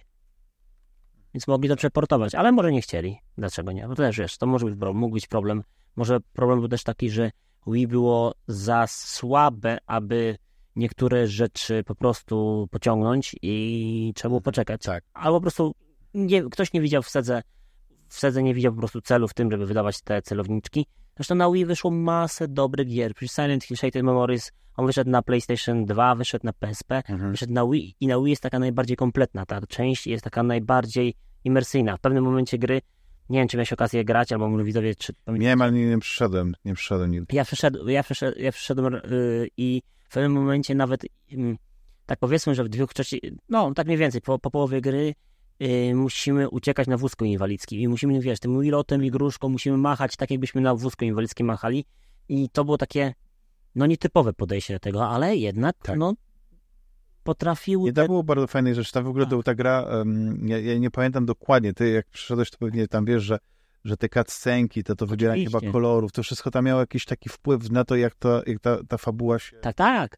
[1.34, 3.18] Więc mogli to przeportować, ale może nie chcieli.
[3.38, 3.88] Dlaczego nie?
[3.88, 5.63] Bo też wiesz, to może być problem, mógł być problem.
[5.95, 7.31] Może problem był też taki, że
[7.68, 10.38] Wii było za słabe, aby
[10.76, 14.81] niektóre rzeczy po prostu pociągnąć i trzeba było poczekać.
[14.81, 15.03] Tak.
[15.14, 15.76] Albo po prostu
[16.14, 17.41] nie, ktoś nie widział w sedze,
[18.07, 20.85] w sedze nie widział po prostu celu w tym, żeby wydawać te celowniczki.
[21.15, 23.14] Zresztą na Wii wyszło masę dobrych gier.
[23.14, 27.31] Przecież Silent Hill Shattered Memories, on wyszedł na PlayStation 2, wyszedł na PSP, Mhm.
[27.31, 29.45] wyszedł na Wii i na Wii jest taka najbardziej kompletna.
[29.45, 31.98] Ta część jest taka najbardziej imersyjna.
[31.98, 32.81] W pewnym momencie gry,
[33.30, 36.53] nie wiem, czy miałeś okazję grać, albo może widzowie, czy Miałem, ale nie, nie przyszedłem,
[36.65, 37.35] nie przyszedłem nigdy.
[37.35, 39.81] ja przeszedłem, ja przeszedłem, ja przeszedłem yy, i
[40.11, 41.57] w pewnym momencie nawet, yy,
[42.05, 43.19] tak powiedzmy, że w dwóch trzecich,
[43.49, 45.13] no tak mniej więcej, po, po połowie gry
[45.59, 50.15] yy, musimy uciekać na wózku inwalidzkim i musimy, wiesz, tym wilotem i gruszką musimy machać
[50.15, 51.85] tak, jakbyśmy na wózku inwalidzkim machali
[52.29, 53.13] i to było takie,
[53.75, 55.97] no nietypowe podejście do tego, ale jednak, Tak.
[55.97, 56.13] no
[57.23, 57.85] potrafił...
[57.85, 58.91] Nie, to było bardzo fajnej rzeczy.
[58.91, 62.51] Tam w ogóle to, ta gra, um, ja, ja nie pamiętam dokładnie, ty jak przyszedłeś,
[62.51, 63.38] to pewnie tam wiesz, że,
[63.84, 67.70] że te cutscenki, to, to wybieranie chyba kolorów, to wszystko tam miało jakiś taki wpływ
[67.72, 69.58] na to, jak, to, jak ta, ta fabuła się...
[69.58, 70.18] Tak, tak.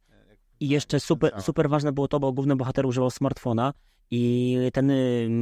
[0.60, 1.41] I jeszcze super, Tak.
[1.41, 3.73] super ważne było to, bo główny bohater używał smartfona
[4.11, 4.91] i ten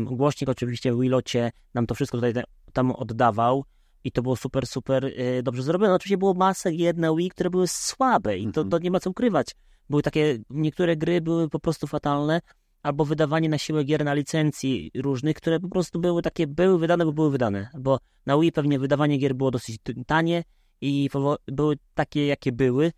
[0.06, 2.34] głośnik oczywiście w Wilocie nam to wszystko tutaj
[2.74, 3.66] tam oddawał
[4.04, 5.94] i to było super, super y, dobrze zrobione.
[5.94, 8.70] Oczywiście było masę na Wii, które były słabe i to, Mhm.
[8.70, 9.48] to nie ma co ukrywać.
[9.90, 12.42] Były takie, niektóre gry były po prostu fatalne,
[12.84, 17.06] albo wydawanie na siłę gier na licencji różnych, które po prostu były takie, były wydane,
[17.06, 17.70] bo były wydane.
[17.80, 19.78] Bo na Wii pewnie wydawanie gier było dosyć
[20.08, 20.44] tanie
[20.82, 21.10] i
[21.48, 22.92] były takie, jakie były,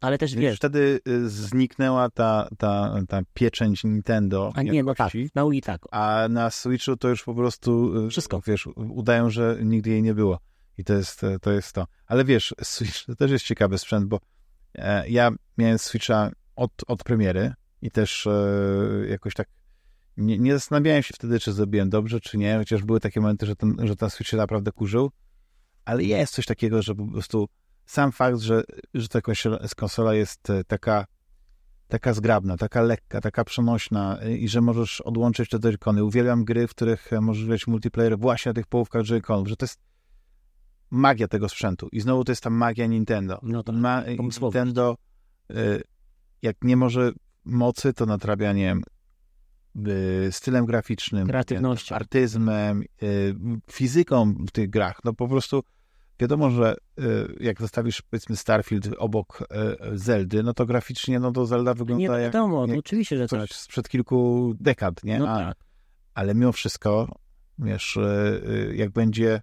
[0.00, 5.12] ale też Wiesz, wtedy y, zniknęła ta, ta, ta pieczęć Nintendo A nie, no tak,
[5.34, 5.80] na Wii tak.
[5.90, 8.40] a na Switchu to już po prostu y, Wszystko.
[8.46, 10.38] wiesz, udają, że nigdy jej nie było.
[10.78, 11.52] I to jest e, to.
[11.52, 11.86] Jest to.
[12.06, 14.20] Ale wiesz, Switch to też jest ciekawy sprzęt, bo
[14.74, 17.54] e, ja miałem Switcha od, od premiery
[17.86, 19.48] i też e, jakoś tak
[20.16, 23.56] nie, nie zastanawiałem się wtedy, czy zrobiłem dobrze, czy nie, chociaż były takie momenty, że
[23.56, 25.10] ten, że ten Switch się naprawdę kurzył,
[25.84, 27.48] ale jest coś takiego, że po prostu
[27.86, 28.62] sam fakt, że,
[28.94, 29.20] że ta
[29.76, 31.06] konsola, jest e, taka
[31.88, 36.04] taka zgrabna, taka lekka, taka przenośna y, i że możesz odłączyć te joycony.
[36.04, 39.64] Uwielbiam gry, w których e, możesz grać multiplayer właśnie na tych połówkach joyconów, że to
[39.64, 39.80] jest
[40.90, 41.88] magia tego sprzętu.
[41.92, 43.38] I znowu to jest ta magia Nintendo.
[43.42, 44.02] No tak, Ma.
[44.40, 44.96] Nintendo
[45.50, 45.82] y,
[46.42, 47.12] jak nie może
[47.46, 48.82] mocy, to natrabia, nie wiem,
[49.88, 51.94] y, stylem graficznym, Kreatywnością.
[51.94, 53.34] nie artyzmem, y,
[53.70, 55.00] fizyką w tych grach.
[55.04, 55.62] No po prostu
[56.20, 59.48] wiadomo, że y, jak zostawisz powiedzmy Starfield obok
[59.92, 63.28] Zeldy, no to graficznie no to Zelda Nie wygląda jak wiadomo, no jak oczywiście, że
[63.28, 63.40] tak.
[63.40, 65.18] coś sprzed kilku dekad, nie?
[65.18, 65.56] No A, tak.
[66.14, 67.08] Ale mimo wszystko,
[67.58, 67.98] wiesz,
[68.74, 69.40] jak będzie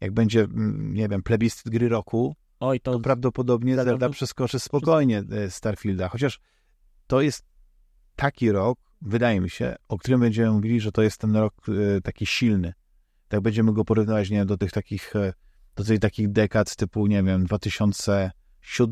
[0.00, 5.22] jak będzie, mm, nie wiem, plebiscyt gry roku, Oj, to to prawdopodobnie Zelda przeskoczy spokojnie
[5.48, 6.08] Starfielda.
[6.08, 6.40] Chociaż
[7.12, 7.44] to jest
[8.16, 12.00] taki rok, wydaje mi się, o którym będziemy mówili, że to jest ten rok e,
[12.00, 12.72] taki silny.
[13.28, 15.32] tak będziemy go porównywać, nie wiem, do tych takich, e,
[15.76, 18.32] do tych takich dekad typu, nie wiem, 2007,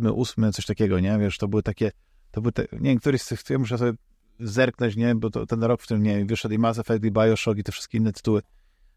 [0.03, 1.19] 2008, coś takiego, nie?
[1.19, 1.91] Wiesz, to były takie,
[2.31, 3.93] to były te, nie wiem, któryś z tych, ja muszę sobie
[4.41, 5.15] zerknąć, nie?
[5.15, 7.63] Bo to ten rok, w którym, nie wiem, wyszedł i Mass Effect, i Bioshock, i
[7.63, 8.43] te wszystkie inne tytuły.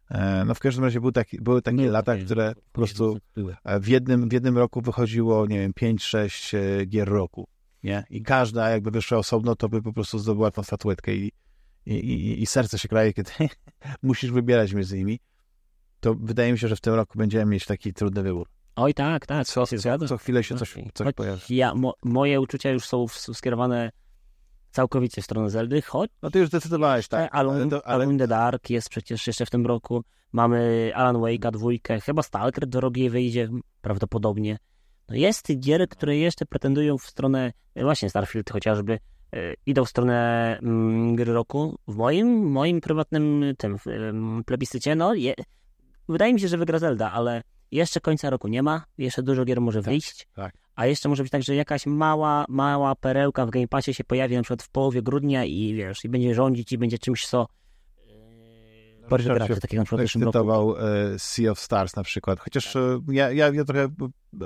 [0.10, 3.18] E, no w każdym razie były, taki, były takie Nie, lata, nie, które po prostu
[3.82, 7.48] w jednym, w jednym roku wychodziło, nie wiem, 5-6 e, gier roku,
[7.84, 8.04] nie?
[8.10, 11.32] I każda jakby wyszła osobno, to by po prostu zdobyła tą statuetkę i,
[11.86, 13.32] i, i, i serce się kraje, kiedy
[14.04, 15.20] musisz wybierać między nimi.
[16.00, 18.48] To wydaje mi się, że w tym roku będziemy mieć taki trudny wybór.
[18.76, 19.48] Oj, tak, tak.
[19.48, 20.92] Co, się co, co chwilę się coś, Okej.
[20.94, 21.42] coś Choć pojawia.
[21.50, 23.92] Ja, mo, moje uczucia już są skierowane
[24.72, 27.36] całkowicie w stronę Zeldy, choć No ty już zdecydowałeś, tak?
[27.36, 30.04] Alone, Ale, to, ale Alone in the Dark jest przecież jeszcze w tym roku.
[30.32, 33.50] Mamy Alan Wake'a dwójkę, chyba Stalker drogie wyjdzie
[33.82, 34.58] prawdopodobnie.
[35.10, 39.00] No jest tych gier, które jeszcze pretendują w stronę, e, właśnie Starfield chociażby,
[39.34, 41.80] e, idą w stronę mm, gry roku.
[41.88, 45.34] W moim, moim prywatnym tym em, plebiscycie, no je,
[46.10, 49.62] wydaje mi się, że wygra Zelda, ale jeszcze końca roku nie ma, jeszcze dużo gier
[49.62, 50.28] może Tak, wyjść.
[50.34, 50.54] tak.
[50.76, 54.36] A jeszcze może być tak, że jakaś mała, mała perełka w Game Passie się pojawi
[54.36, 57.48] na przykład w połowie grudnia i wiesz, i będzie rządzić i będzie czymś, co
[59.10, 60.78] graczy, się takiego na przykład w zeszłym roku.
[60.78, 62.40] E, Sea of Stars na przykład.
[62.40, 63.88] Chociaż e, ja, ja, ja trochę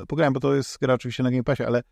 [0.08, 1.84] pograłem, bo to jest gra oczywiście na Game Passie, ale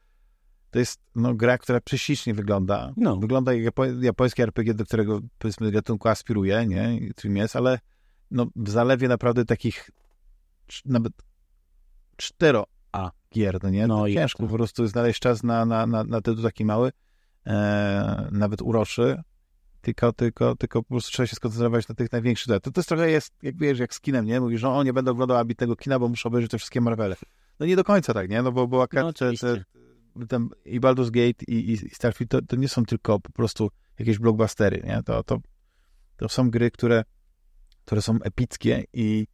[0.72, 2.94] to jest no, gra, która prześlicznie wygląda.
[2.98, 3.18] No.
[3.18, 7.00] Wygląda jak japo, japoński RPG, do którego powiedzmy gatunku aspiruje, nie?
[7.16, 7.80] Czym jest, ale
[8.32, 9.90] no, w zalewie naprawdę takich
[10.86, 11.14] nawet
[12.18, 13.88] cztero A gier, no nie?
[13.88, 14.50] No to ciężko to.
[14.50, 16.92] po prostu znaleźć czas na, na, na, na tytuł taki mały,
[17.48, 19.22] e, nawet uroczy,
[19.86, 22.48] tylko, tylko, tylko po prostu trzeba się skoncentrować na tych największych.
[22.48, 24.42] To, to jest trochę jest, jak wiesz, jak z kinem, nie?
[24.42, 27.16] Mówisz, że o, nie będę oglądał ambitnego kina, bo muszę obejrzeć te wszystkie Marvele.
[27.60, 28.42] No nie do końca tak, nie?
[28.42, 29.48] No bo, bo No, te, te, oczywiście.
[30.16, 30.38] No i to,
[38.94, 39.28] I-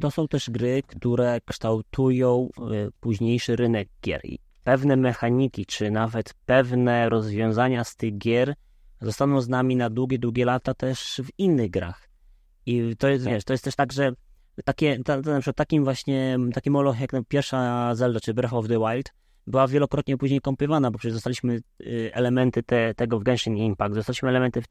[0.00, 4.20] to są też gry, które kształtują y, późniejszy rynek gier.
[4.24, 8.54] I pewne mechaniki, czy nawet pewne rozwiązania z tych gier
[9.00, 12.08] zostaną z nami na długie, długie lata też w innych grach.
[12.66, 14.12] I to jest, wiesz, to jest też tak, że
[14.64, 18.68] takie, ta, ta, na przykład takim właśnie, taki moloch jak pierwsza Zelda, czy Breath of
[18.68, 19.12] the Wild,
[19.46, 24.28] była wielokrotnie później kąpywana, bo przecież dostaliśmy y, elementy te, tego w Genshin Impact, dostaliśmy
[24.28, 24.66] elementy w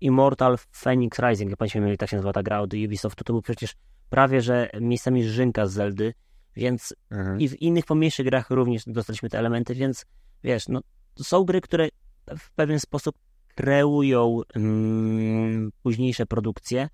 [0.00, 3.42] Immortal Phoenix Rising, jak pamiętam, jak tak się nazywa ta gra od Ubisoftu, to był
[3.42, 3.74] przecież
[4.10, 6.14] prawie, że miejscami żynka z Zeldy,
[6.56, 7.40] więc Mhm.
[7.40, 10.06] i w innych pomniejszych grach również dostaliśmy te elementy, więc
[10.44, 10.80] wiesz, no
[11.18, 11.88] są gry, które
[12.38, 13.16] w pewien sposób
[13.54, 16.88] kreują mm, późniejsze produkcje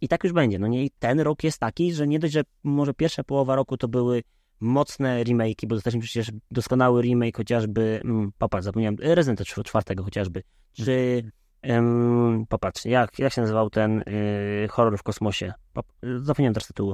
[0.00, 0.58] i tak już będzie.
[0.58, 3.76] No nie, i ten rok jest taki, że nie dość, że może pierwsza połowa roku
[3.76, 4.22] to były
[4.64, 10.42] mocne remake'i, bo dostaliśmy przecież doskonały remake chociażby, mm, popatrz, zapomniałem, Resident Evil 4 chociażby,
[10.72, 11.22] czy
[11.62, 13.98] em, popatrz, jak, jak się nazywał ten
[14.64, 15.52] y, horror w kosmosie?
[15.72, 15.86] Pop,
[16.20, 16.92] zapomniałem też tytułu.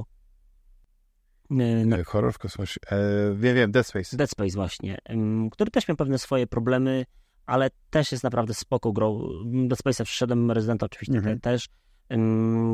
[1.51, 2.79] Y, no, E, Horror w kosmosie.
[2.91, 2.97] E,
[3.35, 4.17] wiem, wiem, Dead Space.
[4.17, 7.05] Dead Space właśnie, em, który też miał pewne swoje problemy,
[7.45, 9.19] ale też jest naprawdę spoko grą.
[9.67, 11.39] Do Space'a wszedłem, Residenta oczywiście Mhm.
[11.39, 11.67] te- też.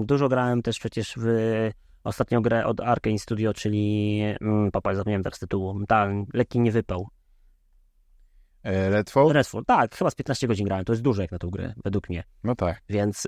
[0.06, 1.26] Dużo grałem też przecież w
[2.08, 7.08] ostatnią grę od Arkane Studio, czyli mm, popatrz, zapomniałem teraz tytułu, ta, lekki niewypał.
[8.64, 9.30] E, Redfall?
[9.30, 12.10] Redfall, tak, chyba z 15 godzin grałem, to jest dużo jak na tą grę, według
[12.10, 12.24] mnie.
[12.44, 12.82] No tak.
[12.90, 13.28] Więc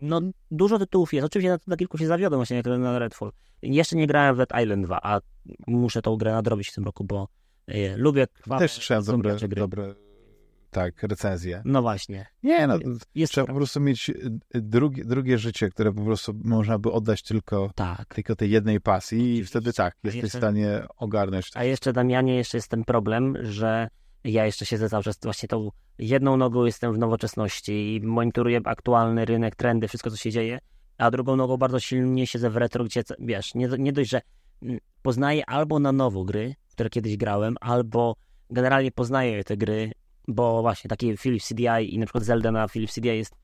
[0.00, 1.26] no, dużo tytułów jest.
[1.26, 3.32] Oczywiście na, na kilku się zawiodłem właśnie jak na Redfall.
[3.62, 5.20] Jeszcze nie grałem w Dead Island 2, a
[5.66, 7.28] muszę tą grę nadrobić w tym roku, bo
[7.66, 9.48] e, lubię krwawe, Też słyszałem dobre, gry.
[9.48, 9.94] dobre
[10.74, 11.62] tak, recenzje.
[11.64, 12.26] No właśnie.
[12.42, 12.78] Nie, no,
[13.14, 17.22] Jest trzeba po prostu mieć y, drugie, drugie życie, które po prostu można by oddać
[17.22, 18.14] tylko, tak.
[18.14, 21.50] tylko tej jednej pasji i wtedy tak, jesteś jeszcze- w stanie ogarnąć.
[21.54, 23.88] A jeszcze, Damianie, jeszcze jest ten problem, że
[24.24, 29.24] ja jeszcze siedzę cały czas właśnie tą jedną nogą jestem w nowoczesności i monitoruję aktualny
[29.24, 30.58] rynek, trendy, wszystko co się dzieje,
[30.98, 34.20] a drugą nogą bardzo silnie siedzę w retro, gdzie, wiesz, nie, nie dość, że
[34.62, 38.16] mm, poznaję albo na nowo gry, które kiedyś grałem, albo
[38.50, 39.92] generalnie poznaję te gry,
[40.28, 43.34] bo właśnie taki Philips CDI i na przykład Zelda na Philips CDI jest,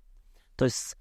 [0.57, 1.01] to jest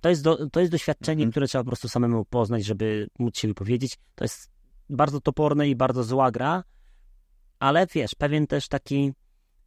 [0.00, 1.30] to jest, do, to jest doświadczenie, Mhm.
[1.30, 3.98] które trzeba po prostu samemu poznać, żeby móc się wypowiedzieć.
[4.14, 4.50] To jest
[4.90, 6.64] bardzo toporne i bardzo zła gra,
[7.58, 9.12] ale wiesz, pewien też taki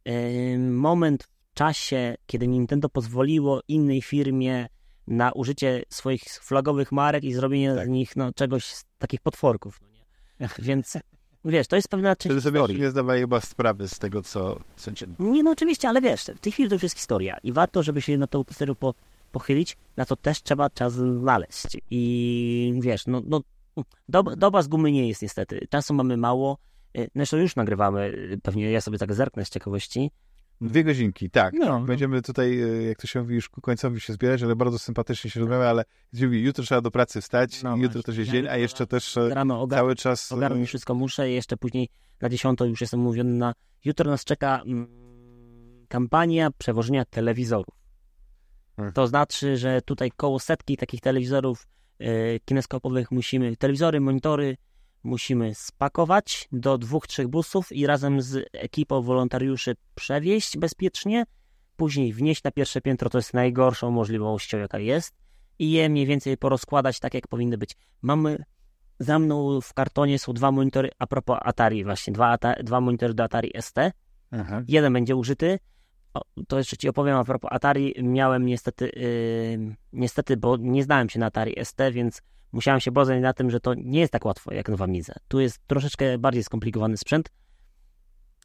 [0.04, 4.66] e, moment w czasie, kiedy Nintendo pozwoliło innej firmie
[5.06, 7.86] na użycie swoich flagowych marek i zrobienie Tak.
[7.86, 9.80] z nich no, czegoś, z takich potworków.
[9.82, 10.48] No nie?
[10.68, 10.98] Więc
[11.44, 12.80] wiesz, to jest pewna część Wtedy sobie historii.
[12.80, 14.60] nie zdawali chyba sprawy z tego, co...
[14.76, 15.06] co cię...
[15.18, 18.02] Nie, no oczywiście, ale wiesz, w tej chwili to już jest historia i warto, żeby
[18.02, 18.94] się na tą historię po,
[19.32, 21.76] pochylić, na to też trzeba czas znaleźć.
[21.90, 23.40] I wiesz, no, no
[24.08, 25.66] doba, doba z gumy nie jest niestety.
[25.70, 26.58] Czasu mamy mało.
[27.14, 28.00] Zresztą już nagrywamy,
[28.32, 30.10] y, pewnie ja sobie tak zerknę z ciekawości.
[30.60, 31.54] Dwie godzinki, tak.
[31.54, 31.80] No.
[31.80, 35.30] Będziemy tutaj, e, jak to się mówi, już ku końcowi się zbierać, ale bardzo sympatycznie
[35.30, 35.84] się rozmawia, ale
[36.30, 39.66] jutro trzeba do pracy wstać, No jutro też jest dzień, a jeszcze też e, Rano
[39.66, 40.32] ogar- cały czas...
[40.32, 41.88] e, ogarnąć wszystko muszę i jeszcze później
[42.20, 43.54] na dziesiątą już jestem mówiony na...
[43.84, 44.88] Jutro nas czeka mm,
[45.88, 47.74] kampania przewożenia telewizorów.
[48.76, 48.92] Hmm.
[48.92, 51.66] To znaczy, że tutaj koło setki takich telewizorów
[52.44, 54.56] kineskopowych musimy, telewizory, monitory
[55.02, 61.24] musimy spakować do dwóch, trzech busów i razem z ekipą wolontariuszy przewieźć bezpiecznie,
[61.76, 65.14] później wnieść na pierwsze piętro, to jest najgorszą możliwością, jaka jest,
[65.58, 67.76] i je mniej więcej porozkładać tak, jak powinny być.
[68.02, 68.44] Mamy
[68.98, 73.24] za mną w kartonie są dwa monitory, a propos Atari właśnie, dwa, dwa monitory do
[73.24, 73.76] Atari ST.
[74.30, 74.62] Aha.
[74.68, 75.58] Jeden będzie użyty.
[76.14, 77.94] O, to jeszcze ci opowiem a propos Atari.
[78.02, 82.22] Miałem niestety, yy, niestety, bo nie znałem się na Atari ST, więc
[82.52, 85.14] musiałem się poznać na tym, że to nie jest tak łatwo jak w Amidze.
[85.28, 87.28] Tu jest troszeczkę bardziej skomplikowany sprzęt.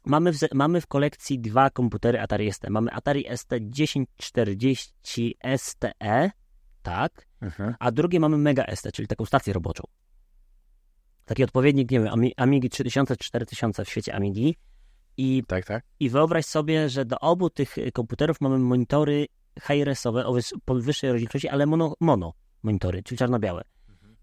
[0.04, 2.70] Mamy w, mamy w kolekcji dwa komputery Atari ST.
[2.70, 6.30] Mamy Atari ST 1040 STE,
[6.82, 7.74] tak, Aha.
[7.78, 9.84] a drugie mamy Mega ST, czyli taką stację roboczą.
[11.24, 14.56] Taki odpowiednik, nie wiem, Ami- Amigi 3000 czy 4000 w świecie Amigi.
[15.16, 15.84] I, Tak, tak.
[16.00, 19.26] I wyobraź sobie, że do obu tych y, komputerów mamy monitory
[19.60, 23.62] high-resowe o podwyższej rozdzielczości, ale mono, mono monitory, czyli czarno-białe.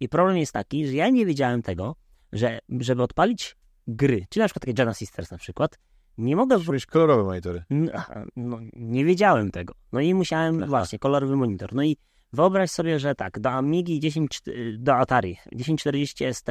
[0.03, 1.95] I problem jest taki, że ja nie wiedziałem tego,
[2.31, 3.55] że żeby odpalić
[3.87, 5.79] gry, czyli na przykład takie Jana Sisters na przykład,
[6.17, 7.63] nie mogę Mieć kolorowe monitory.
[7.69, 7.91] no,
[8.35, 9.73] no, nie wiedziałem tego.
[9.91, 10.67] No i musiałem, Aha.
[10.67, 11.73] właśnie, kolorowy monitor.
[11.75, 11.97] No i
[12.33, 14.41] wyobraź sobie, że tak, do Amigi 10,
[14.77, 16.47] do Atari 1040 ST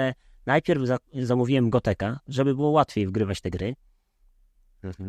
[0.47, 3.75] najpierw za, zamówiłem Goteka, żeby było łatwiej wgrywać te gry.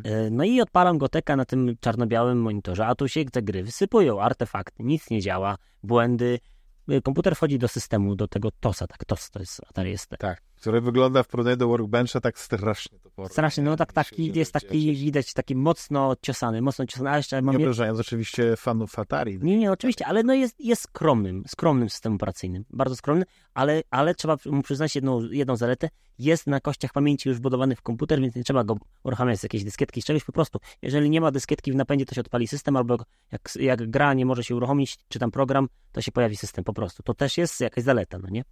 [0.03, 4.21] E, No i odpalam Goteka na tym czarno-białym monitorze, a tu się te gry wysypują,
[4.21, 6.39] artefakty, nic nie działa, błędy.
[6.89, 10.17] E, Komputer wchodzi do systemu, do tego TOSa, tak, TOS to jest Atari ST.
[10.19, 13.29] Tak, które wygląda w porównaniu do Workbencha tak strasznie topornie.
[13.29, 17.57] Strasznie, no tak, taki, jest taki, widać, taki mocno ciosany, mocno ciosany, a jeszcze mam
[17.57, 19.39] Nie obrażając oczywiście fanów Atari.
[19.41, 24.15] Nie, nie, oczywiście, ale no jest, jest skromnym, skromnym systemem operacyjnym, bardzo skromny, ale, ale
[24.15, 28.35] trzeba mu przyznać jedną, jedną zaletę, jest na kościach pamięci już wbudowany w komputer, więc
[28.35, 30.59] nie trzeba go uruchamiać z jakiejś dyskietki, z czegoś po prostu.
[30.81, 32.97] Jeżeli nie ma dyskietki w napędzie, to się odpali system, albo
[33.31, 36.73] jak, jak gra nie może się uruchomić, czy tam program, to się pojawi system po
[36.73, 37.03] prostu.
[37.03, 38.43] To też jest jakaś zaleta, no nie?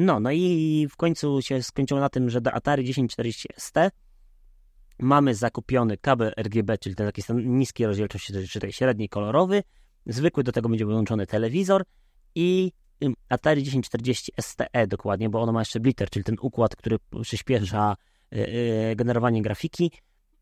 [0.00, 3.76] No, no i w końcu się skończyło na tym, że do Atari 1040 ST
[4.98, 9.62] mamy zakupiony kabel RGB, czyli ten taki niskiej rozdzielczości, czy tej średniej kolorowy,
[10.06, 11.84] zwykły do tego będzie wyłączony telewizor
[12.34, 12.72] i
[13.28, 17.96] Atari 1040 STE dokładnie, bo ono ma jeszcze blitter, czyli ten układ, który przyspiesza
[18.32, 18.38] y,
[18.90, 19.92] y, generowanie grafiki.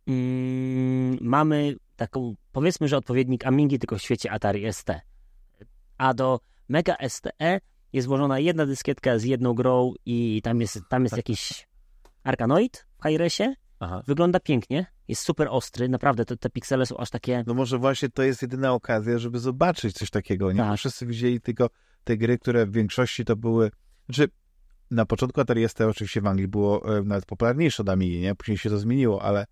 [0.09, 4.91] Ym, mamy taką, powiedzmy, że odpowiednik Amigi, tylko w świecie Atari ST.
[5.99, 7.61] A do Mega STE
[7.93, 11.69] jest włożona jedna dyskietka z jedną grą i tam jest, tam jest jakiś
[12.23, 13.55] Arkanoid w Hi-Resie.
[13.81, 14.03] Aha.
[14.07, 17.45] Wygląda pięknie, jest super ostry, naprawdę te, te piksele są aż takie...
[17.47, 20.59] No może właśnie to jest jedyna okazja, żeby zobaczyć coś takiego, nie?
[20.59, 20.79] Tak.
[20.79, 21.71] Wszyscy widzieli tylko
[22.05, 23.71] te gry, które w większości to były...
[24.07, 24.29] Znaczy,
[24.91, 28.35] na początku Atari ST oczywiście w Anglii było e, nawet popularniejsze od Amigi, nie?
[28.35, 29.47] Później się to zmieniło, ale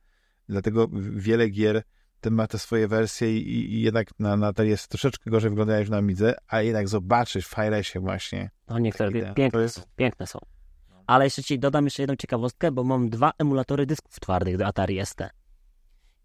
[0.49, 1.83] dlatego wiele gier
[2.25, 5.81] ten ma te swoje wersje i, i jednak na, na Atari jest troszeczkę gorzej wyglądają
[5.81, 8.51] niż na Amidze, a jednak zobaczyć w Hi-Resie właśnie.
[8.69, 9.23] No niektóre.
[9.29, 10.39] To piękne jest- są, piękne są.
[11.07, 15.07] Ale jeszcze ci dodam jeszcze jedną ciekawostkę, bo mam dwa emulatory dysków twardych do Atari
[15.07, 15.21] ST.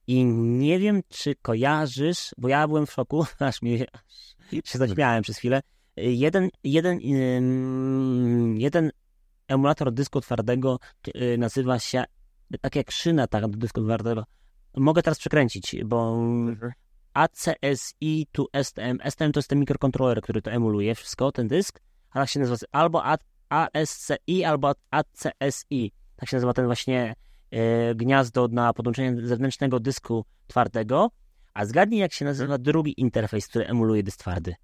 [0.08, 3.80] I nie wiem, czy kojarzysz, bo ja byłem w szoku, aż mi
[4.66, 5.62] się zaśmiałem przez chwilę.
[5.98, 7.00] Jeden, jeden,
[8.60, 8.92] jeden
[9.48, 10.80] emulator dysku twardego
[11.16, 12.04] y, nazywa się,
[12.62, 14.24] tak jak szyna tak, do dysku twardego.
[14.80, 16.18] Mogę teraz przekręcić, bo
[17.14, 18.98] ACSI to STM.
[19.10, 21.82] STM to jest ten mikrokontroler, który to emuluje wszystko, ten dysk.
[22.12, 23.04] A tak się nazywa albo
[23.50, 25.92] ASCI, albo ACSI.
[26.16, 27.16] Tak się nazywa ten właśnie
[27.52, 31.10] e, gniazdo na podłączenie zewnętrznego dysku twardego.
[31.54, 34.56] A zgadnij, jak się nazywa drugi interfejs, który emuluje dysk twardy.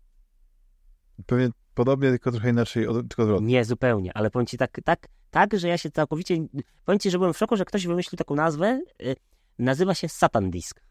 [1.25, 3.47] Pewnie podobnie, tylko trochę inaczej, tylko odwrotnie.
[3.47, 6.37] Nie, zupełnie, ale powiem ci tak, tak, tak, że ja się całkowicie,
[6.85, 9.15] powiem ci, że byłem w szoku, że ktoś wymyślił taką nazwę, y,
[9.59, 10.81] nazywa się Satan Disk.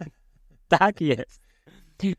[0.68, 1.46] tak jest.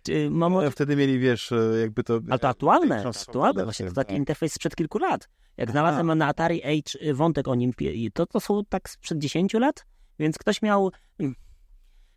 [0.10, 2.20] Y, Mam, Ale wtedy mieli, wiesz, e, jakby to...
[2.30, 4.18] ale to aktualne, większą aktualne właśnie, to taki tak.
[4.18, 5.30] interfejs sprzed kilku lat.
[5.58, 7.74] Jak znalazłem na Atari Age y, wątek o nim,
[8.14, 9.86] to, to są tak sprzed 10 lat,
[10.20, 11.36] więc ktoś miał, mm,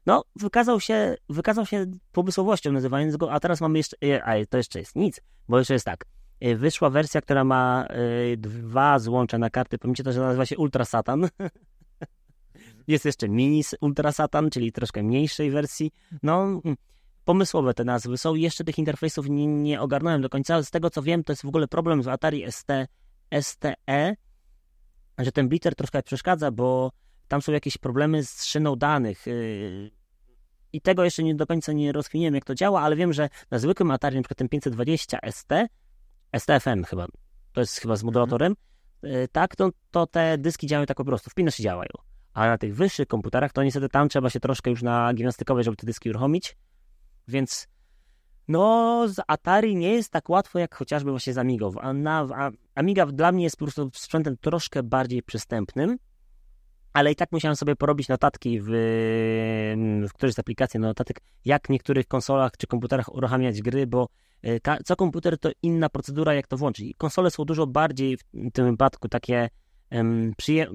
[0.06, 4.56] no, wykazał się, wykazał się pomysłowością nazywając go, a teraz mamy jeszcze, y, a to
[4.56, 6.04] jeszcze jest nic, bo jeszcze jest tak,
[6.44, 7.86] y, wyszła wersja, która ma
[8.32, 11.28] y, dwa złącza na karty pamięci, to że nazywa się Ultra Satan.
[12.90, 15.92] Jest jeszcze mini Ultra Satan, czyli troszkę mniejszej wersji.
[16.22, 16.76] No, mm,
[17.24, 18.34] pomysłowe te nazwy są.
[18.34, 21.48] Jeszcze tych interfejsów nie, nie ogarnąłem do końca, z tego co wiem, to jest w
[21.48, 22.72] ogóle problem z Atari ST,
[23.40, 24.16] STE,
[25.18, 26.92] że ten blitter troszkę przeszkadza, bo
[27.28, 29.26] tam są jakieś problemy z szyną danych.
[29.26, 29.90] Yy,
[30.72, 33.58] i tego jeszcze nie do końca nie rozkminiłem, jak to działa, ale wiem, że na
[33.58, 35.52] zwykłym Atari, na przykład ten 520 ST,
[36.38, 37.06] STFM chyba,
[37.52, 38.54] to jest chyba z modulatorem,
[39.02, 39.28] mhm.
[39.32, 42.09] tak, to, to te dyski działają tak po prostu, wpinasz i działają.
[42.34, 45.76] A na tych wyższych komputerach, to niestety tam trzeba się troszkę już na gimnastykowe, żeby
[45.76, 46.56] te dyski uruchomić,
[47.28, 47.68] więc
[48.48, 51.72] no, z Atari nie jest tak łatwo, jak chociażby właśnie z Amigą.
[51.80, 55.98] A, na, a Amiga dla mnie jest po prostu sprzętem troszkę bardziej przystępnym,
[56.92, 58.66] ale i tak musiałem sobie porobić notatki w,
[60.08, 64.08] w którejś z aplikacji notatek, jak w niektórych konsolach czy komputerach uruchamiać gry, bo
[64.42, 66.94] e, co komputer to inna procedura, jak to włączyć.
[66.96, 69.50] konsole są dużo bardziej w tym wypadku takie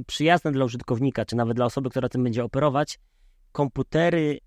[0.08, 3.00] przyjazne dla użytkownika, czy nawet dla osoby, która tym będzie operować.
[3.52, 4.40] Komputery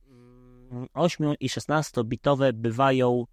[0.94, 3.24] 8 i 16 bitowe bywają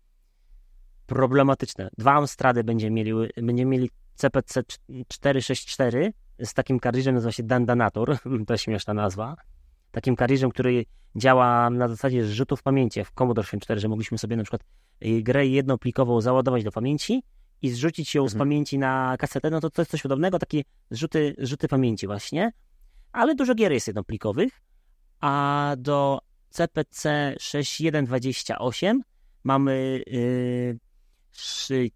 [1.06, 1.90] problematyczne.
[1.98, 4.64] Dwa Amstrady będziemy mieli, będziemy mieli CPC
[5.08, 8.18] 464 z takim kartridżem, nazywa się Dandanator,
[8.48, 9.36] to śmieszna nazwa.
[9.92, 10.86] Takim kartridżem, który
[11.16, 14.62] działa na zasadzie zrzutów pamięci w Commodore 64, że mogliśmy sobie na przykład
[15.06, 17.24] y, grę jednoplikową załadować do pamięci
[17.66, 18.38] i zrzucić ją mhm.
[18.38, 20.62] z pamięci na kasetę, no to to jest coś podobnego, takie
[20.92, 22.52] zrzuty, zrzuty pamięci właśnie,
[23.12, 24.62] ale dużo gier jest jednoplikowych,
[25.20, 26.20] a do
[26.50, 29.02] CPC 6128
[29.44, 30.80] mamy yy,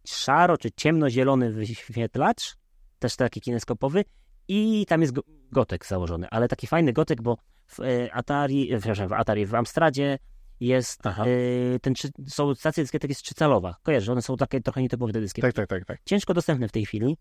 [0.08, 2.56] szaro czy ciemnozielony wyświetlacz,
[3.00, 4.06] też taki kineskopowy
[4.48, 5.14] i tam jest
[5.52, 10.20] gotek założony, ale taki fajny gotek, bo w y, Atari, przepraszam, w Atari, w Amstradzie
[10.60, 11.94] jest y, ten,
[12.28, 13.76] są stacje dyskietek jest trzycalowa.
[13.84, 15.48] Kojarzysz, one są takie trochę nietypowe te dyskietki.
[15.48, 16.00] Tak, tak, tak, tak.
[16.06, 17.18] Ciężko dostępne w tej chwili.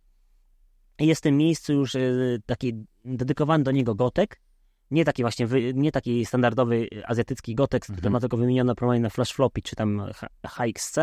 [0.99, 4.41] Jest w tym miejscu już y, taki dedykowany do niego gotek,
[4.91, 7.97] nie taki właśnie, nie taki standardowy azjatycki gotek, mhm.
[7.97, 10.03] który ma tylko wymienione promienie na flash floppy, czy tam
[10.47, 10.99] HXC,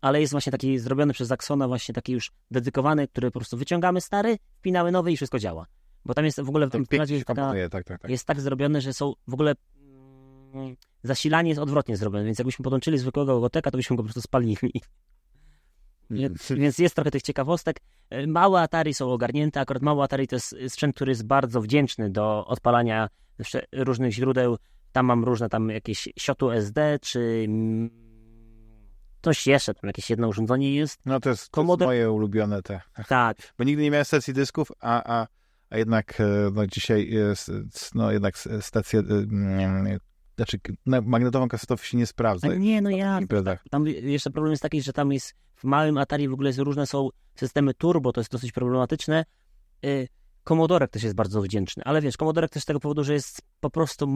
[0.00, 4.00] ale jest właśnie taki zrobiony przez Zaxona właśnie taki już dedykowany, który po prostu wyciągamy
[4.00, 5.66] stary, wpinamy nowy i wszystko działa.
[6.04, 8.10] Bo tam jest w ogóle w tym jest, taka, tak, tak, tak.
[8.10, 9.54] jest tak zrobione, że są w ogóle
[10.54, 14.20] mm, zasilanie jest odwrotnie zrobione, więc jakbyśmy podłączyli zwykłego goteka, to byśmy go po prostu
[14.20, 14.72] spalili.
[16.50, 17.80] Więc jest trochę tych ciekawostek.
[18.10, 22.10] E, małe Atari są ogarnięte, akurat małe Atari to jest sprzęt, który jest bardzo wdzięczny
[22.10, 23.08] do odpalania
[23.72, 24.58] różnych źródeł.
[24.92, 27.48] Tam mam różne tam jakieś siotu SD, czy
[29.22, 31.00] coś jeszcze, tam jakieś jedno urządzenie jest.
[31.06, 32.80] No to jest, to jest moje ulubione te.
[33.08, 33.36] Tak.
[33.58, 35.26] Bo nigdy nie miałem stacji dysków, a, a,
[35.70, 36.24] a jednak e,
[36.54, 37.50] no, dzisiaj jest,
[37.94, 39.02] no jednak stacje
[40.40, 40.58] znaczy
[41.02, 42.48] magnetową kasetową się nie sprawdza.
[42.48, 43.18] A nie, no ja.
[43.70, 47.08] Tam jeszcze problem jest taki, że tam jest w małym Atari w ogóle różne są
[47.34, 49.24] systemy turbo, to jest dosyć problematyczne.
[49.84, 50.08] Y,
[50.44, 53.70] Komodorek też jest bardzo wdzięczny, ale wiesz, Komodorek też z tego powodu, że jest po
[53.70, 54.08] prostu,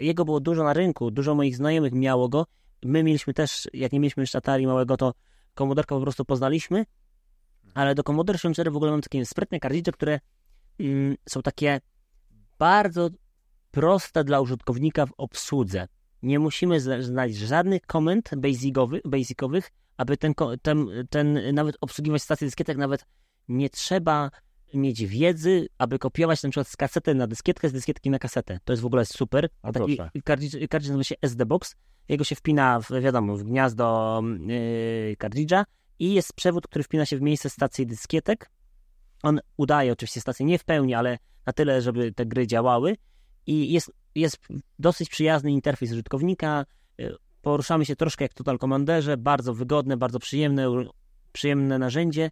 [0.00, 2.46] jego było dużo na rynku, dużo moich znajomych miało go,
[2.84, 5.14] my mieliśmy też, jak nie mieliśmy jeszcze Atari małego, to
[5.54, 6.84] Komodorka po prostu poznaliśmy,
[7.74, 10.20] ale do Commodore 64 w ogóle mam takie sprytne kartridże, które
[10.80, 11.80] mm, są takie
[12.58, 13.10] bardzo
[13.76, 15.88] proste dla użytkownika w obsłudze.
[16.22, 22.76] Nie musimy znaleźć żadnych komend basicowych, basicowych aby ten, ten, ten nawet obsługiwać stację dyskietek,
[22.76, 23.06] nawet
[23.48, 24.30] nie trzeba
[24.74, 28.60] mieć wiedzy, aby kopiować na przykład z kasety na dyskietkę, z dyskietki na kasetę.
[28.64, 29.48] To jest w ogóle super.
[29.62, 30.22] A Taki
[30.68, 31.76] kartridż nazywa się SD Box.
[32.08, 35.64] Jego się wpina, w, wiadomo, w gniazdo yy, kartridża
[35.98, 38.50] i jest przewód, który wpina się w miejsce stacji dyskietek.
[39.22, 42.96] On udaje oczywiście stację nie w pełni, ale na tyle, żeby te gry działały
[43.46, 44.38] i jest, jest
[44.78, 46.64] dosyć przyjazny interfejs użytkownika.
[47.00, 50.68] Y, poruszamy się troszkę jak Total Commanderze, bardzo wygodne, bardzo przyjemne,
[51.32, 52.30] przyjemne narzędzie.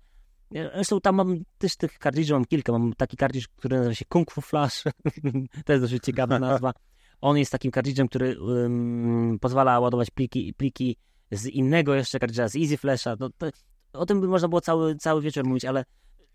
[0.57, 2.73] Y, zresztą tam mam też tych kartridży, mam kilka.
[2.73, 4.85] Mam taki kartridż, który nazywa się Kung Fu Flash.
[5.65, 6.73] to jest dosyć ciekawa nazwa.
[7.21, 10.97] On jest takim kartridżem, który um, pozwala ładować pliki, pliki
[11.31, 13.17] z innego jeszcze kartridża, z Easy Flasha.
[13.21, 13.47] No, to,
[13.93, 15.85] o tym by można było cały, cały wieczór mówić, ale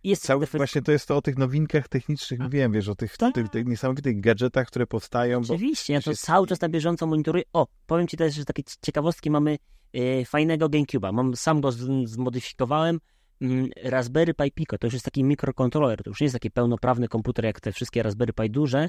[0.03, 3.35] jest Cały, Właśnie to jest to o tych nowinkach technicznych, wiem, wiesz, o tych, tak.
[3.35, 5.39] tych, tych niesamowitych gadżetach, które powstają.
[5.39, 6.23] Oczywiście, ja to jest...
[6.23, 7.43] cały czas na bieżąco monitoruję.
[7.53, 9.57] O, powiem Ci też, że takie ciekawostki mamy
[9.93, 11.13] e, fajnego GameCube'a.
[11.13, 11.71] Mam, sam go
[12.05, 12.99] zmodyfikowałem.
[13.41, 17.07] Mm, Raspberry Pi Pico, to już jest taki mikrokontroler, to już nie jest taki pełnoprawny
[17.07, 18.88] komputer jak te wszystkie Raspberry Pi duże.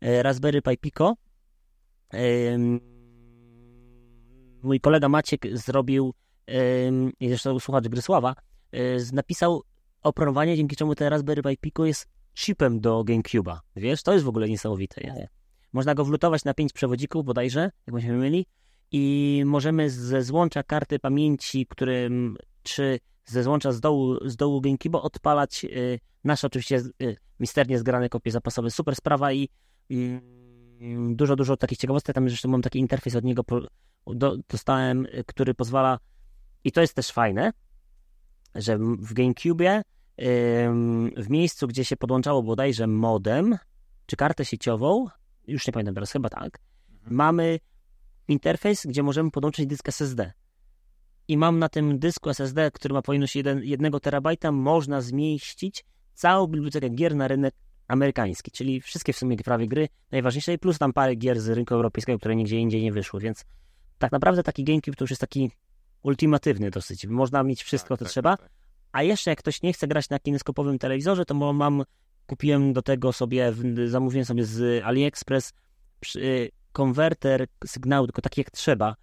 [0.00, 1.14] E, Raspberry Pi Pico.
[4.62, 6.14] mój kolega Maciek zrobił,
[7.20, 8.34] zresztą słuchacz Grysława,
[8.72, 8.78] e,
[9.12, 9.62] napisał
[10.02, 12.08] oprogramowanie, dzięki czemu ten Raspberry Pi Pico jest
[12.38, 13.58] chipem do GameCube'a.
[13.76, 15.00] Wiesz, to jest w ogóle niesamowite.
[15.00, 15.28] Nie?
[15.72, 18.46] Można go wlutować na pięć przewodzików bodajże, jak myśmy mieli,
[18.92, 25.00] i możemy ze złącza karty pamięci, którym, czy ze złącza z dołu, z dołu GameCube'a
[25.02, 28.70] odpalać y, nasze oczywiście y, misternie zgrane kopie zapasowe.
[28.70, 29.48] Super sprawa i
[29.90, 30.20] y,
[31.14, 32.14] dużo, dużo takich ciekawostek.
[32.14, 33.60] Tam zresztą mam taki interfejs od niego po,
[34.06, 35.98] do, dostałem, y, który pozwala
[36.64, 37.52] i to jest też fajne,
[38.54, 39.82] że w GameCube
[41.16, 43.58] w miejscu, gdzie się podłączało bodajże modem,
[44.06, 45.06] czy kartę sieciową,
[45.46, 46.58] już nie pamiętam teraz, chyba tak,
[46.94, 47.16] mhm.
[47.16, 47.58] mamy
[48.28, 50.32] interfejs, gdzie możemy podłączyć dysk SSD.
[51.28, 55.84] I mam na tym dysku SSD, który ma pojemność 1 terabajta, można zmieścić
[56.14, 57.54] całą bibliotekę gier na rynek
[57.88, 61.74] amerykański, czyli wszystkie w sumie prawie gry najważniejsze i plus tam parę gier z rynku
[61.74, 63.44] europejskiego, które nigdzie indziej nie wyszły, więc
[63.98, 65.50] tak naprawdę taki GameCube to już jest taki
[66.02, 67.06] ultimatywny dosyć.
[67.06, 68.36] Można mieć wszystko, tak, to tak, trzeba.
[68.36, 68.50] Tak.
[68.92, 71.84] A jeszcze jak ktoś nie chce grać na kineskopowym telewizorze, to mam,
[72.26, 73.52] kupiłem do tego sobie,
[73.86, 75.52] zamówiłem sobie z AliExpress
[76.16, 78.96] y, konwerter sygnału, tylko taki jak trzeba,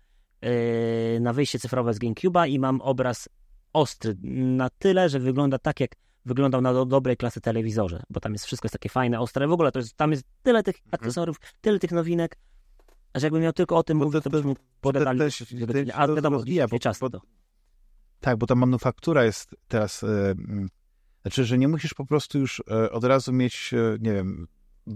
[0.45, 3.29] y, na wyjście cyfrowe z GameCube'a i mam obraz
[3.73, 5.91] ostry na tyle, że wygląda tak, jak
[6.25, 9.47] wyglądał na do, dobrej klasy telewizorze, bo tam jest wszystko jest takie fajne, ostre.
[9.47, 10.89] W ogóle to jest, tam jest tyle tych mhm.
[10.91, 12.37] akcesoriów, tyle tych nowinek,
[13.19, 15.21] że jakbym miał tylko o tym mówić, to byśmy podali.
[15.93, 17.21] A wiadomo, rozwija, bo, czas to.
[18.19, 20.35] Tak, bo ta manufaktura jest teraz, e,
[21.21, 24.47] znaczy, że nie musisz po prostu już e, od razu mieć, e, nie wiem,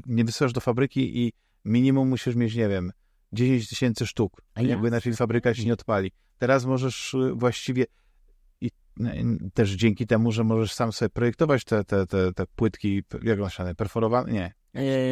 [0.05, 1.33] nie wysyłasz do fabryki i
[1.65, 2.91] minimum musisz mieć, nie wiem,
[3.33, 6.11] 10 tysięcy sztuk, A jakby inaczej fabryka się nie odpali.
[6.37, 7.85] Teraz możesz właściwie
[8.61, 8.71] i
[9.53, 13.75] też dzięki temu, że możesz sam sobie projektować te, te, te, te płytki, jak one
[13.75, 14.31] perforowane?
[14.31, 14.53] Nie.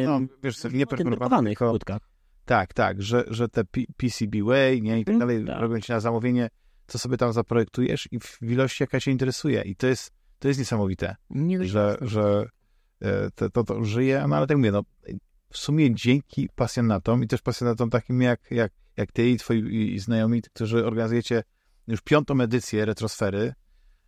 [0.06, 2.17] No, wiesz, nie perforowane, płytkach.
[2.48, 3.64] Tak, tak, że, że te
[3.96, 5.60] PCB-Way, nie, i tak mhm, dalej, tak.
[5.60, 6.50] robią ci na zamówienie,
[6.86, 9.62] co sobie tam zaprojektujesz i w ilości, jaka cię interesuje.
[9.62, 12.48] I to jest, to jest niesamowite, nie że, że
[13.00, 14.82] e, to, to, to żyje, no ale tak mówię, no,
[15.50, 19.98] w sumie dzięki pasjonatom i też pasjonatom takim jak, jak, jak ty i twoi i
[19.98, 21.42] znajomi, którzy organizujecie
[21.86, 23.54] już piątą edycję Retrosfery,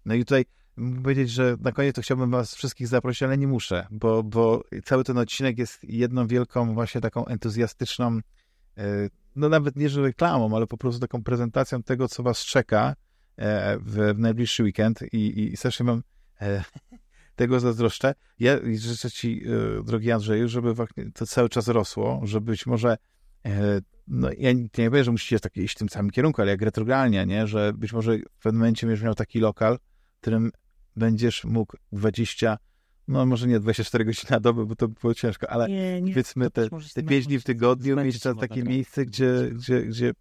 [0.05, 0.45] no i tutaj
[0.81, 4.65] mógł powiedzieć, że na koniec to chciałbym was wszystkich zaprosić, ale nie muszę, bo, bo
[4.85, 8.19] cały ten odcinek jest jedną wielką właśnie taką entuzjastyczną,
[8.79, 12.95] e, no nawet nie że reklamą, ale po prostu taką prezentacją tego, co was czeka
[13.37, 16.03] e, w, w najbliższy weekend i, i strasznie mam
[16.41, 16.65] e,
[17.37, 18.15] tego zazdroszczę.
[18.39, 19.43] Ja życzę ci,
[19.85, 20.75] drogi Andrzeju, żeby
[21.15, 22.97] to cały czas rosło, żeby być może
[24.11, 27.27] no ja nie powiem, że musicie tak iść w tym samym kierunku, ale jak retrogralnie,
[27.27, 27.47] nie?
[27.47, 29.79] że być może w pewnym momencie będziesz miał taki lokal,
[30.17, 30.51] w którym
[30.97, 32.59] będziesz mógł 20,
[33.09, 36.13] no może nie 24 godziny na dobę, bo to by było ciężko, ale nie, nie,
[36.13, 40.13] powiedzmy te, te 5 dni w tygodniu mieć tam takie miejsce, gdzie, gdzie, gdzie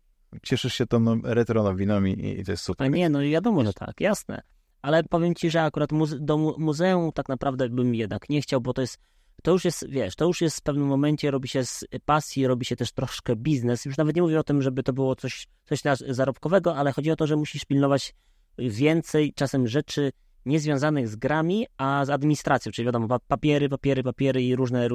[0.44, 2.88] cieszysz się tą no, retro nowiną i, i to jest super.
[2.88, 4.42] Ale nie, no wiadomo, że tak, jasne.
[4.82, 8.74] Ale powiem ci, że akurat muze do muzeum tak naprawdę bym jednak nie chciał, bo
[8.74, 8.98] to jest
[9.44, 12.66] to już jest, wiesz, to już jest w pewnym momencie robi się z pasji, robi
[12.66, 13.86] się też troszkę biznes.
[13.86, 17.16] Już nawet nie mówię o tym, żeby to było coś, coś zarobkowego, ale chodzi o
[17.16, 18.16] to, że musisz pilnować
[18.58, 20.12] więcej czasem rzeczy
[20.46, 24.88] niezwiązanych z grami, a z administracją, czyli wiadomo, papiery, papiery, papiery i różne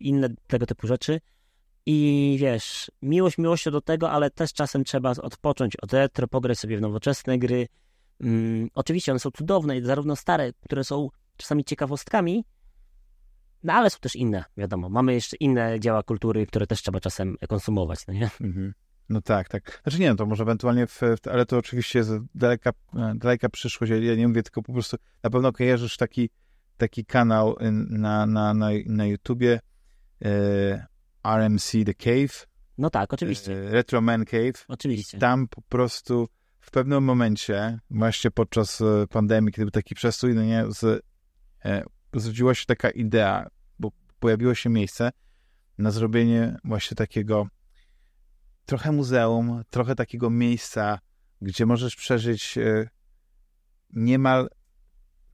[0.00, 1.20] inne tego typu rzeczy.
[1.86, 6.76] I wiesz, miłość miłością do tego, ale też czasem trzeba odpocząć od retro, pograć sobie
[6.76, 7.68] w nowoczesne gry.
[8.20, 12.44] Um, oczywiście one są cudowne, zarówno stare, które są czasami ciekawostkami,
[13.62, 14.88] no ale są też inne, wiadomo.
[14.88, 18.30] Mamy jeszcze inne dzieła kultury, które też trzeba czasem konsumować, no nie?
[18.40, 18.74] Mhm.
[19.10, 19.80] No tak, tak.
[19.82, 21.00] Znaczy nie, no to może ewentualnie, w,
[21.30, 22.70] ale to oczywiście jest daleka,
[23.14, 23.92] daleka przyszłość.
[24.00, 26.30] Ja nie mówię, tylko po prostu na pewno kojarzysz taki,
[26.76, 27.56] taki kanał
[27.88, 29.60] na, na, na, na YouTubie
[30.24, 30.86] e,
[31.24, 32.46] RMC The Cave.
[32.78, 33.52] No tak, oczywiście.
[33.52, 34.64] E, Retro Man Cave.
[34.68, 35.18] Oczywiście.
[35.18, 36.28] Tam po prostu
[36.60, 41.04] w pewnym momencie, właśnie podczas e, pandemii, kiedy był taki przestój, no nie, z,
[41.64, 41.82] e,
[42.14, 43.46] zrodziła się taka idea,
[43.78, 45.10] bo pojawiło się miejsce
[45.78, 47.46] na zrobienie właśnie takiego
[48.70, 50.98] trochę muzeum, trochę takiego miejsca,
[51.40, 52.88] gdzie możesz przeżyć e,
[53.90, 54.48] niemal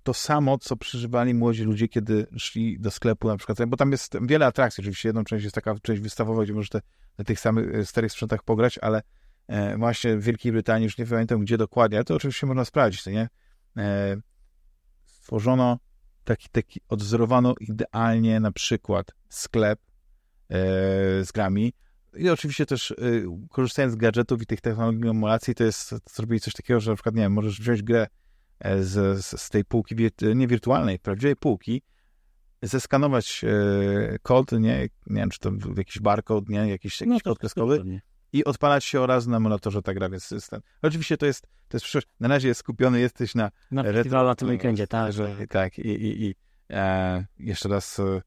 [0.02, 4.16] to samo, co przeżywali młodzi ludzie, kiedy szli do sklepu na przykład, bo tam jest
[4.22, 6.80] wiele atrakcji, oczywiście jedną część jest taka część wystawowa, gdzie możesz te,
[7.18, 9.02] na tych samych e, starych sprzętach pograć, ale
[9.48, 13.04] e, właśnie w Wielkiej Brytanii, już nie pamiętam gdzie dokładnie, ale to oczywiście można sprawdzić,
[13.04, 13.28] to nie?
[15.06, 15.78] Stworzono
[16.24, 19.80] taki, taki odwzorowano idealnie na przykład sklep
[21.22, 21.72] z grami,
[22.18, 26.54] i oczywiście też y, korzystając z gadżetów i tych technologii emulacji, to jest zrobili coś
[26.54, 28.06] takiego, że na przykład, nie wiem, możesz wziąć grę
[28.60, 29.94] e, z, z, tej półki,
[30.34, 31.82] nie wirtualnej, prawdziwej półki,
[32.62, 37.38] zeskanować e, kod, nie, nie wiem, czy to jakiś barcode, nie, jakiś, jakiś no, kod
[37.38, 38.00] kreskowy
[38.32, 40.60] i odpalać się oraz na emulatorze ta gra, więc system.
[40.82, 42.06] Oczywiście to jest, to jest przyszłość.
[42.20, 43.50] Na razie skupiony jesteś na...
[43.70, 45.12] Na retro, na tym weekendzie, tak.
[45.12, 46.34] Że, tak, i, i, i
[46.70, 48.20] e, jeszcze raz E,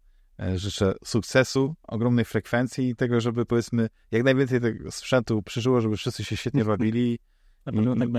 [0.55, 6.23] życzę sukcesu, ogromnej frekwencji i tego, żeby powiedzmy jak najwięcej tego sprzętu przyżyło, żeby wszyscy
[6.23, 7.19] się świetnie bawili.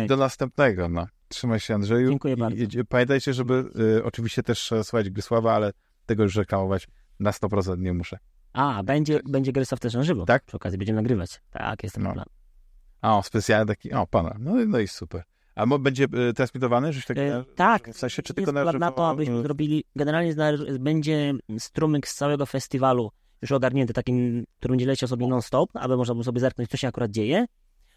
[0.05, 0.89] I, do następnego.
[0.89, 1.07] No.
[1.29, 2.09] Trzymaj się Andrzeju.
[2.09, 2.57] Dziękuję bardzo.
[2.57, 3.65] I, pamiętajcie, żeby
[3.99, 5.73] y, oczywiście też słuchać Grysława, ale
[6.07, 6.89] tego już reklamować
[7.21, 8.19] na 100% nie muszę.
[8.53, 10.27] A, będzie, będzie Grysław też na żywo.
[10.27, 10.45] Tak?
[10.45, 11.41] Przy okazji będziemy nagrywać.
[11.51, 12.13] Tak, jestem no.
[12.13, 12.27] plan.
[13.03, 14.37] O, specjalny taki, o, pana.
[14.39, 15.23] No, no i super.
[15.55, 16.93] A będzie y, transmitowany?
[16.93, 17.91] Że tak, e, tak.
[17.91, 20.35] W sensie, czy tylko na, na to, abyśmy zrobili, generalnie
[20.79, 23.11] będzie strumyk z całego festiwalu
[23.43, 26.89] już ogarnięty, takim, który będzie leciał sobie non-stop, aby można było sobie zerknąć, co się
[26.89, 27.47] akurat dzieje.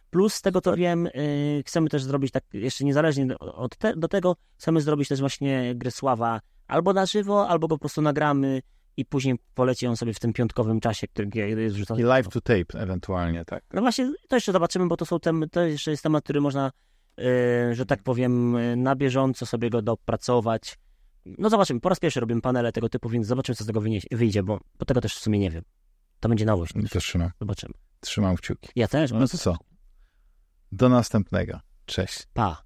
[0.09, 4.07] Plus z tego to wiem, yy, chcemy też zrobić tak jeszcze niezależnie od te, do
[4.07, 8.61] tego, chcemy zrobić też właśnie gry Sława albo na żywo, albo go po prostu nagramy
[8.97, 11.29] i później poleci on sobie w tym piątkowym czasie, który
[11.61, 12.01] jest wrzucony.
[12.01, 13.63] I live to tape ewentualnie, tak.
[13.73, 16.71] No właśnie, to jeszcze zobaczymy, bo to są tem, to jeszcze jest temat, który można,
[17.71, 20.77] że tak powiem, yy, na bieżąco sobie go dopracować.
[21.25, 23.81] No zobaczymy, po raz pierwszy robimy panele tego typu, więc zobaczymy, co z tego
[24.11, 25.63] wyjdzie, bo, bo tego też w sumie nie wiem.
[26.19, 26.73] To będzie nowość.
[26.91, 27.31] To trzymam.
[27.39, 27.73] Zobaczymy.
[27.99, 28.69] Trzymam kciuki.
[28.75, 29.11] Ja też.
[29.11, 29.57] No to co?
[30.71, 31.59] Do następnego.
[31.85, 32.27] Cześć.
[32.33, 32.63] Pa.